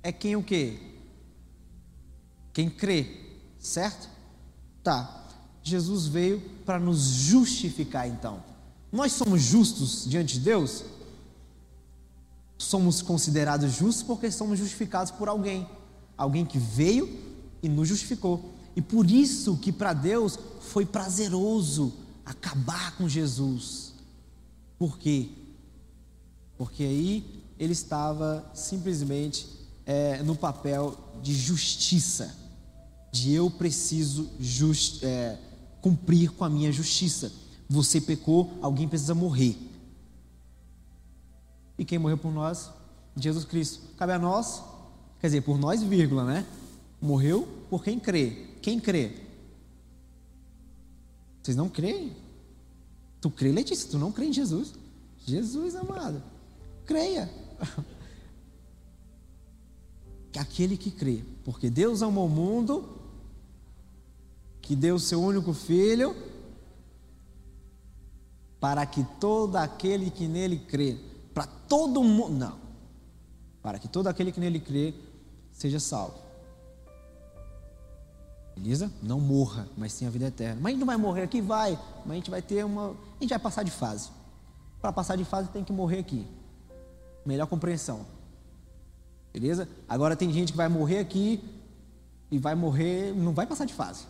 É 0.00 0.12
quem 0.12 0.36
o 0.36 0.44
quê? 0.44 0.78
Quem 2.52 2.70
crê, 2.70 3.34
certo? 3.58 4.08
Tá. 4.84 5.24
Jesus 5.60 6.06
veio 6.06 6.40
para 6.64 6.78
nos 6.78 7.00
justificar 7.00 8.06
então. 8.06 8.55
Nós 8.92 9.12
somos 9.12 9.42
justos 9.42 10.04
diante 10.06 10.34
de 10.34 10.40
Deus? 10.40 10.84
Somos 12.58 13.02
considerados 13.02 13.72
justos 13.72 14.02
porque 14.02 14.30
somos 14.30 14.58
justificados 14.58 15.10
por 15.10 15.28
alguém. 15.28 15.66
Alguém 16.16 16.44
que 16.44 16.58
veio 16.58 17.08
e 17.62 17.68
nos 17.68 17.88
justificou. 17.88 18.54
E 18.74 18.82
por 18.82 19.10
isso 19.10 19.56
que 19.56 19.72
para 19.72 19.92
Deus 19.92 20.38
foi 20.60 20.84
prazeroso 20.84 21.92
acabar 22.24 22.96
com 22.96 23.08
Jesus. 23.08 23.94
Por 24.78 24.98
quê? 24.98 25.30
Porque 26.58 26.82
aí 26.82 27.42
ele 27.58 27.72
estava 27.72 28.50
simplesmente 28.54 29.46
é, 29.84 30.22
no 30.22 30.34
papel 30.34 30.96
de 31.22 31.34
justiça, 31.34 32.34
de 33.12 33.32
eu 33.32 33.50
preciso 33.50 34.28
just, 34.38 35.02
é, 35.02 35.38
cumprir 35.80 36.32
com 36.32 36.44
a 36.44 36.50
minha 36.50 36.70
justiça. 36.72 37.32
Você 37.68 38.00
pecou, 38.00 38.56
alguém 38.62 38.88
precisa 38.88 39.14
morrer. 39.14 39.56
E 41.78 41.84
quem 41.84 41.98
morreu 41.98 42.16
por 42.16 42.32
nós? 42.32 42.70
Jesus 43.16 43.44
Cristo. 43.44 43.80
Cabe 43.96 44.12
a 44.12 44.18
nós, 44.18 44.62
quer 45.20 45.28
dizer, 45.28 45.42
por 45.42 45.58
nós, 45.58 45.82
vírgula, 45.82 46.24
né? 46.24 46.46
Morreu 47.00 47.48
por 47.68 47.82
quem 47.82 47.98
crê. 47.98 48.46
Quem 48.62 48.78
crê? 48.78 49.12
Vocês 51.42 51.56
não 51.56 51.68
creem? 51.68 52.16
Tu 53.20 53.30
crê, 53.30 53.52
Letícia? 53.52 53.90
Tu 53.90 53.98
não 53.98 54.12
crê 54.12 54.26
em 54.26 54.32
Jesus? 54.32 54.74
Jesus, 55.24 55.74
amado. 55.74 56.22
Creia. 56.84 57.30
Aquele 60.38 60.76
que 60.76 60.90
crê. 60.90 61.22
Porque 61.44 61.70
Deus 61.70 62.02
amou 62.02 62.26
o 62.26 62.30
mundo, 62.30 62.96
que 64.60 64.76
deu 64.76 64.96
o 64.96 65.00
seu 65.00 65.20
único 65.20 65.52
filho, 65.52 66.14
para 68.66 68.84
que 68.84 69.04
todo 69.20 69.54
aquele 69.54 70.10
que 70.10 70.26
nele 70.26 70.58
crê, 70.58 70.98
para 71.32 71.46
todo 71.46 72.02
mundo, 72.02 72.32
não, 72.32 72.58
para 73.62 73.78
que 73.78 73.86
todo 73.86 74.08
aquele 74.08 74.32
que 74.32 74.40
nele 74.40 74.58
crê 74.58 74.92
seja 75.52 75.78
salvo. 75.78 76.16
Beleza? 78.56 78.90
Não 79.00 79.20
morra, 79.20 79.68
mas 79.76 79.96
tenha 79.96 80.10
vida 80.10 80.26
eterna. 80.26 80.56
Mas 80.60 80.66
a 80.66 80.70
gente 80.70 80.80
não 80.80 80.86
vai 80.88 80.96
morrer 80.96 81.22
aqui? 81.22 81.40
Vai, 81.40 81.78
mas 82.04 82.10
a 82.10 82.14
gente 82.16 82.28
vai 82.28 82.42
ter 82.42 82.64
uma. 82.64 82.88
A 82.90 83.22
gente 83.22 83.30
vai 83.30 83.38
passar 83.38 83.62
de 83.62 83.70
fase. 83.70 84.10
Para 84.80 84.92
passar 84.92 85.14
de 85.14 85.24
fase 85.24 85.48
tem 85.50 85.62
que 85.62 85.72
morrer 85.72 86.00
aqui. 86.00 86.26
Melhor 87.24 87.46
compreensão. 87.46 88.04
Beleza? 89.32 89.68
Agora 89.88 90.16
tem 90.16 90.32
gente 90.32 90.50
que 90.50 90.58
vai 90.58 90.68
morrer 90.68 90.98
aqui 90.98 91.40
e 92.32 92.36
vai 92.36 92.56
morrer, 92.56 93.14
não 93.14 93.32
vai 93.32 93.46
passar 93.46 93.64
de 93.64 93.74
fase. 93.74 94.08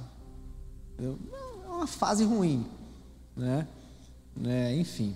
Entendeu? 0.95 1.19
É 1.63 1.69
uma 1.69 1.87
fase 1.87 2.25
ruim, 2.25 2.67
né? 3.37 3.69
É, 4.45 4.77
enfim, 4.77 5.15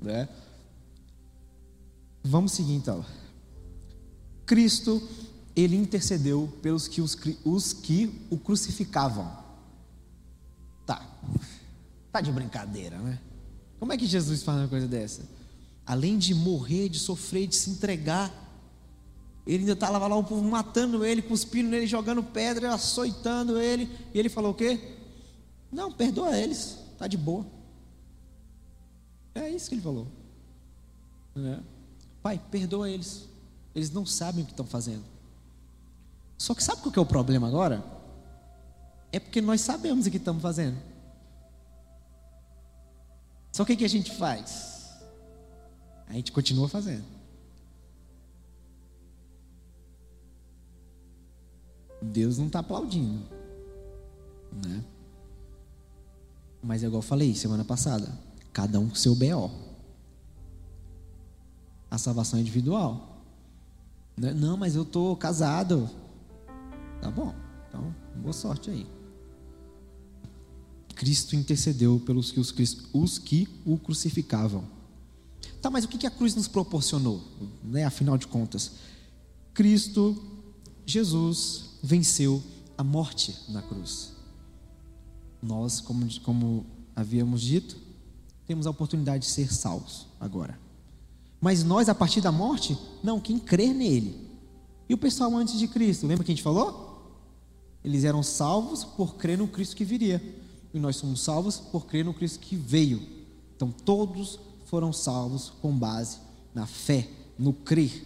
né? 0.00 0.28
Vamos 2.22 2.52
seguir 2.52 2.74
então. 2.74 3.04
Cristo, 4.44 5.02
ele 5.54 5.76
intercedeu 5.76 6.52
pelos 6.62 6.86
que 6.86 7.00
os, 7.00 7.16
os 7.44 7.72
que 7.72 8.26
o 8.30 8.38
crucificavam. 8.38 9.30
Tá, 10.84 11.04
tá 12.12 12.20
de 12.20 12.30
brincadeira, 12.30 12.98
né? 12.98 13.18
Como 13.78 13.92
é 13.92 13.96
que 13.96 14.06
Jesus 14.06 14.42
faz 14.42 14.58
uma 14.58 14.68
coisa 14.68 14.86
dessa? 14.86 15.22
Além 15.84 16.18
de 16.18 16.34
morrer, 16.34 16.88
de 16.88 16.98
sofrer, 16.98 17.46
de 17.46 17.56
se 17.56 17.70
entregar, 17.70 18.32
ele 19.46 19.58
ainda 19.60 19.72
estava 19.72 19.98
lá 19.98 20.16
o 20.16 20.24
povo 20.24 20.42
matando 20.42 21.04
ele, 21.04 21.22
cuspindo 21.22 21.68
nele, 21.68 21.86
jogando 21.86 22.22
pedra, 22.22 22.74
açoitando 22.74 23.60
ele. 23.60 23.88
E 24.12 24.18
ele 24.18 24.28
falou 24.28 24.50
o 24.50 24.54
quê? 24.54 24.80
Não, 25.70 25.92
perdoa 25.92 26.36
eles, 26.36 26.76
tá 26.98 27.06
de 27.06 27.16
boa. 27.16 27.55
É 29.36 29.50
isso 29.50 29.68
que 29.68 29.74
ele 29.74 29.82
falou. 29.82 30.08
É. 31.36 31.60
Pai, 32.22 32.40
perdoa 32.50 32.88
eles. 32.88 33.28
Eles 33.74 33.90
não 33.90 34.06
sabem 34.06 34.42
o 34.42 34.46
que 34.46 34.52
estão 34.52 34.64
fazendo. 34.64 35.04
Só 36.38 36.54
que 36.54 36.64
sabe 36.64 36.80
qual 36.80 36.90
que 36.90 36.98
é 36.98 37.02
o 37.02 37.06
problema 37.06 37.46
agora? 37.46 37.84
É 39.12 39.20
porque 39.20 39.40
nós 39.42 39.60
sabemos 39.60 40.06
o 40.06 40.10
que 40.10 40.16
estamos 40.16 40.42
fazendo. 40.42 40.78
Só 43.52 43.64
que 43.64 43.74
o 43.74 43.76
que 43.76 43.84
a 43.84 43.88
gente 43.88 44.10
faz? 44.16 44.90
A 46.08 46.14
gente 46.14 46.32
continua 46.32 46.68
fazendo. 46.68 47.04
Deus 52.00 52.38
não 52.38 52.46
está 52.46 52.60
aplaudindo, 52.60 53.26
né? 54.52 54.84
Mas 56.62 56.82
é 56.82 56.86
igual 56.86 56.98
eu 56.98 57.06
falei 57.06 57.34
semana 57.34 57.64
passada, 57.64 58.25
cada 58.56 58.80
um 58.80 58.88
com 58.88 58.94
seu 58.94 59.14
BO. 59.14 59.50
A 61.90 61.98
salvação 61.98 62.38
é 62.38 62.40
individual. 62.40 63.22
Né? 64.16 64.32
Não, 64.32 64.56
mas 64.56 64.74
eu 64.74 64.82
tô 64.82 65.14
casado. 65.14 65.90
Tá 67.02 67.10
bom. 67.10 67.34
Então, 67.68 67.94
boa 68.16 68.32
sorte 68.32 68.70
aí. 68.70 68.86
Cristo 70.94 71.36
intercedeu 71.36 72.00
pelos 72.06 72.32
que 72.32 72.40
os, 72.40 72.54
os 72.94 73.18
que 73.18 73.46
o 73.66 73.76
crucificavam. 73.76 74.64
Tá, 75.60 75.68
mas 75.68 75.84
o 75.84 75.88
que 75.88 76.06
a 76.06 76.10
cruz 76.10 76.34
nos 76.34 76.48
proporcionou? 76.48 77.22
Né? 77.62 77.84
Afinal 77.84 78.16
de 78.16 78.26
contas, 78.26 78.72
Cristo, 79.52 80.16
Jesus, 80.86 81.72
venceu 81.82 82.42
a 82.78 82.82
morte 82.82 83.36
na 83.50 83.60
cruz. 83.60 84.14
Nós, 85.42 85.78
como, 85.78 86.08
como 86.20 86.64
havíamos 86.96 87.42
dito, 87.42 87.84
temos 88.46 88.66
a 88.66 88.70
oportunidade 88.70 89.24
de 89.24 89.30
ser 89.30 89.52
salvos 89.52 90.06
agora. 90.20 90.58
Mas 91.40 91.62
nós, 91.62 91.88
a 91.88 91.94
partir 91.94 92.20
da 92.20 92.32
morte, 92.32 92.76
não, 93.02 93.20
quem 93.20 93.38
crer 93.38 93.74
nele. 93.74 94.26
E 94.88 94.94
o 94.94 94.98
pessoal 94.98 95.34
antes 95.36 95.58
de 95.58 95.68
Cristo, 95.68 96.06
lembra 96.06 96.24
que 96.24 96.30
a 96.30 96.34
gente 96.34 96.42
falou? 96.42 96.86
Eles 97.84 98.04
eram 98.04 98.22
salvos 98.22 98.84
por 98.84 99.16
crer 99.16 99.38
no 99.38 99.48
Cristo 99.48 99.76
que 99.76 99.84
viria. 99.84 100.22
E 100.72 100.78
nós 100.78 100.96
somos 100.96 101.20
salvos 101.20 101.58
por 101.58 101.86
crer 101.86 102.04
no 102.04 102.14
Cristo 102.14 102.40
que 102.40 102.56
veio. 102.56 103.02
Então 103.54 103.70
todos 103.70 104.38
foram 104.66 104.92
salvos 104.92 105.52
com 105.62 105.76
base 105.76 106.18
na 106.54 106.66
fé, 106.66 107.08
no 107.38 107.52
crer. 107.52 108.02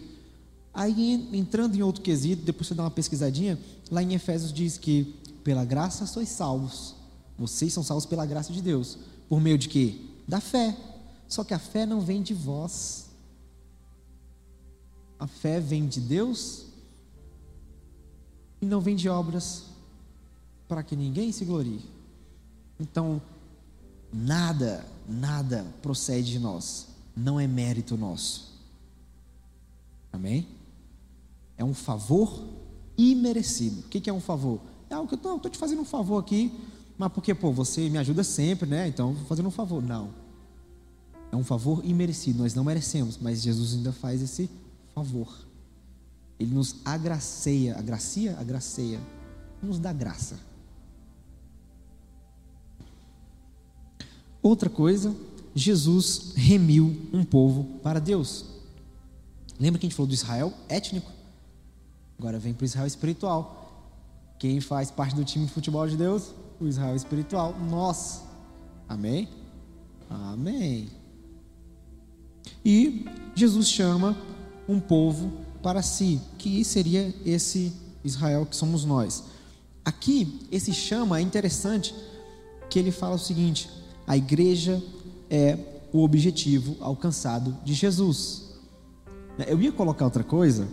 Aí, 0.73 1.29
entrando 1.33 1.75
em 1.75 1.81
outro 1.81 2.01
quesito, 2.01 2.43
depois 2.43 2.67
você 2.67 2.73
dá 2.73 2.83
uma 2.83 2.91
pesquisadinha, 2.91 3.59
lá 3.89 4.01
em 4.01 4.13
Efésios 4.13 4.53
diz 4.53 4.77
que 4.77 5.15
pela 5.43 5.65
graça 5.65 6.05
sois 6.05 6.29
salvos. 6.29 6.95
Vocês 7.37 7.73
são 7.73 7.83
salvos 7.83 8.05
pela 8.05 8.25
graça 8.25 8.53
de 8.53 8.61
Deus. 8.61 8.97
Por 9.27 9.41
meio 9.41 9.57
de 9.57 9.67
quê? 9.67 9.99
Da 10.31 10.39
fé. 10.39 10.77
Só 11.27 11.43
que 11.43 11.53
a 11.53 11.59
fé 11.59 11.85
não 11.85 11.99
vem 11.99 12.21
de 12.21 12.33
vós. 12.33 13.09
A 15.19 15.27
fé 15.27 15.59
vem 15.59 15.85
de 15.85 15.99
Deus 15.99 16.67
e 18.61 18.65
não 18.65 18.79
vem 18.79 18.95
de 18.95 19.09
obras 19.09 19.65
para 20.69 20.83
que 20.83 20.95
ninguém 20.95 21.33
se 21.33 21.43
glorie. 21.43 21.83
Então, 22.79 23.21
nada, 24.13 24.85
nada 25.05 25.65
procede 25.81 26.31
de 26.31 26.39
nós. 26.39 26.87
Não 27.13 27.37
é 27.37 27.45
mérito 27.45 27.97
nosso. 27.97 28.57
Amém? 30.13 30.47
É 31.57 31.65
um 31.65 31.73
favor 31.73 32.41
imerecido. 32.97 33.81
O 33.81 33.89
que 33.89 34.09
é 34.09 34.13
um 34.13 34.21
favor? 34.21 34.61
É 34.89 34.93
algo 34.93 35.09
que 35.09 35.13
eu 35.13 35.35
estou 35.35 35.51
te 35.51 35.57
fazendo 35.57 35.81
um 35.81 35.85
favor 35.85 36.19
aqui, 36.19 36.57
mas 36.97 37.11
porque, 37.11 37.35
pô, 37.35 37.51
você 37.51 37.89
me 37.89 37.97
ajuda 37.97 38.23
sempre, 38.23 38.69
né? 38.69 38.87
Então, 38.87 39.13
vou 39.13 39.25
fazendo 39.25 39.49
um 39.49 39.51
favor. 39.51 39.83
Não. 39.83 40.20
É 41.31 41.35
um 41.35 41.43
favor 41.43 41.83
imerecido. 41.85 42.39
Nós 42.39 42.53
não 42.53 42.63
merecemos, 42.63 43.17
mas 43.19 43.41
Jesus 43.41 43.73
ainda 43.73 43.91
faz 43.91 44.21
esse 44.21 44.49
favor. 44.93 45.33
Ele 46.39 46.53
nos 46.53 46.75
agraceia, 46.83 47.77
agracia, 47.77 48.37
agraceia, 48.37 48.99
nos 49.61 49.79
dá 49.79 49.93
graça. 49.93 50.39
Outra 54.41 54.69
coisa, 54.69 55.15
Jesus 55.53 56.33
remiu 56.35 57.07
um 57.13 57.23
povo 57.23 57.79
para 57.83 57.99
Deus. 57.99 58.45
Lembra 59.59 59.79
que 59.79 59.85
a 59.85 59.89
gente 59.89 59.95
falou 59.95 60.07
do 60.07 60.15
Israel 60.15 60.51
étnico? 60.67 61.11
Agora 62.17 62.39
vem 62.39 62.53
para 62.53 62.63
o 62.63 62.65
Israel 62.65 62.87
espiritual. 62.87 63.71
Quem 64.39 64.59
faz 64.59 64.89
parte 64.89 65.15
do 65.15 65.23
time 65.23 65.45
de 65.45 65.51
futebol 65.51 65.87
de 65.87 65.95
Deus? 65.95 66.31
O 66.59 66.67
Israel 66.67 66.95
espiritual, 66.95 67.55
nós. 67.59 68.23
Amém? 68.89 69.29
Amém. 70.09 71.00
E 72.63 73.05
Jesus 73.35 73.69
chama 73.69 74.17
um 74.67 74.79
povo 74.79 75.31
para 75.61 75.81
si, 75.81 76.19
que 76.37 76.63
seria 76.63 77.13
esse 77.25 77.73
Israel 78.03 78.45
que 78.45 78.55
somos 78.55 78.83
nós. 78.85 79.23
Aqui, 79.83 80.47
esse 80.51 80.73
chama 80.73 81.19
é 81.19 81.21
interessante 81.21 81.93
que 82.69 82.79
ele 82.79 82.91
fala 82.91 83.15
o 83.15 83.19
seguinte: 83.19 83.69
a 84.05 84.15
igreja 84.15 84.81
é 85.29 85.57
o 85.91 86.03
objetivo 86.03 86.77
alcançado 86.79 87.57
de 87.63 87.73
Jesus. 87.73 88.51
Eu 89.47 89.61
ia 89.61 89.71
colocar 89.71 90.05
outra 90.05 90.23
coisa, 90.23 90.67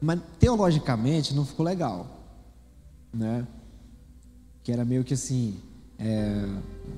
mas 0.00 0.20
teologicamente 0.38 1.34
não 1.34 1.44
ficou 1.44 1.64
legal, 1.64 2.06
né? 3.12 3.46
Que 4.62 4.72
era 4.72 4.84
meio 4.84 5.04
que 5.04 5.14
assim, 5.14 5.56
é, 5.98 6.48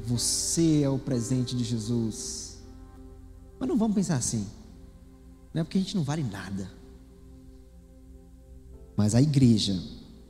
você 0.05 0.83
é 0.83 0.89
o 0.89 0.99
presente 0.99 1.57
de 1.57 1.65
Jesus. 1.65 2.54
Mas 3.65 3.69
não 3.71 3.79
vamos 3.79 3.95
pensar 3.95 4.17
assim, 4.17 4.47
não 5.55 5.63
é 5.63 5.65
porque 5.65 5.79
a 5.79 5.81
gente 5.81 5.97
não 5.97 6.05
vale 6.05 6.23
nada. 6.23 6.71
Mas 8.95 9.15
a 9.15 9.23
igreja, 9.23 9.83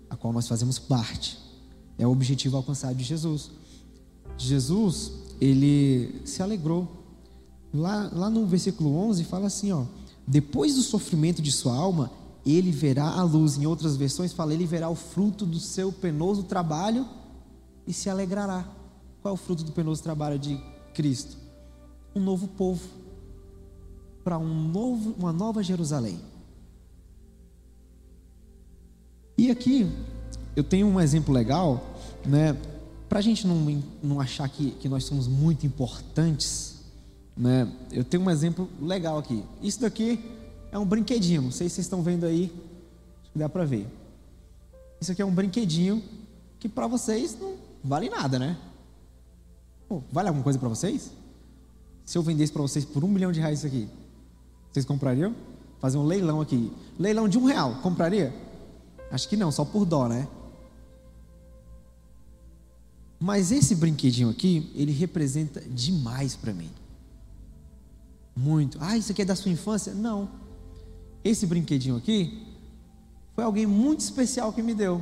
a 0.08 0.14
qual 0.14 0.32
nós 0.32 0.46
fazemos 0.46 0.78
parte, 0.78 1.42
É 1.98 2.06
o 2.06 2.12
objetivo 2.12 2.56
alcançado 2.56 2.94
de 2.94 3.02
Jesus. 3.02 3.50
Jesus, 4.38 5.12
ele 5.40 6.22
se 6.24 6.42
alegrou. 6.44 6.88
Lá, 7.72 8.08
lá 8.12 8.30
no 8.30 8.46
versículo 8.46 8.96
11 8.96 9.24
fala 9.24 9.48
assim, 9.48 9.72
ó: 9.72 9.84
Depois 10.24 10.76
do 10.76 10.82
sofrimento 10.82 11.42
de 11.42 11.50
sua 11.50 11.74
alma, 11.74 12.12
ele 12.46 12.70
verá 12.70 13.08
a 13.08 13.22
luz. 13.24 13.58
Em 13.58 13.66
outras 13.66 13.96
versões 13.96 14.32
fala, 14.32 14.54
ele 14.54 14.64
verá 14.64 14.88
o 14.88 14.94
fruto 14.94 15.44
do 15.44 15.58
seu 15.58 15.90
penoso 15.92 16.44
trabalho 16.44 17.04
e 17.84 17.92
se 17.92 18.08
alegrará. 18.08 18.64
Qual 19.20 19.32
é 19.32 19.34
o 19.34 19.36
fruto 19.36 19.64
do 19.64 19.72
penoso 19.72 20.04
trabalho 20.04 20.38
de 20.38 20.56
Cristo? 20.92 21.36
Um 22.14 22.20
novo 22.20 22.46
povo 22.46 23.03
para 24.24 24.38
um 24.38 24.68
novo, 24.68 25.14
uma 25.18 25.32
nova 25.32 25.62
Jerusalém. 25.62 26.18
E 29.36 29.50
aqui 29.50 29.86
eu 30.56 30.64
tenho 30.64 30.86
um 30.86 30.98
exemplo 30.98 31.34
legal, 31.34 31.84
né? 32.24 32.56
Para 33.08 33.18
a 33.18 33.22
gente 33.22 33.46
não, 33.46 33.82
não 34.02 34.20
achar 34.20 34.48
que, 34.48 34.70
que 34.72 34.88
nós 34.88 35.04
somos 35.04 35.28
muito 35.28 35.66
importantes, 35.66 36.80
né? 37.36 37.70
Eu 37.92 38.02
tenho 38.02 38.22
um 38.22 38.30
exemplo 38.30 38.68
legal 38.80 39.18
aqui. 39.18 39.44
Isso 39.60 39.80
daqui 39.80 40.24
é 40.72 40.78
um 40.78 40.86
brinquedinho. 40.86 41.42
Não 41.42 41.50
sei 41.50 41.68
se 41.68 41.74
vocês 41.76 41.86
estão 41.86 42.02
vendo 42.02 42.24
aí, 42.24 42.50
acho 43.22 43.32
que 43.32 43.38
dá 43.38 43.48
para 43.48 43.64
ver. 43.64 43.86
Isso 45.00 45.12
aqui 45.12 45.20
é 45.20 45.24
um 45.24 45.34
brinquedinho 45.34 46.02
que 46.58 46.68
para 46.68 46.86
vocês 46.86 47.36
não 47.38 47.56
vale 47.82 48.08
nada, 48.08 48.38
né? 48.38 48.56
Pô, 49.86 50.02
vale 50.10 50.28
alguma 50.28 50.42
coisa 50.42 50.58
para 50.58 50.68
vocês? 50.68 51.10
Se 52.06 52.16
eu 52.16 52.22
vendesse 52.22 52.52
para 52.52 52.62
vocês 52.62 52.84
por 52.84 53.04
um 53.04 53.08
milhão 53.08 53.30
de 53.30 53.40
reais 53.40 53.58
isso 53.58 53.66
aqui, 53.66 53.88
vocês 54.74 54.84
comprariam? 54.84 55.34
Fazer 55.78 55.96
um 55.96 56.04
leilão 56.04 56.40
aqui. 56.40 56.72
Leilão 56.98 57.28
de 57.28 57.38
um 57.38 57.44
real, 57.44 57.76
compraria? 57.76 58.34
Acho 59.08 59.28
que 59.28 59.36
não, 59.36 59.52
só 59.52 59.64
por 59.64 59.84
dó, 59.84 60.08
né? 60.08 60.26
Mas 63.20 63.52
esse 63.52 63.76
brinquedinho 63.76 64.28
aqui, 64.28 64.72
ele 64.74 64.90
representa 64.90 65.60
demais 65.60 66.34
para 66.34 66.52
mim. 66.52 66.70
Muito. 68.36 68.76
Ah, 68.80 68.96
isso 68.96 69.12
aqui 69.12 69.22
é 69.22 69.24
da 69.24 69.36
sua 69.36 69.52
infância? 69.52 69.94
Não. 69.94 70.28
Esse 71.22 71.46
brinquedinho 71.46 71.96
aqui 71.96 72.44
foi 73.32 73.44
alguém 73.44 73.64
muito 73.64 74.00
especial 74.00 74.52
que 74.52 74.60
me 74.60 74.74
deu. 74.74 75.00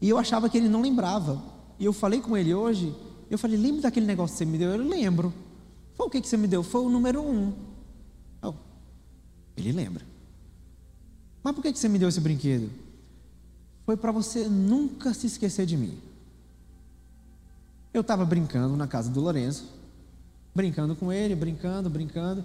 E 0.00 0.08
eu 0.08 0.16
achava 0.16 0.48
que 0.48 0.56
ele 0.56 0.70
não 0.70 0.80
lembrava. 0.80 1.42
E 1.78 1.84
eu 1.84 1.92
falei 1.92 2.22
com 2.22 2.34
ele 2.34 2.54
hoje, 2.54 2.94
eu 3.30 3.38
falei, 3.38 3.58
lembra 3.58 3.82
daquele 3.82 4.06
negócio 4.06 4.32
que 4.32 4.38
você 4.38 4.44
me 4.46 4.56
deu? 4.56 4.70
Eu 4.70 4.88
lembro. 4.88 5.34
Foi 5.94 6.06
o 6.06 6.10
que, 6.10 6.20
que 6.22 6.26
você 6.28 6.38
me 6.38 6.48
deu? 6.48 6.62
Foi 6.62 6.80
o 6.80 6.88
número 6.88 7.20
um. 7.22 7.52
Ele 9.58 9.72
lembra. 9.72 10.04
Mas 11.42 11.54
por 11.54 11.62
que, 11.62 11.74
você 11.74 11.88
me 11.88 11.98
deu 11.98 12.08
esse 12.08 12.20
brinquedo? 12.20 12.70
Foi 13.84 13.96
para 13.96 14.12
você 14.12 14.48
nunca 14.48 15.14
se 15.14 15.26
esquecer 15.26 15.66
de 15.66 15.76
mim. 15.76 15.98
Eu 17.92 18.02
estava 18.02 18.24
brincando 18.24 18.76
na 18.76 18.86
casa 18.86 19.10
do 19.10 19.20
Lourenço, 19.20 19.64
brincando 20.54 20.94
com 20.94 21.12
ele, 21.12 21.34
brincando, 21.34 21.88
brincando. 21.88 22.44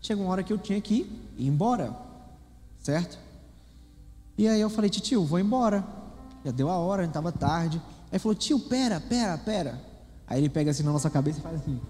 Chegou 0.00 0.24
uma 0.24 0.32
hora 0.32 0.42
que 0.42 0.52
eu 0.52 0.58
tinha 0.58 0.80
que 0.80 1.06
ir 1.38 1.46
embora, 1.46 1.96
certo? 2.80 3.18
E 4.36 4.48
aí 4.48 4.60
eu 4.60 4.70
falei, 4.70 4.90
tio, 4.90 5.24
vou 5.24 5.38
embora. 5.38 5.86
Já 6.44 6.50
deu 6.50 6.68
a 6.68 6.78
hora, 6.78 7.04
estava 7.04 7.30
tarde. 7.30 7.80
Aí 8.10 8.18
falou, 8.18 8.34
tio, 8.34 8.58
pera, 8.58 9.00
pera, 9.00 9.38
pera. 9.38 9.90
Aí 10.30 10.40
ele 10.40 10.48
pega 10.48 10.70
assim 10.70 10.84
na 10.84 10.92
nossa 10.92 11.10
cabeça 11.10 11.40
e 11.40 11.42
faz 11.42 11.60
assim: 11.60 11.80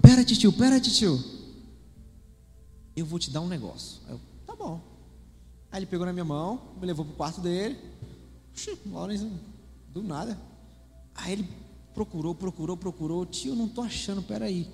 Pera, 0.00 0.24
tio, 0.24 0.50
pera, 0.50 0.80
tio. 0.80 1.22
Eu 2.98 3.06
vou 3.06 3.18
te 3.18 3.30
dar 3.30 3.40
um 3.40 3.48
negócio. 3.48 4.00
Eu, 4.08 4.20
tá 4.44 4.56
bom. 4.56 4.80
Aí 5.70 5.78
ele 5.78 5.86
pegou 5.86 6.04
na 6.04 6.12
minha 6.12 6.24
mão, 6.24 6.60
me 6.80 6.86
levou 6.86 7.04
pro 7.04 7.14
quarto 7.14 7.40
dele. 7.40 7.78
Puxa, 8.52 8.76
Lawrence, 8.86 9.30
do 9.92 10.02
nada. 10.02 10.38
Aí 11.14 11.32
ele 11.32 11.48
procurou, 11.94 12.34
procurou, 12.34 12.76
procurou. 12.76 13.24
Tio, 13.24 13.54
não 13.54 13.68
tô 13.68 13.82
achando, 13.82 14.22
peraí. 14.22 14.68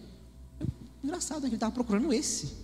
Eu, 0.59 0.67
engraçado, 1.03 1.45
é 1.45 1.49
ele 1.49 1.57
estava 1.57 1.73
procurando 1.73 2.13
esse. 2.13 2.55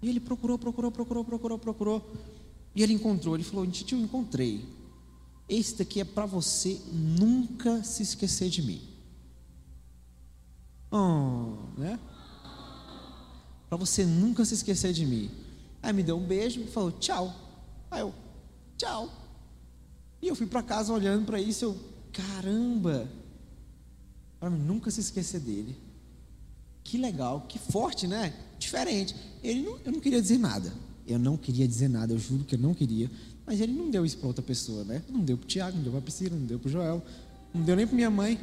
E 0.00 0.08
ele 0.08 0.20
procurou, 0.20 0.58
procurou, 0.58 0.92
procurou, 0.92 1.24
procurou, 1.24 1.58
procurou. 1.58 2.12
E 2.74 2.82
ele 2.82 2.92
encontrou. 2.92 3.34
Ele 3.34 3.42
falou: 3.42 3.66
Tio, 3.66 3.98
encontrei. 3.98 4.64
Esse 5.48 5.78
daqui 5.78 6.00
é 6.00 6.04
para 6.04 6.26
você 6.26 6.80
nunca 6.92 7.82
se 7.82 8.02
esquecer 8.02 8.50
de 8.50 8.62
mim. 8.62 8.82
Oh, 10.92 11.56
né? 11.76 11.98
Para 13.76 13.84
você 13.84 14.06
nunca 14.06 14.42
se 14.42 14.54
esquecer 14.54 14.94
de 14.94 15.04
mim. 15.04 15.30
Aí 15.82 15.92
me 15.92 16.02
deu 16.02 16.16
um 16.16 16.26
beijo 16.26 16.62
e 16.62 16.66
falou 16.66 16.90
tchau. 16.92 17.34
Aí 17.90 18.00
eu, 18.00 18.14
tchau. 18.78 19.12
E 20.22 20.28
eu 20.28 20.34
fui 20.34 20.46
para 20.46 20.62
casa 20.62 20.94
olhando 20.94 21.26
para 21.26 21.38
isso, 21.38 21.66
eu, 21.66 21.76
caramba, 22.10 23.06
para 24.40 24.48
nunca 24.48 24.90
se 24.90 25.00
esquecer 25.00 25.40
dele. 25.40 25.76
Que 26.82 26.96
legal, 26.96 27.44
que 27.46 27.58
forte, 27.58 28.06
né? 28.06 28.32
Diferente. 28.58 29.14
Ele 29.42 29.60
não, 29.60 29.78
eu 29.84 29.92
não 29.92 30.00
queria 30.00 30.22
dizer 30.22 30.38
nada. 30.38 30.72
Eu 31.06 31.18
não 31.18 31.36
queria 31.36 31.68
dizer 31.68 31.88
nada, 31.88 32.14
eu 32.14 32.18
juro 32.18 32.44
que 32.44 32.54
eu 32.54 32.58
não 32.58 32.72
queria. 32.72 33.10
Mas 33.44 33.60
ele 33.60 33.74
não 33.74 33.90
deu 33.90 34.06
isso 34.06 34.16
para 34.16 34.28
outra 34.28 34.42
pessoa, 34.42 34.84
né? 34.84 35.02
Não 35.06 35.20
deu 35.20 35.36
para 35.36 35.46
Tiago, 35.46 35.76
não 35.76 35.82
deu 35.82 35.92
para 35.92 36.00
Priscila, 36.00 36.34
não 36.34 36.46
deu 36.46 36.58
para 36.58 36.70
Joel, 36.70 37.04
não 37.52 37.60
deu 37.62 37.76
nem 37.76 37.86
para 37.86 37.94
minha 37.94 38.10
mãe, 38.10 38.40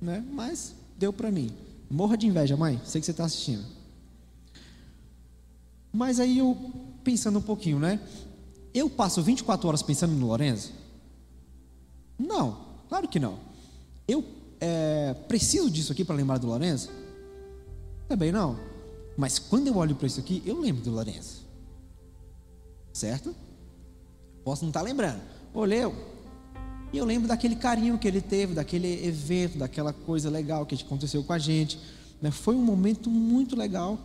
né? 0.00 0.24
Mas 0.32 0.74
deu 0.96 1.12
para 1.12 1.30
mim. 1.30 1.50
Morra 1.90 2.16
de 2.16 2.26
inveja, 2.26 2.56
mãe. 2.56 2.80
Sei 2.86 2.98
que 2.98 3.04
você 3.04 3.10
está 3.10 3.26
assistindo. 3.26 3.76
Mas 5.92 6.20
aí 6.20 6.38
eu, 6.38 6.56
pensando 7.02 7.38
um 7.38 7.42
pouquinho, 7.42 7.78
né? 7.78 8.00
Eu 8.74 8.88
passo 8.90 9.22
24 9.22 9.68
horas 9.68 9.82
pensando 9.82 10.12
no 10.14 10.26
Lorenzo? 10.26 10.72
Não, 12.18 12.58
claro 12.88 13.08
que 13.08 13.18
não. 13.18 13.38
Eu 14.06 14.24
é, 14.60 15.14
preciso 15.26 15.70
disso 15.70 15.92
aqui 15.92 16.04
para 16.04 16.16
lembrar 16.16 16.38
do 16.38 16.46
Lorenzo? 16.46 16.90
Também 18.08 18.32
não. 18.32 18.58
Mas 19.16 19.38
quando 19.38 19.66
eu 19.66 19.76
olho 19.76 19.94
para 19.94 20.06
isso 20.06 20.20
aqui, 20.20 20.42
eu 20.44 20.60
lembro 20.60 20.82
do 20.82 20.90
Lorenzo. 20.90 21.42
Certo? 22.92 23.34
Posso 24.44 24.62
não 24.62 24.70
estar 24.70 24.80
tá 24.80 24.86
lembrando. 24.86 25.20
Olhei, 25.52 25.82
e 26.92 26.96
eu 26.96 27.04
lembro 27.04 27.28
daquele 27.28 27.56
carinho 27.56 27.98
que 27.98 28.08
ele 28.08 28.20
teve, 28.20 28.54
daquele 28.54 29.06
evento, 29.06 29.58
daquela 29.58 29.92
coisa 29.92 30.30
legal 30.30 30.64
que 30.64 30.74
aconteceu 30.74 31.22
com 31.22 31.32
a 31.32 31.38
gente. 31.38 31.78
Né? 32.20 32.30
Foi 32.30 32.54
um 32.54 32.64
momento 32.64 33.10
muito 33.10 33.54
legal. 33.54 33.98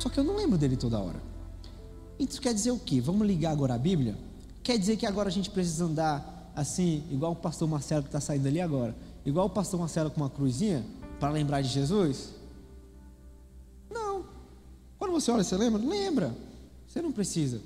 Só 0.00 0.08
que 0.08 0.18
eu 0.18 0.24
não 0.24 0.36
lembro 0.36 0.58
dele 0.58 0.76
toda 0.76 0.98
hora. 0.98 1.22
Isso 2.18 2.40
quer 2.40 2.52
dizer 2.52 2.70
o 2.70 2.78
quê? 2.78 3.00
Vamos 3.00 3.26
ligar 3.26 3.52
agora 3.52 3.74
a 3.74 3.78
Bíblia? 3.78 4.16
Quer 4.62 4.78
dizer 4.78 4.96
que 4.96 5.06
agora 5.06 5.28
a 5.28 5.32
gente 5.32 5.50
precisa 5.50 5.84
andar 5.84 6.50
assim, 6.56 7.04
igual 7.10 7.32
o 7.32 7.36
pastor 7.36 7.68
Marcelo 7.68 8.02
que 8.02 8.08
está 8.08 8.20
saindo 8.20 8.48
ali 8.48 8.60
agora? 8.60 8.94
Igual 9.24 9.46
o 9.46 9.50
pastor 9.50 9.78
Marcelo 9.78 10.10
com 10.10 10.20
uma 10.20 10.30
cruzinha 10.30 10.84
para 11.18 11.30
lembrar 11.30 11.62
de 11.62 11.68
Jesus? 11.68 12.30
Não. 13.90 14.24
Quando 14.98 15.12
você 15.12 15.30
olha, 15.30 15.44
você 15.44 15.56
lembra? 15.56 15.80
Lembra. 15.80 16.36
Você 16.88 17.00
não 17.00 17.12
precisa. 17.12 17.60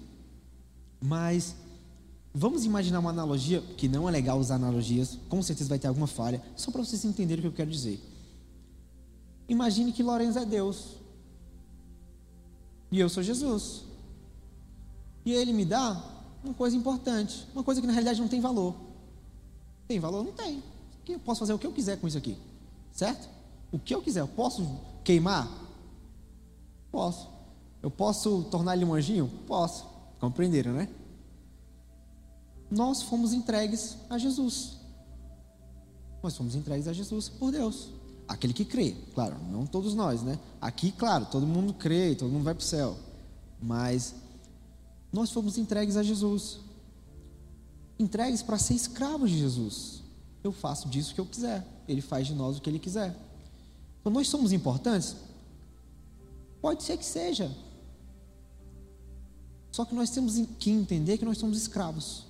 Mas 1.01 1.55
Vamos 2.37 2.65
imaginar 2.65 2.99
uma 2.99 3.11
analogia, 3.11 3.61
que 3.77 3.87
não 3.87 4.09
é 4.09 4.11
legal 4.11 4.41
usar 4.41 4.57
analogias, 4.57 5.17
com 5.29 5.41
certeza 5.41 5.69
vai 5.69 5.79
ter 5.79 5.87
alguma 5.87 6.09
falha, 6.09 6.43
só 6.57 6.73
para 6.73 6.85
vocês 6.85 7.05
entenderem 7.05 7.39
o 7.39 7.43
que 7.43 7.47
eu 7.47 7.53
quero 7.53 7.71
dizer. 7.71 8.03
Imagine 9.49 9.93
que 9.93 10.03
Lourenço 10.03 10.41
é 10.41 10.45
Deus. 10.45 10.97
E 12.95 13.01
eu 13.01 13.09
sou 13.09 13.25
Jesus. 13.25 13.83
E 15.25 15.33
ele 15.33 15.53
me 15.53 15.65
dá 15.65 16.01
uma 16.45 16.55
coisa 16.55 16.77
importante, 16.77 17.45
uma 17.53 17.65
coisa 17.65 17.81
que 17.81 17.89
na 17.89 17.93
realidade 17.93 18.21
não 18.21 18.29
tem 18.29 18.41
valor. 18.41 18.77
Tem 19.89 19.99
valor? 19.99 20.23
Não 20.23 20.31
tem. 20.31 20.63
Eu 21.09 21.19
posso 21.19 21.41
fazer 21.41 21.53
o 21.53 21.59
que 21.59 21.67
eu 21.67 21.73
quiser 21.73 21.99
com 21.99 22.07
isso 22.07 22.17
aqui. 22.17 22.39
Certo? 22.93 23.29
O 23.73 23.81
que 23.81 23.93
eu 23.93 24.01
quiser. 24.01 24.21
Eu 24.21 24.29
posso 24.29 24.79
queimar? 25.03 25.51
Posso. 26.93 27.29
Eu 27.83 27.91
posso 27.91 28.45
tornar 28.45 28.77
ele 28.77 28.85
um 28.85 28.95
anjinho? 28.95 29.29
Posso. 29.45 29.85
Compreenderam, 30.21 30.75
né? 30.75 30.89
nós 32.71 33.03
fomos 33.03 33.33
entregues 33.33 33.97
a 34.09 34.19
Jesus. 34.19 34.77
Nós 36.23 36.37
fomos 36.37 36.55
entregues 36.55 36.87
a 36.87 36.93
Jesus 36.93 37.29
por 37.29 37.51
Deus. 37.51 37.89
Aquele 38.27 38.53
que 38.53 38.65
crê, 38.65 38.97
claro, 39.15 39.37
não 39.51 39.67
todos 39.67 39.95
nós, 39.95 40.23
né? 40.23 40.39
Aqui, 40.61 40.91
claro, 40.93 41.27
todo 41.27 41.47
mundo 41.47 41.75
crê, 41.75 42.15
todo 42.15 42.31
mundo 42.31 42.45
vai 42.45 42.55
para 42.55 42.63
o 42.63 42.67
céu. 42.67 42.97
Mas 43.61 44.15
nós 45.13 45.31
fomos 45.31 45.59
entregues 45.59 45.97
a 45.97 46.03
Jesus. 46.03 46.61
Entregues 47.99 48.43
para 48.43 48.59
ser 48.59 48.75
escravos 48.75 49.31
de 49.31 49.39
Jesus. 49.39 50.03
Eu 50.43 50.53
faço 50.53 50.89
disso 50.89 51.13
o 51.13 51.15
que 51.15 51.21
eu 51.21 51.27
quiser. 51.27 51.67
Ele 51.87 52.01
faz 52.01 52.27
de 52.27 52.35
nós 52.35 52.57
o 52.57 52.61
que 52.61 52.71
ele 52.71 52.79
quiser. 52.79 53.15
Então 54.01 54.13
nós 54.13 54.29
somos 54.29 54.53
importantes? 54.53 55.17
Pode 56.61 56.83
ser 56.83 56.97
que 56.97 57.05
seja. 57.05 57.55
Só 59.71 59.85
que 59.85 59.95
nós 59.95 60.11
temos 60.11 60.35
que 60.59 60.71
entender 60.71 61.19
que 61.19 61.25
nós 61.25 61.39
somos 61.39 61.59
escravos 61.59 62.25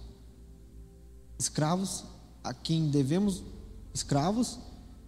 escravos 1.38 2.04
a 2.42 2.52
quem 2.52 2.88
devemos, 2.88 3.42
escravos 3.92 4.58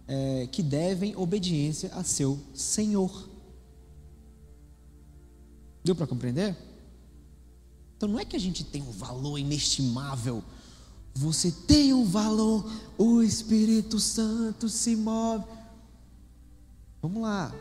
é, 0.07 0.47
que 0.47 0.63
devem 0.63 1.15
obediência 1.15 1.93
a 1.93 2.03
seu 2.03 2.39
Senhor. 2.53 3.29
Deu 5.83 5.95
para 5.95 6.07
compreender? 6.07 6.55
Então 7.95 8.07
não 8.07 8.19
é 8.19 8.25
que 8.25 8.35
a 8.35 8.39
gente 8.39 8.63
tem 8.63 8.81
um 8.81 8.91
valor 8.91 9.37
inestimável, 9.37 10.43
Você 11.15 11.51
tem 11.51 11.93
um 11.93 12.05
valor, 12.05 12.71
o 12.95 13.23
Espírito 13.23 13.99
Santo 13.99 14.69
se 14.69 14.95
move. 14.95 15.45
Vamos 17.01 17.23
lá. 17.23 17.51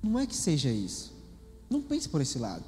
Não 0.00 0.20
é 0.20 0.26
que 0.26 0.36
seja 0.36 0.70
isso. 0.70 1.12
Não 1.68 1.82
pense 1.82 2.08
por 2.08 2.20
esse 2.20 2.38
lado. 2.38 2.64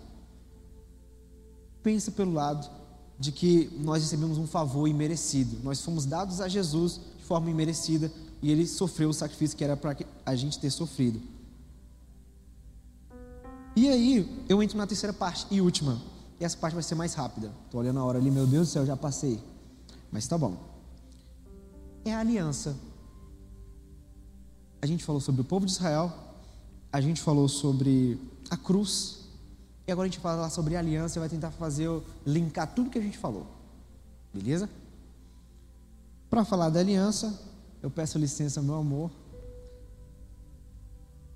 Pense 1.84 2.10
pelo 2.10 2.32
lado 2.32 2.68
de 3.16 3.30
que 3.30 3.70
nós 3.78 4.02
recebemos 4.02 4.38
um 4.38 4.46
favor 4.46 4.88
imerecido. 4.88 5.58
Nós 5.62 5.80
fomos 5.80 6.04
dados 6.04 6.40
a 6.40 6.48
Jesus 6.48 7.00
de 7.18 7.24
forma 7.24 7.48
imerecida 7.48 8.10
e 8.42 8.50
ele 8.50 8.66
sofreu 8.66 9.10
o 9.10 9.14
sacrifício 9.14 9.56
que 9.56 9.64
era 9.64 9.76
para 9.76 9.96
a 10.24 10.34
gente 10.34 10.58
ter 10.58 10.70
sofrido. 10.70 11.20
E 13.76 13.88
aí, 13.88 14.44
eu 14.48 14.62
entro 14.62 14.76
na 14.76 14.86
terceira 14.86 15.12
parte 15.12 15.46
e 15.50 15.60
última. 15.60 16.00
E 16.40 16.44
essa 16.44 16.56
parte 16.56 16.74
vai 16.74 16.82
ser 16.82 16.94
mais 16.94 17.14
rápida. 17.14 17.52
Estou 17.66 17.80
olhando 17.80 18.00
a 18.00 18.04
hora 18.04 18.18
ali, 18.18 18.30
meu 18.30 18.46
Deus 18.46 18.68
do 18.68 18.72
céu, 18.72 18.86
já 18.86 18.96
passei. 18.96 19.40
Mas 20.10 20.26
tá 20.26 20.36
bom. 20.36 20.56
É 22.04 22.14
a 22.14 22.20
aliança. 22.20 22.76
A 24.82 24.86
gente 24.86 25.04
falou 25.04 25.20
sobre 25.20 25.42
o 25.42 25.44
povo 25.44 25.66
de 25.66 25.72
Israel, 25.72 26.12
a 26.90 27.00
gente 27.00 27.20
falou 27.20 27.46
sobre 27.46 28.18
a 28.48 28.56
cruz, 28.56 29.20
e 29.86 29.92
agora 29.92 30.06
a 30.06 30.10
gente 30.10 30.20
vai 30.20 30.34
falar 30.34 30.50
sobre 30.50 30.74
a 30.74 30.78
aliança 30.78 31.18
e 31.18 31.20
vai 31.20 31.28
tentar 31.28 31.50
fazer, 31.50 31.88
linkar 32.24 32.74
tudo 32.74 32.88
que 32.88 32.98
a 32.98 33.02
gente 33.02 33.18
falou. 33.18 33.46
Beleza? 34.32 34.70
Para 36.30 36.44
falar 36.44 36.70
da 36.70 36.80
aliança, 36.80 37.38
eu 37.82 37.90
peço 37.90 38.18
licença, 38.18 38.60
meu 38.60 38.76
amor. 38.76 39.10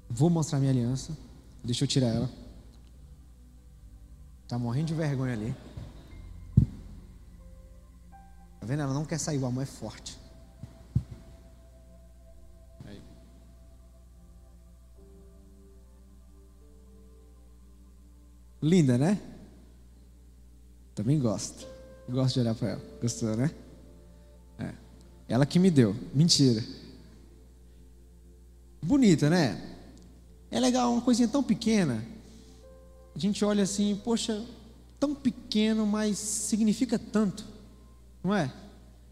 Vou 0.09 0.29
mostrar 0.29 0.59
minha 0.59 0.71
aliança. 0.71 1.17
Deixa 1.63 1.85
eu 1.85 1.89
tirar 1.89 2.09
ela. 2.09 2.31
Tá 4.47 4.59
morrendo 4.59 4.89
de 4.89 4.95
vergonha 4.95 5.33
ali. 5.33 5.55
Tá 8.61 8.67
vendo? 8.67 8.83
Ela 8.83 8.95
não 8.95 9.05
quer 9.05 9.19
sair, 9.19 9.39
o 9.39 9.47
amor 9.47 9.63
é 9.63 9.67
forte. 9.67 10.19
Aí. 12.85 13.03
Linda, 18.63 18.99
né? 18.99 19.21
Também 20.95 21.19
gosto. 21.19 21.67
Gosto 22.09 22.35
de 22.35 22.41
olhar 22.41 22.55
para 22.55 22.69
ela. 22.69 22.83
Gostou, 23.01 23.35
né? 23.37 23.51
Ela 25.29 25.47
que 25.47 25.59
me 25.59 25.71
deu. 25.71 25.97
Mentira. 26.15 26.63
Bonita, 28.83 29.31
né? 29.31 29.61
É 30.51 30.61
legal, 30.61 30.93
uma 30.93 31.01
coisinha 31.01 31.27
tão 31.27 31.43
pequena. 31.43 32.05
A 33.15 33.19
gente 33.19 33.45
olha 33.45 33.63
assim, 33.63 34.01
poxa, 34.05 34.45
tão 35.01 35.15
pequeno, 35.15 35.87
mas 35.87 36.19
significa 36.19 36.99
tanto, 36.99 37.45
não 38.23 38.35
é? 38.35 38.53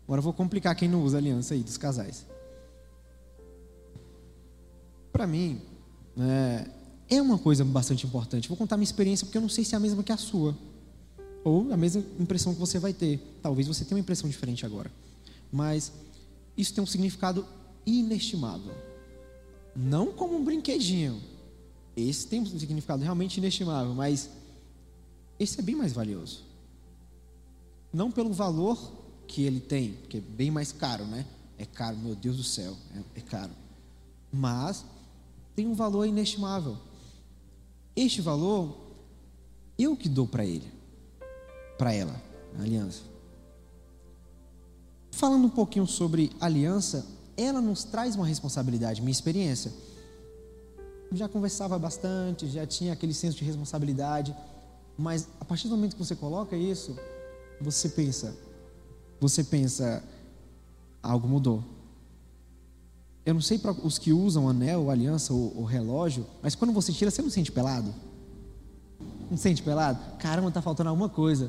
Agora 0.05 0.19
eu 0.19 0.23
vou 0.23 0.33
complicar 0.33 0.75
quem 0.75 0.89
não 0.89 1.03
usa 1.03 1.19
aliança 1.19 1.55
aí 1.55 1.63
dos 1.63 1.77
casais. 1.77 2.27
Para 5.13 5.27
mim, 5.27 5.61
é, 6.19 6.67
é 7.09 7.23
uma 7.23 7.39
coisa 7.39 7.65
bastante 7.65 8.07
importante. 8.07 8.49
Vou 8.49 8.57
contar 8.57 8.77
minha 8.77 8.85
experiência 8.85 9.25
porque 9.25 9.39
eu 9.39 9.43
não 9.43 9.49
sei 9.49 9.65
se 9.65 9.75
é 9.75 9.77
a 9.77 9.81
mesma 9.81 10.03
que 10.03 10.13
a 10.13 10.17
sua. 10.17 10.57
Ou 11.45 11.73
a 11.73 11.77
mesma 11.77 12.03
impressão 12.19 12.53
que 12.53 12.61
você 12.61 12.79
vai 12.79 12.93
ter. 12.93 13.21
Talvez 13.43 13.67
você 13.67 13.85
tenha 13.85 13.97
uma 13.97 14.01
impressão 14.01 14.29
diferente 14.29 14.65
agora. 14.67 14.91
Mas 15.53 15.93
isso 16.57 16.73
tem 16.73 16.83
um 16.83 16.87
significado 16.87 17.47
inestimável. 17.85 18.75
Não 19.77 20.13
como 20.13 20.37
um 20.37 20.45
brinquedinho, 20.45 21.23
esse 21.97 22.27
tem 22.27 22.41
um 22.41 22.47
significado 22.47 23.03
realmente 23.03 23.37
inestimável, 23.37 23.95
mas 23.95 24.31
esse 25.39 25.61
é 25.61 25.63
bem 25.63 25.75
mais 25.75 25.93
valioso. 25.93 26.45
Não 27.93 28.11
pelo 28.11 28.33
valor 28.33 28.93
que 29.27 29.43
ele 29.43 29.61
tem, 29.61 29.99
que 30.09 30.19
é 30.19 30.21
bem 30.21 30.51
mais 30.51 30.73
caro, 30.73 31.05
né? 31.05 31.27
É 31.59 31.67
caro, 31.67 31.97
meu 31.99 32.15
Deus 32.15 32.37
do 32.37 32.43
céu, 32.43 32.77
é, 32.95 33.19
é 33.19 33.21
caro. 33.21 33.53
Mas 34.33 34.85
tem 35.55 35.67
um 35.67 35.75
valor 35.75 36.07
inestimável. 36.07 36.79
Este 37.95 38.23
valor, 38.23 38.75
eu 39.79 39.95
que 39.95 40.09
dou 40.09 40.27
para 40.27 40.47
ele, 40.47 40.71
para 41.77 41.93
ela, 41.93 42.21
a 42.59 42.63
aliança. 42.63 43.12
Falando 45.23 45.45
um 45.45 45.51
pouquinho 45.51 45.87
sobre 45.87 46.33
aliança, 46.41 47.07
ela 47.37 47.61
nos 47.61 47.85
traz 47.85 48.17
uma 48.17 48.27
responsabilidade, 48.27 49.01
minha 49.01 49.13
experiência 49.13 49.73
já 51.13 51.29
conversava 51.29 51.79
bastante, 51.79 52.49
já 52.49 52.67
tinha 52.67 52.93
aquele 52.93 53.15
senso 53.15 53.39
de 53.39 53.45
responsabilidade, 53.45 54.35
mas 54.99 55.29
a 55.39 55.45
partir 55.45 55.69
do 55.69 55.77
momento 55.77 55.95
que 55.95 56.05
você 56.05 56.17
coloca 56.17 56.57
isso, 56.57 56.97
você 57.61 57.89
pensa, 57.89 58.37
você 59.21 59.45
pensa, 59.45 60.03
algo 61.01 61.29
mudou. 61.29 61.63
Eu 63.25 63.35
não 63.35 63.41
sei 63.41 63.61
para 63.61 63.71
os 63.71 63.99
que 63.99 64.13
usam 64.13 64.49
anel, 64.49 64.91
aliança 64.91 65.33
ou, 65.33 65.57
ou 65.57 65.65
relógio, 65.65 66.27
mas 66.43 66.57
quando 66.57 66.73
você 66.73 66.93
tira, 66.93 67.13
você 67.13 67.23
não 67.23 67.31
sente 67.31 67.53
pelado? 67.53 67.95
Não 69.31 69.37
sente 69.37 69.63
pelado? 69.63 70.01
Caramba, 70.19 70.49
está 70.49 70.61
faltando 70.61 70.91
alguma 70.91 71.09
coisa. 71.09 71.49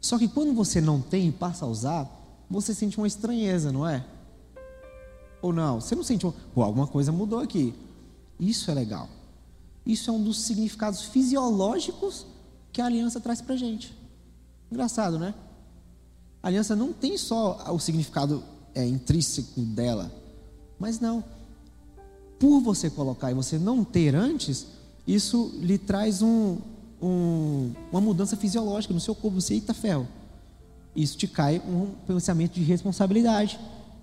Só 0.00 0.20
que 0.20 0.28
quando 0.28 0.54
você 0.54 0.80
não 0.80 1.00
tem 1.00 1.26
e 1.26 1.32
passa 1.32 1.64
a 1.64 1.68
usar, 1.68 2.21
você 2.52 2.74
sente 2.74 2.98
uma 2.98 3.06
estranheza, 3.06 3.72
não 3.72 3.88
é? 3.88 4.04
Ou 5.40 5.52
não? 5.52 5.80
Você 5.80 5.94
não 5.94 6.04
sente, 6.04 6.26
pô, 6.54 6.62
alguma 6.62 6.86
coisa 6.86 7.10
mudou 7.10 7.40
aqui. 7.40 7.74
Isso 8.38 8.70
é 8.70 8.74
legal. 8.74 9.08
Isso 9.84 10.10
é 10.10 10.12
um 10.12 10.22
dos 10.22 10.40
significados 10.42 11.02
fisiológicos 11.02 12.26
que 12.72 12.80
a 12.80 12.86
aliança 12.86 13.20
traz 13.20 13.40
para 13.40 13.56
gente. 13.56 13.92
Engraçado, 14.70 15.18
né? 15.18 15.34
A 16.42 16.48
aliança 16.48 16.76
não 16.76 16.92
tem 16.92 17.16
só 17.16 17.72
o 17.72 17.78
significado 17.78 18.42
é, 18.74 18.86
intrínseco 18.86 19.60
dela, 19.60 20.12
mas 20.78 21.00
não. 21.00 21.24
Por 22.38 22.60
você 22.60 22.90
colocar 22.90 23.30
e 23.30 23.34
você 23.34 23.58
não 23.58 23.84
ter 23.84 24.14
antes, 24.14 24.66
isso 25.06 25.52
lhe 25.60 25.78
traz 25.78 26.22
um, 26.22 26.58
um, 27.00 27.72
uma 27.90 28.00
mudança 28.00 28.36
fisiológica 28.36 28.94
no 28.94 29.00
seu 29.00 29.14
corpo. 29.14 29.40
Você, 29.40 29.54
eita 29.54 29.74
ferro. 29.74 30.06
Isso 30.94 31.16
te 31.16 31.26
cai 31.26 31.60
um 31.66 31.94
pensamento 32.06 32.54
de 32.54 32.62
responsabilidade 32.62 33.58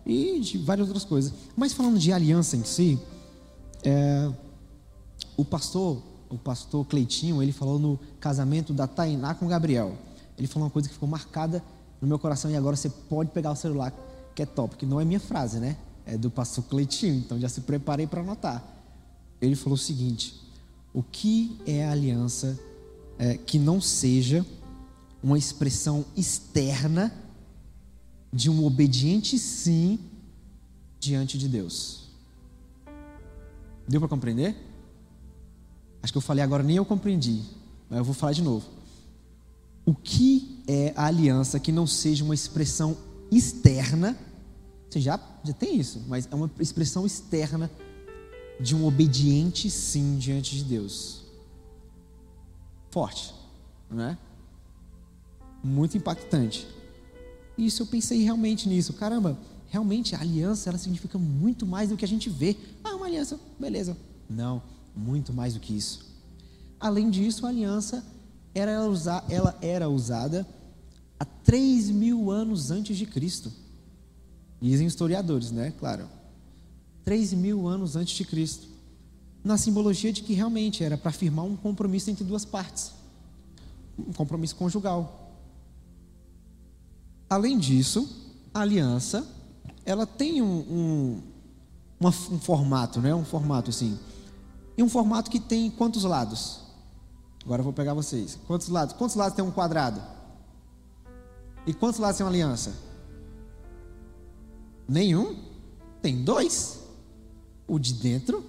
e 0.05 0.39
de 0.39 0.57
várias 0.57 0.87
outras 0.87 1.05
coisas. 1.05 1.33
Mas 1.55 1.73
falando 1.73 1.99
de 1.99 2.11
aliança 2.11 2.57
em 2.57 2.63
si, 2.63 2.99
é, 3.83 4.29
o 5.37 5.45
pastor, 5.45 6.01
o 6.29 6.37
pastor 6.37 6.85
Cleitinho, 6.85 7.41
ele 7.41 7.51
falou 7.51 7.77
no 7.77 7.99
casamento 8.19 8.73
da 8.73 8.87
Tainá 8.87 9.33
com 9.33 9.47
Gabriel. 9.47 9.93
Ele 10.37 10.47
falou 10.47 10.65
uma 10.65 10.71
coisa 10.71 10.87
que 10.87 10.93
ficou 10.93 11.07
marcada 11.07 11.63
no 12.01 12.07
meu 12.07 12.17
coração 12.17 12.49
e 12.49 12.55
agora 12.55 12.75
você 12.75 12.89
pode 12.89 13.31
pegar 13.31 13.51
o 13.51 13.55
celular, 13.55 13.93
que 14.33 14.41
é 14.41 14.45
top, 14.45 14.77
que 14.77 14.85
não 14.85 14.99
é 14.99 15.05
minha 15.05 15.19
frase, 15.19 15.59
né? 15.59 15.77
É 16.05 16.17
do 16.17 16.31
pastor 16.31 16.63
Cleitinho, 16.63 17.15
então 17.15 17.39
já 17.39 17.49
se 17.49 17.61
preparei 17.61 18.07
para 18.07 18.21
anotar. 18.21 18.63
Ele 19.41 19.55
falou 19.55 19.75
o 19.75 19.77
seguinte: 19.77 20.41
o 20.93 21.03
que 21.03 21.59
é 21.67 21.87
aliança 21.87 22.57
é, 23.17 23.37
que 23.37 23.59
não 23.59 23.79
seja 23.79 24.45
uma 25.21 25.37
expressão 25.37 26.05
externa 26.15 27.13
de 28.31 28.49
um 28.49 28.65
obediente 28.65 29.37
sim 29.37 29.99
diante 30.99 31.37
de 31.37 31.47
Deus? 31.47 32.09
Deu 33.87 33.99
para 33.99 34.09
compreender? 34.09 34.55
Acho 36.01 36.13
que 36.13 36.17
eu 36.17 36.21
falei 36.21 36.43
agora, 36.43 36.63
nem 36.63 36.77
eu 36.77 36.85
compreendi, 36.85 37.41
mas 37.89 37.99
eu 37.99 38.05
vou 38.05 38.13
falar 38.13 38.33
de 38.33 38.41
novo. 38.41 38.65
O 39.85 39.93
que 39.93 40.63
é 40.67 40.93
a 40.95 41.07
aliança 41.07 41.59
que 41.59 41.71
não 41.71 41.87
seja 41.87 42.23
uma 42.23 42.35
expressão 42.35 42.95
externa? 43.31 44.17
Você 44.89 45.01
já, 45.01 45.19
já 45.43 45.53
tem 45.53 45.77
isso, 45.79 46.03
mas 46.07 46.27
é 46.31 46.35
uma 46.35 46.49
expressão 46.59 47.05
externa 47.05 47.69
de 48.59 48.75
um 48.75 48.85
obediente 48.85 49.69
sim 49.69 50.17
diante 50.17 50.55
de 50.55 50.63
Deus. 50.63 51.23
Forte, 52.91 53.33
não 53.89 54.03
é? 54.03 54.17
Muito 55.63 55.97
impactante. 55.97 56.67
Isso 57.57 57.83
eu 57.83 57.87
pensei 57.87 58.23
realmente 58.23 58.69
nisso. 58.69 58.93
Caramba, 58.93 59.37
realmente 59.67 60.15
a 60.15 60.21
aliança 60.21 60.69
ela 60.69 60.77
significa 60.77 61.17
muito 61.17 61.65
mais 61.65 61.89
do 61.89 61.97
que 61.97 62.05
a 62.05 62.07
gente 62.07 62.29
vê. 62.29 62.55
Ah, 62.83 62.95
uma 62.95 63.05
aliança, 63.05 63.39
beleza. 63.59 63.97
Não, 64.29 64.61
muito 64.95 65.33
mais 65.33 65.53
do 65.53 65.59
que 65.59 65.75
isso. 65.75 66.07
Além 66.79 67.09
disso, 67.09 67.45
a 67.45 67.49
aliança 67.49 68.03
era, 68.53 68.71
ela 69.29 69.57
era 69.61 69.89
usada 69.89 70.47
há 71.19 71.25
3 71.25 71.89
mil 71.89 72.31
anos 72.31 72.71
antes 72.71 72.97
de 72.97 73.05
Cristo. 73.05 73.51
Dizem 74.61 74.87
historiadores, 74.87 75.51
né? 75.51 75.73
Claro. 75.77 76.07
3 77.03 77.33
mil 77.33 77.67
anos 77.67 77.95
antes 77.95 78.15
de 78.15 78.23
Cristo. 78.23 78.67
Na 79.43 79.57
simbologia 79.57 80.11
de 80.11 80.21
que 80.21 80.33
realmente 80.33 80.83
era 80.83 80.97
para 80.97 81.11
firmar 81.11 81.45
um 81.45 81.55
compromisso 81.55 82.09
entre 82.09 82.23
duas 82.23 82.45
partes. 82.45 82.91
Um 83.97 84.13
compromisso 84.13 84.55
conjugal. 84.55 85.28
Além 87.29 87.57
disso, 87.57 88.09
a 88.53 88.61
aliança 88.61 89.27
ela 89.85 90.05
tem 90.05 90.41
um, 90.41 90.59
um, 90.59 91.23
uma, 91.99 92.09
um 92.09 92.39
formato, 92.39 92.99
né? 92.99 93.13
Um 93.13 93.25
formato 93.25 93.69
assim. 93.69 93.97
E 94.77 94.83
um 94.83 94.89
formato 94.89 95.29
que 95.29 95.39
tem 95.39 95.69
quantos 95.69 96.03
lados? 96.03 96.61
Agora 97.43 97.61
eu 97.61 97.63
vou 97.63 97.73
pegar 97.73 97.93
vocês. 97.93 98.37
Quantos 98.47 98.69
lados? 98.69 98.95
Quantos 98.95 99.15
lados 99.15 99.35
tem 99.35 99.43
um 99.43 99.51
quadrado? 99.51 100.01
E 101.65 101.73
quantos 101.73 101.99
lados 101.99 102.17
tem 102.17 102.25
uma 102.25 102.31
aliança? 102.31 102.73
Nenhum. 104.87 105.37
Tem 106.01 106.23
dois: 106.23 106.79
o 107.67 107.77
de 107.77 107.93
dentro 107.93 108.43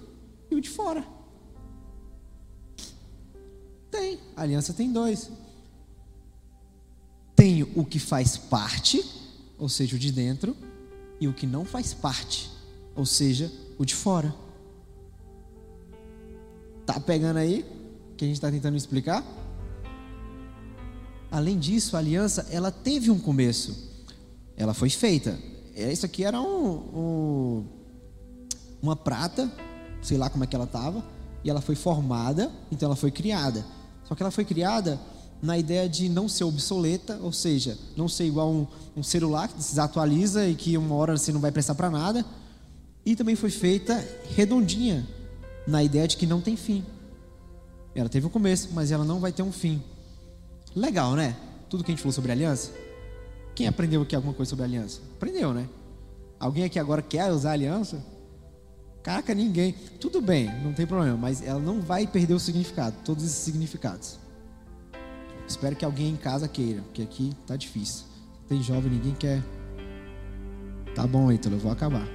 e 0.49 0.55
o 0.55 0.61
de 0.61 0.69
fora. 0.69 1.05
Tem, 3.89 4.19
a 4.35 4.41
aliança 4.41 4.73
tem 4.73 4.91
dois. 4.91 5.29
Tem 7.41 7.63
o 7.75 7.83
que 7.83 7.97
faz 7.97 8.37
parte, 8.37 9.03
ou 9.57 9.67
seja, 9.67 9.95
o 9.95 9.99
de 9.99 10.11
dentro, 10.11 10.55
e 11.19 11.27
o 11.27 11.33
que 11.33 11.47
não 11.47 11.65
faz 11.65 11.91
parte, 11.91 12.51
ou 12.95 13.03
seja, 13.03 13.51
o 13.79 13.83
de 13.83 13.95
fora. 13.95 14.31
Tá 16.85 16.99
pegando 16.99 17.37
aí 17.37 17.65
que 18.15 18.25
a 18.25 18.27
gente 18.27 18.35
está 18.35 18.51
tentando 18.51 18.77
explicar? 18.77 19.25
Além 21.31 21.57
disso, 21.57 21.95
a 21.95 21.99
aliança 21.99 22.45
ela 22.51 22.71
teve 22.71 23.09
um 23.09 23.17
começo. 23.17 23.89
Ela 24.55 24.75
foi 24.75 24.91
feita. 24.91 25.35
É, 25.75 25.91
isso 25.91 26.05
aqui 26.05 26.23
era 26.23 26.39
um, 26.39 26.75
um, 26.95 27.65
uma 28.83 28.95
prata, 28.95 29.51
sei 29.99 30.15
lá 30.15 30.29
como 30.29 30.43
é 30.43 30.47
que 30.47 30.55
ela 30.55 30.65
estava, 30.65 31.03
e 31.43 31.49
ela 31.49 31.59
foi 31.59 31.73
formada, 31.73 32.51
então 32.71 32.85
ela 32.85 32.95
foi 32.95 33.09
criada. 33.09 33.65
Só 34.03 34.13
que 34.13 34.21
ela 34.21 34.29
foi 34.29 34.45
criada 34.45 34.99
na 35.41 35.57
ideia 35.57 35.89
de 35.89 36.07
não 36.07 36.29
ser 36.29 36.43
obsoleta, 36.43 37.19
ou 37.21 37.31
seja, 37.31 37.77
não 37.97 38.07
ser 38.07 38.25
igual 38.25 38.51
um, 38.51 38.67
um 38.95 39.01
celular 39.01 39.47
que 39.47 39.61
se 39.61 39.71
desatualiza 39.71 40.47
e 40.47 40.53
que 40.53 40.77
uma 40.77 40.95
hora 40.95 41.17
você 41.17 41.31
não 41.31 41.39
vai 41.39 41.51
prestar 41.51 41.73
para 41.75 41.89
nada. 41.89 42.23
E 43.05 43.15
também 43.15 43.35
foi 43.35 43.49
feita 43.49 44.05
redondinha, 44.35 45.07
na 45.65 45.83
ideia 45.83 46.07
de 46.07 46.17
que 46.17 46.27
não 46.27 46.41
tem 46.41 46.55
fim. 46.55 46.83
Ela 47.95 48.09
teve 48.09 48.27
um 48.27 48.29
começo, 48.29 48.69
mas 48.73 48.91
ela 48.91 49.03
não 49.03 49.19
vai 49.19 49.31
ter 49.31 49.41
um 49.41 49.51
fim. 49.51 49.81
Legal, 50.75 51.15
né? 51.15 51.35
Tudo 51.69 51.83
que 51.83 51.91
a 51.91 51.93
gente 51.93 52.01
falou 52.01 52.13
sobre 52.13 52.31
aliança. 52.31 52.71
Quem 53.55 53.67
aprendeu 53.67 54.01
aqui 54.01 54.15
alguma 54.15 54.33
coisa 54.33 54.49
sobre 54.49 54.65
aliança? 54.65 55.01
Aprendeu, 55.17 55.53
né? 55.53 55.67
Alguém 56.39 56.63
aqui 56.63 56.79
agora 56.79 57.01
quer 57.01 57.31
usar 57.31 57.51
aliança? 57.51 58.03
Caraca, 59.03 59.33
ninguém. 59.33 59.73
Tudo 59.99 60.21
bem, 60.21 60.49
não 60.63 60.73
tem 60.73 60.85
problema, 60.85 61.17
mas 61.17 61.41
ela 61.41 61.59
não 61.59 61.81
vai 61.81 62.05
perder 62.05 62.33
o 62.33 62.39
significado, 62.39 62.95
todos 63.03 63.23
esses 63.23 63.37
significados. 63.37 64.20
Espero 65.51 65.75
que 65.75 65.83
alguém 65.83 66.13
em 66.13 66.15
casa 66.15 66.47
queira, 66.47 66.81
porque 66.81 67.01
aqui 67.01 67.33
tá 67.45 67.57
difícil. 67.57 68.05
Tem 68.47 68.63
jovem, 68.63 68.89
ninguém 68.89 69.13
quer. 69.13 69.43
Tá 70.95 71.05
bom, 71.05 71.29
Ítalo, 71.29 71.55
eu 71.55 71.59
vou 71.59 71.71
acabar. 71.71 72.07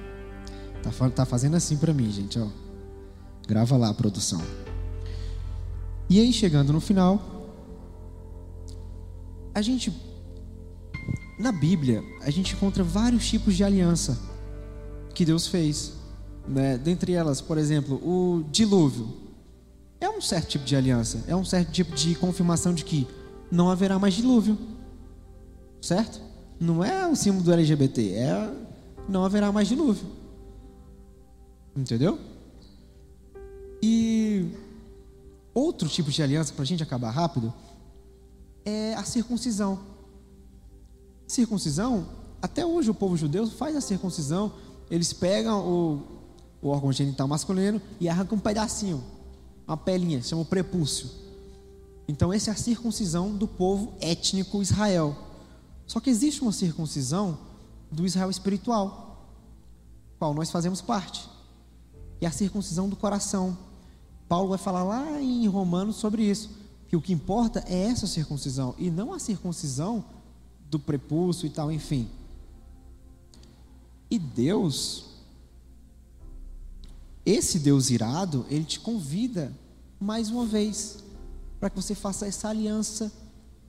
Tá, 0.81 1.09
tá 1.11 1.23
fazendo 1.23 1.55
assim 1.55 1.77
para 1.77 1.93
mim, 1.93 2.11
gente, 2.11 2.39
ó. 2.39 2.47
Grava 3.47 3.77
lá 3.77 3.89
a 3.89 3.93
produção. 3.93 4.41
E 6.09 6.19
aí, 6.19 6.33
chegando 6.33 6.73
no 6.73 6.81
final, 6.81 7.53
a 9.53 9.61
gente 9.61 9.93
na 11.37 11.51
Bíblia, 11.51 12.03
a 12.21 12.31
gente 12.31 12.55
encontra 12.55 12.83
vários 12.83 13.29
tipos 13.29 13.55
de 13.55 13.63
aliança 13.63 14.17
que 15.13 15.23
Deus 15.23 15.45
fez. 15.45 15.93
Né? 16.47 16.75
Dentre 16.75 17.13
elas, 17.13 17.39
por 17.39 17.59
exemplo, 17.59 17.97
o 17.97 18.43
dilúvio. 18.51 19.15
É 20.01 20.09
um 20.09 20.21
certo 20.21 20.49
tipo 20.49 20.65
de 20.65 20.75
aliança, 20.75 21.23
é 21.27 21.35
um 21.35 21.45
certo 21.45 21.71
tipo 21.71 21.95
de 21.95 22.15
confirmação 22.15 22.73
de 22.73 22.83
que 22.83 23.07
não 23.51 23.69
haverá 23.69 23.97
mais 23.97 24.13
dilúvio. 24.13 24.57
Certo? 25.81 26.21
Não 26.59 26.83
é 26.83 27.07
o 27.07 27.15
símbolo 27.15 27.43
do 27.43 27.53
LGBT, 27.53 28.13
é 28.13 28.53
não 29.07 29.23
haverá 29.23 29.51
mais 29.51 29.67
dilúvio. 29.67 30.05
Entendeu? 31.75 32.19
E 33.81 34.51
outro 35.53 35.87
tipo 35.87 36.11
de 36.11 36.21
aliança, 36.21 36.51
para 36.53 36.63
a 36.63 36.65
gente 36.65 36.83
acabar 36.83 37.11
rápido, 37.11 37.53
é 38.65 38.93
a 38.95 39.03
circuncisão. 39.03 39.79
Circuncisão, 41.27 42.07
até 42.41 42.65
hoje 42.65 42.89
o 42.89 42.93
povo 42.93 43.15
judeu 43.15 43.47
faz 43.47 43.75
a 43.75 43.81
circuncisão, 43.81 44.51
eles 44.89 45.13
pegam 45.13 45.59
o, 45.59 46.01
o 46.61 46.69
órgão 46.69 46.91
genital 46.91 47.27
masculino 47.27 47.81
e 47.99 48.09
arrancam 48.09 48.37
um 48.37 48.41
pedacinho, 48.41 49.03
uma 49.67 49.77
pelinha, 49.77 50.21
chama 50.21 50.41
o 50.41 50.45
prepúcio. 50.45 51.09
Então, 52.07 52.31
essa 52.31 52.51
é 52.51 52.53
a 52.53 52.57
circuncisão 52.57 53.35
do 53.35 53.47
povo 53.47 53.93
étnico 53.99 54.61
Israel. 54.61 55.15
Só 55.85 55.99
que 55.99 56.09
existe 56.09 56.41
uma 56.41 56.53
circuncisão 56.53 57.37
do 57.91 58.05
Israel 58.05 58.29
espiritual, 58.29 59.29
qual 60.17 60.33
nós 60.33 60.49
fazemos 60.49 60.81
parte. 60.81 61.27
E 62.21 62.25
a 62.25 62.31
circuncisão 62.31 62.87
do 62.87 62.95
coração. 62.95 63.57
Paulo 64.27 64.49
vai 64.49 64.57
falar 64.57 64.83
lá 64.83 65.21
em 65.21 65.47
Romanos 65.47 65.97
sobre 65.97 66.23
isso, 66.23 66.49
que 66.87 66.95
o 66.95 67.01
que 67.01 67.13
importa 67.13 67.63
é 67.67 67.83
essa 67.83 68.07
circuncisão 68.07 68.73
e 68.77 68.89
não 68.89 69.13
a 69.13 69.19
circuncisão 69.19 70.03
do 70.69 70.79
prepúcio 70.79 71.45
e 71.45 71.49
tal, 71.49 71.71
enfim. 71.71 72.09
E 74.09 74.17
Deus, 74.17 75.05
esse 77.25 77.59
Deus 77.59 77.89
irado, 77.89 78.45
ele 78.49 78.65
te 78.65 78.79
convida 78.79 79.53
mais 79.99 80.29
uma 80.29 80.45
vez 80.45 81.03
para 81.59 81.69
que 81.69 81.75
você 81.75 81.95
faça 81.95 82.27
essa 82.27 82.49
aliança 82.49 83.11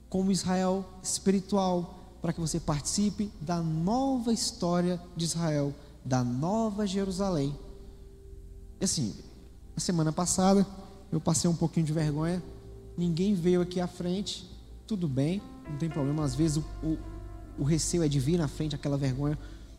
com 0.09 0.23
o 0.23 0.31
Israel 0.31 0.85
espiritual, 1.03 2.17
para 2.21 2.33
que 2.33 2.39
você 2.39 2.59
participe 2.59 3.31
da 3.39 3.61
nova 3.61 4.33
história 4.33 4.99
de 5.15 5.25
Israel, 5.25 5.73
da 6.03 6.23
nova 6.23 6.85
Jerusalém. 6.85 7.55
E 8.79 8.85
assim, 8.85 9.15
na 9.75 9.79
semana 9.79 10.11
passada 10.11 10.65
eu 11.11 11.19
passei 11.19 11.49
um 11.49 11.55
pouquinho 11.55 11.85
de 11.85 11.93
vergonha, 11.93 12.41
ninguém 12.97 13.33
veio 13.33 13.61
aqui 13.61 13.79
à 13.79 13.87
frente, 13.87 14.49
tudo 14.85 15.07
bem, 15.07 15.41
não 15.69 15.77
tem 15.77 15.89
problema. 15.89 16.23
Às 16.23 16.35
vezes 16.35 16.57
o, 16.57 16.65
o, 16.83 16.97
o 17.59 17.63
receio 17.63 18.03
é 18.03 18.07
de 18.07 18.19
vir 18.19 18.37
na 18.37 18.47
frente, 18.47 18.75
aquela 18.75 18.97
vergonha. 18.97 19.37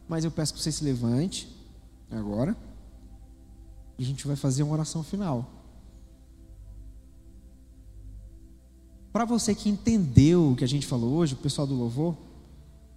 Mas 0.09 0.25
eu 0.25 0.31
peço 0.31 0.55
que 0.55 0.61
você 0.61 0.73
se 0.73 0.83
levante 0.83 1.49
agora. 2.11 2.57
E 3.99 4.03
a 4.03 4.07
gente 4.07 4.27
vai 4.27 4.37
fazer 4.37 4.63
uma 4.63 4.73
oração 4.73 5.03
final. 5.03 5.60
Para 9.13 9.25
você 9.25 9.55
que 9.55 9.69
entendeu 9.69 10.53
o 10.53 10.57
que 10.57 10.65
a 10.65 10.69
gente 10.69 10.87
falou 10.87 11.15
hoje, 11.15 11.35
o 11.35 11.39
pessoal 11.39 11.67
do 11.67 11.75
louvor, 11.75 12.17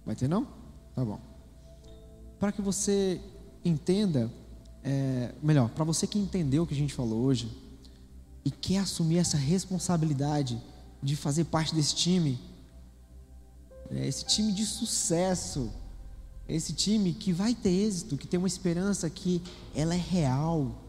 vai 0.06 0.14
ter 0.14 0.28
não? 0.28 0.46
Tá 0.94 1.04
bom. 1.04 1.18
Para 2.38 2.52
que 2.52 2.62
você 2.62 3.20
entenda, 3.64 4.30
é, 4.82 5.32
melhor, 5.42 5.70
para 5.70 5.84
você 5.84 6.06
que 6.06 6.18
entendeu 6.18 6.62
o 6.62 6.66
que 6.66 6.74
a 6.74 6.76
gente 6.76 6.94
falou 6.94 7.22
hoje 7.22 7.50
e 8.44 8.50
quer 8.50 8.78
assumir 8.78 9.18
essa 9.18 9.36
responsabilidade 9.36 10.60
de 11.02 11.16
fazer 11.16 11.44
parte 11.44 11.74
desse 11.74 11.94
time, 11.94 12.38
é 13.90 14.06
esse 14.06 14.24
time 14.24 14.52
de 14.52 14.64
sucesso, 14.64 15.70
esse 16.48 16.72
time 16.72 17.12
que 17.12 17.32
vai 17.32 17.54
ter 17.54 17.70
êxito, 17.70 18.16
que 18.16 18.26
tem 18.26 18.38
uma 18.38 18.48
esperança 18.48 19.08
que 19.10 19.42
ela 19.74 19.94
é 19.94 19.98
real. 19.98 20.83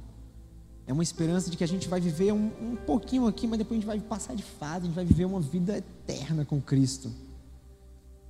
É 0.87 0.93
uma 0.93 1.03
esperança 1.03 1.49
de 1.49 1.57
que 1.57 1.63
a 1.63 1.67
gente 1.67 1.87
vai 1.87 1.99
viver 1.99 2.31
um, 2.31 2.51
um 2.61 2.75
pouquinho 2.75 3.25
aqui, 3.27 3.47
mas 3.47 3.57
depois 3.57 3.77
a 3.77 3.81
gente 3.81 3.87
vai 3.87 3.99
passar 3.99 4.35
de 4.35 4.43
fase, 4.43 4.83
a 4.83 4.85
gente 4.85 4.95
vai 4.95 5.05
viver 5.05 5.25
uma 5.25 5.39
vida 5.39 5.77
eterna 5.77 6.45
com 6.45 6.61
Cristo. 6.61 7.11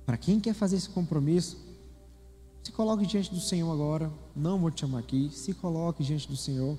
Para 0.06 0.16
quem 0.16 0.40
quer 0.40 0.54
fazer 0.54 0.76
esse 0.76 0.88
compromisso, 0.88 1.58
se 2.62 2.72
coloque 2.72 3.06
diante 3.06 3.32
do 3.32 3.40
Senhor 3.40 3.70
agora. 3.72 4.10
Não 4.34 4.58
vou 4.58 4.70
te 4.70 4.80
chamar 4.80 4.98
aqui. 4.98 5.30
Se 5.32 5.54
coloque 5.54 6.02
diante 6.02 6.26
do 6.26 6.36
Senhor 6.36 6.78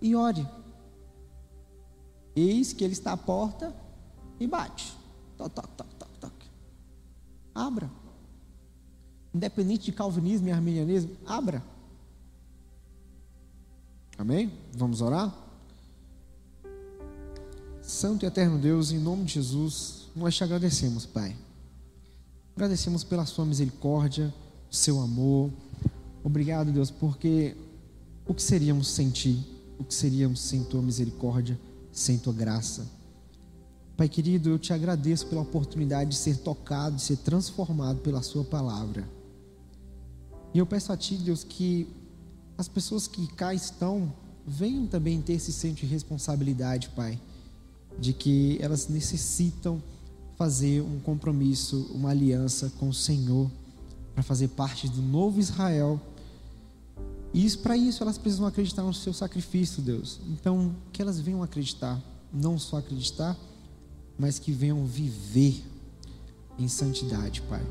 e 0.00 0.14
ore. 0.14 0.46
Eis 2.34 2.72
que 2.72 2.84
Ele 2.84 2.92
está 2.92 3.12
à 3.12 3.16
porta 3.16 3.74
e 4.38 4.46
bate. 4.46 4.96
Toc, 5.36 5.52
toc, 5.52 5.70
toc. 5.76 6.32
Abra. 7.54 7.90
Independente 9.34 9.84
de 9.84 9.92
calvinismo 9.92 10.48
e 10.48 10.52
arminianismo, 10.52 11.16
abra. 11.26 11.62
Amém? 14.20 14.52
Vamos 14.74 15.00
orar? 15.00 15.34
Santo 17.80 18.26
e 18.26 18.28
eterno 18.28 18.58
Deus, 18.58 18.92
em 18.92 18.98
nome 18.98 19.24
de 19.24 19.32
Jesus, 19.32 20.10
nós 20.14 20.36
te 20.36 20.44
agradecemos, 20.44 21.06
Pai. 21.06 21.34
Agradecemos 22.54 23.02
pela 23.02 23.24
Sua 23.24 23.46
misericórdia, 23.46 24.30
Seu 24.70 25.00
amor. 25.00 25.50
Obrigado, 26.22 26.70
Deus, 26.70 26.90
porque 26.90 27.56
o 28.26 28.34
que 28.34 28.42
seríamos 28.42 28.88
sem 28.88 29.08
Ti? 29.08 29.42
O 29.78 29.84
que 29.84 29.94
seríamos 29.94 30.40
sem 30.40 30.64
Tua 30.64 30.82
misericórdia, 30.82 31.58
sem 31.90 32.18
Tua 32.18 32.34
graça? 32.34 32.86
Pai 33.96 34.06
querido, 34.06 34.50
eu 34.50 34.58
te 34.58 34.74
agradeço 34.74 35.28
pela 35.28 35.40
oportunidade 35.40 36.10
de 36.10 36.16
ser 36.16 36.36
tocado, 36.36 36.96
de 36.96 37.02
ser 37.02 37.16
transformado 37.16 38.00
pela 38.00 38.20
Sua 38.20 38.44
palavra. 38.44 39.08
E 40.52 40.58
eu 40.58 40.66
peço 40.66 40.92
a 40.92 40.96
Ti, 40.98 41.14
Deus, 41.14 41.42
que 41.42 41.88
as 42.60 42.68
pessoas 42.68 43.08
que 43.08 43.26
cá 43.28 43.54
estão 43.54 44.12
venham 44.46 44.86
também 44.86 45.22
ter 45.22 45.32
esse 45.32 45.50
senso 45.50 45.76
de 45.76 45.86
responsabilidade, 45.86 46.90
Pai, 46.90 47.18
de 47.98 48.12
que 48.12 48.58
elas 48.60 48.86
necessitam 48.86 49.82
fazer 50.36 50.82
um 50.82 51.00
compromisso, 51.00 51.90
uma 51.94 52.10
aliança 52.10 52.70
com 52.78 52.90
o 52.90 52.92
Senhor, 52.92 53.50
para 54.12 54.22
fazer 54.22 54.48
parte 54.48 54.90
do 54.90 55.00
novo 55.00 55.40
Israel. 55.40 55.98
E 57.32 57.50
para 57.56 57.78
isso 57.78 58.02
elas 58.02 58.18
precisam 58.18 58.46
acreditar 58.46 58.82
no 58.82 58.92
seu 58.92 59.14
sacrifício, 59.14 59.82
Deus. 59.82 60.20
Então, 60.28 60.76
que 60.92 61.00
elas 61.00 61.18
venham 61.18 61.42
acreditar, 61.42 61.98
não 62.30 62.58
só 62.58 62.76
acreditar, 62.76 63.38
mas 64.18 64.38
que 64.38 64.52
venham 64.52 64.84
viver 64.84 65.64
em 66.58 66.68
santidade, 66.68 67.40
Pai. 67.40 67.62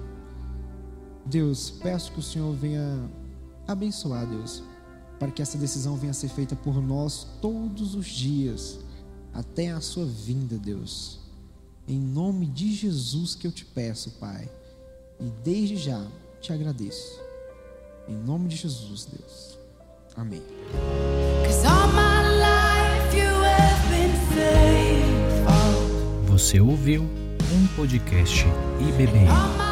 Deus, 1.28 1.70
peço 1.70 2.12
que 2.12 2.20
o 2.20 2.24
Senhor 2.24 2.52
venha 2.56 3.08
abençoar, 3.68 4.26
Deus, 4.26 4.64
para 5.20 5.30
que 5.32 5.42
essa 5.42 5.58
decisão 5.58 5.98
venha 5.98 6.12
a 6.12 6.14
ser 6.14 6.30
feita 6.30 6.56
por 6.56 6.82
nós 6.82 7.28
todos 7.42 7.94
os 7.94 8.08
dias, 8.08 8.80
até 9.34 9.70
a 9.72 9.82
sua 9.82 10.06
vinda, 10.06 10.58
Deus. 10.58 11.20
Em 11.88 12.00
nome 12.00 12.46
de 12.46 12.74
Jesus 12.74 13.36
que 13.36 13.46
eu 13.46 13.52
te 13.52 13.66
peço, 13.66 14.12
Pai, 14.12 14.50
e 15.20 15.26
desde 15.44 15.76
já 15.76 16.06
te 16.40 16.54
agradeço. 16.54 17.20
Em 18.08 18.16
nome 18.16 18.48
de 18.48 18.56
Jesus, 18.56 19.06
Deus. 19.06 19.60
Amém. 20.16 20.42
Você 26.28 26.60
ouviu 26.60 27.04
um 27.04 27.68
podcast 27.76 28.46
IBBM. 28.80 29.69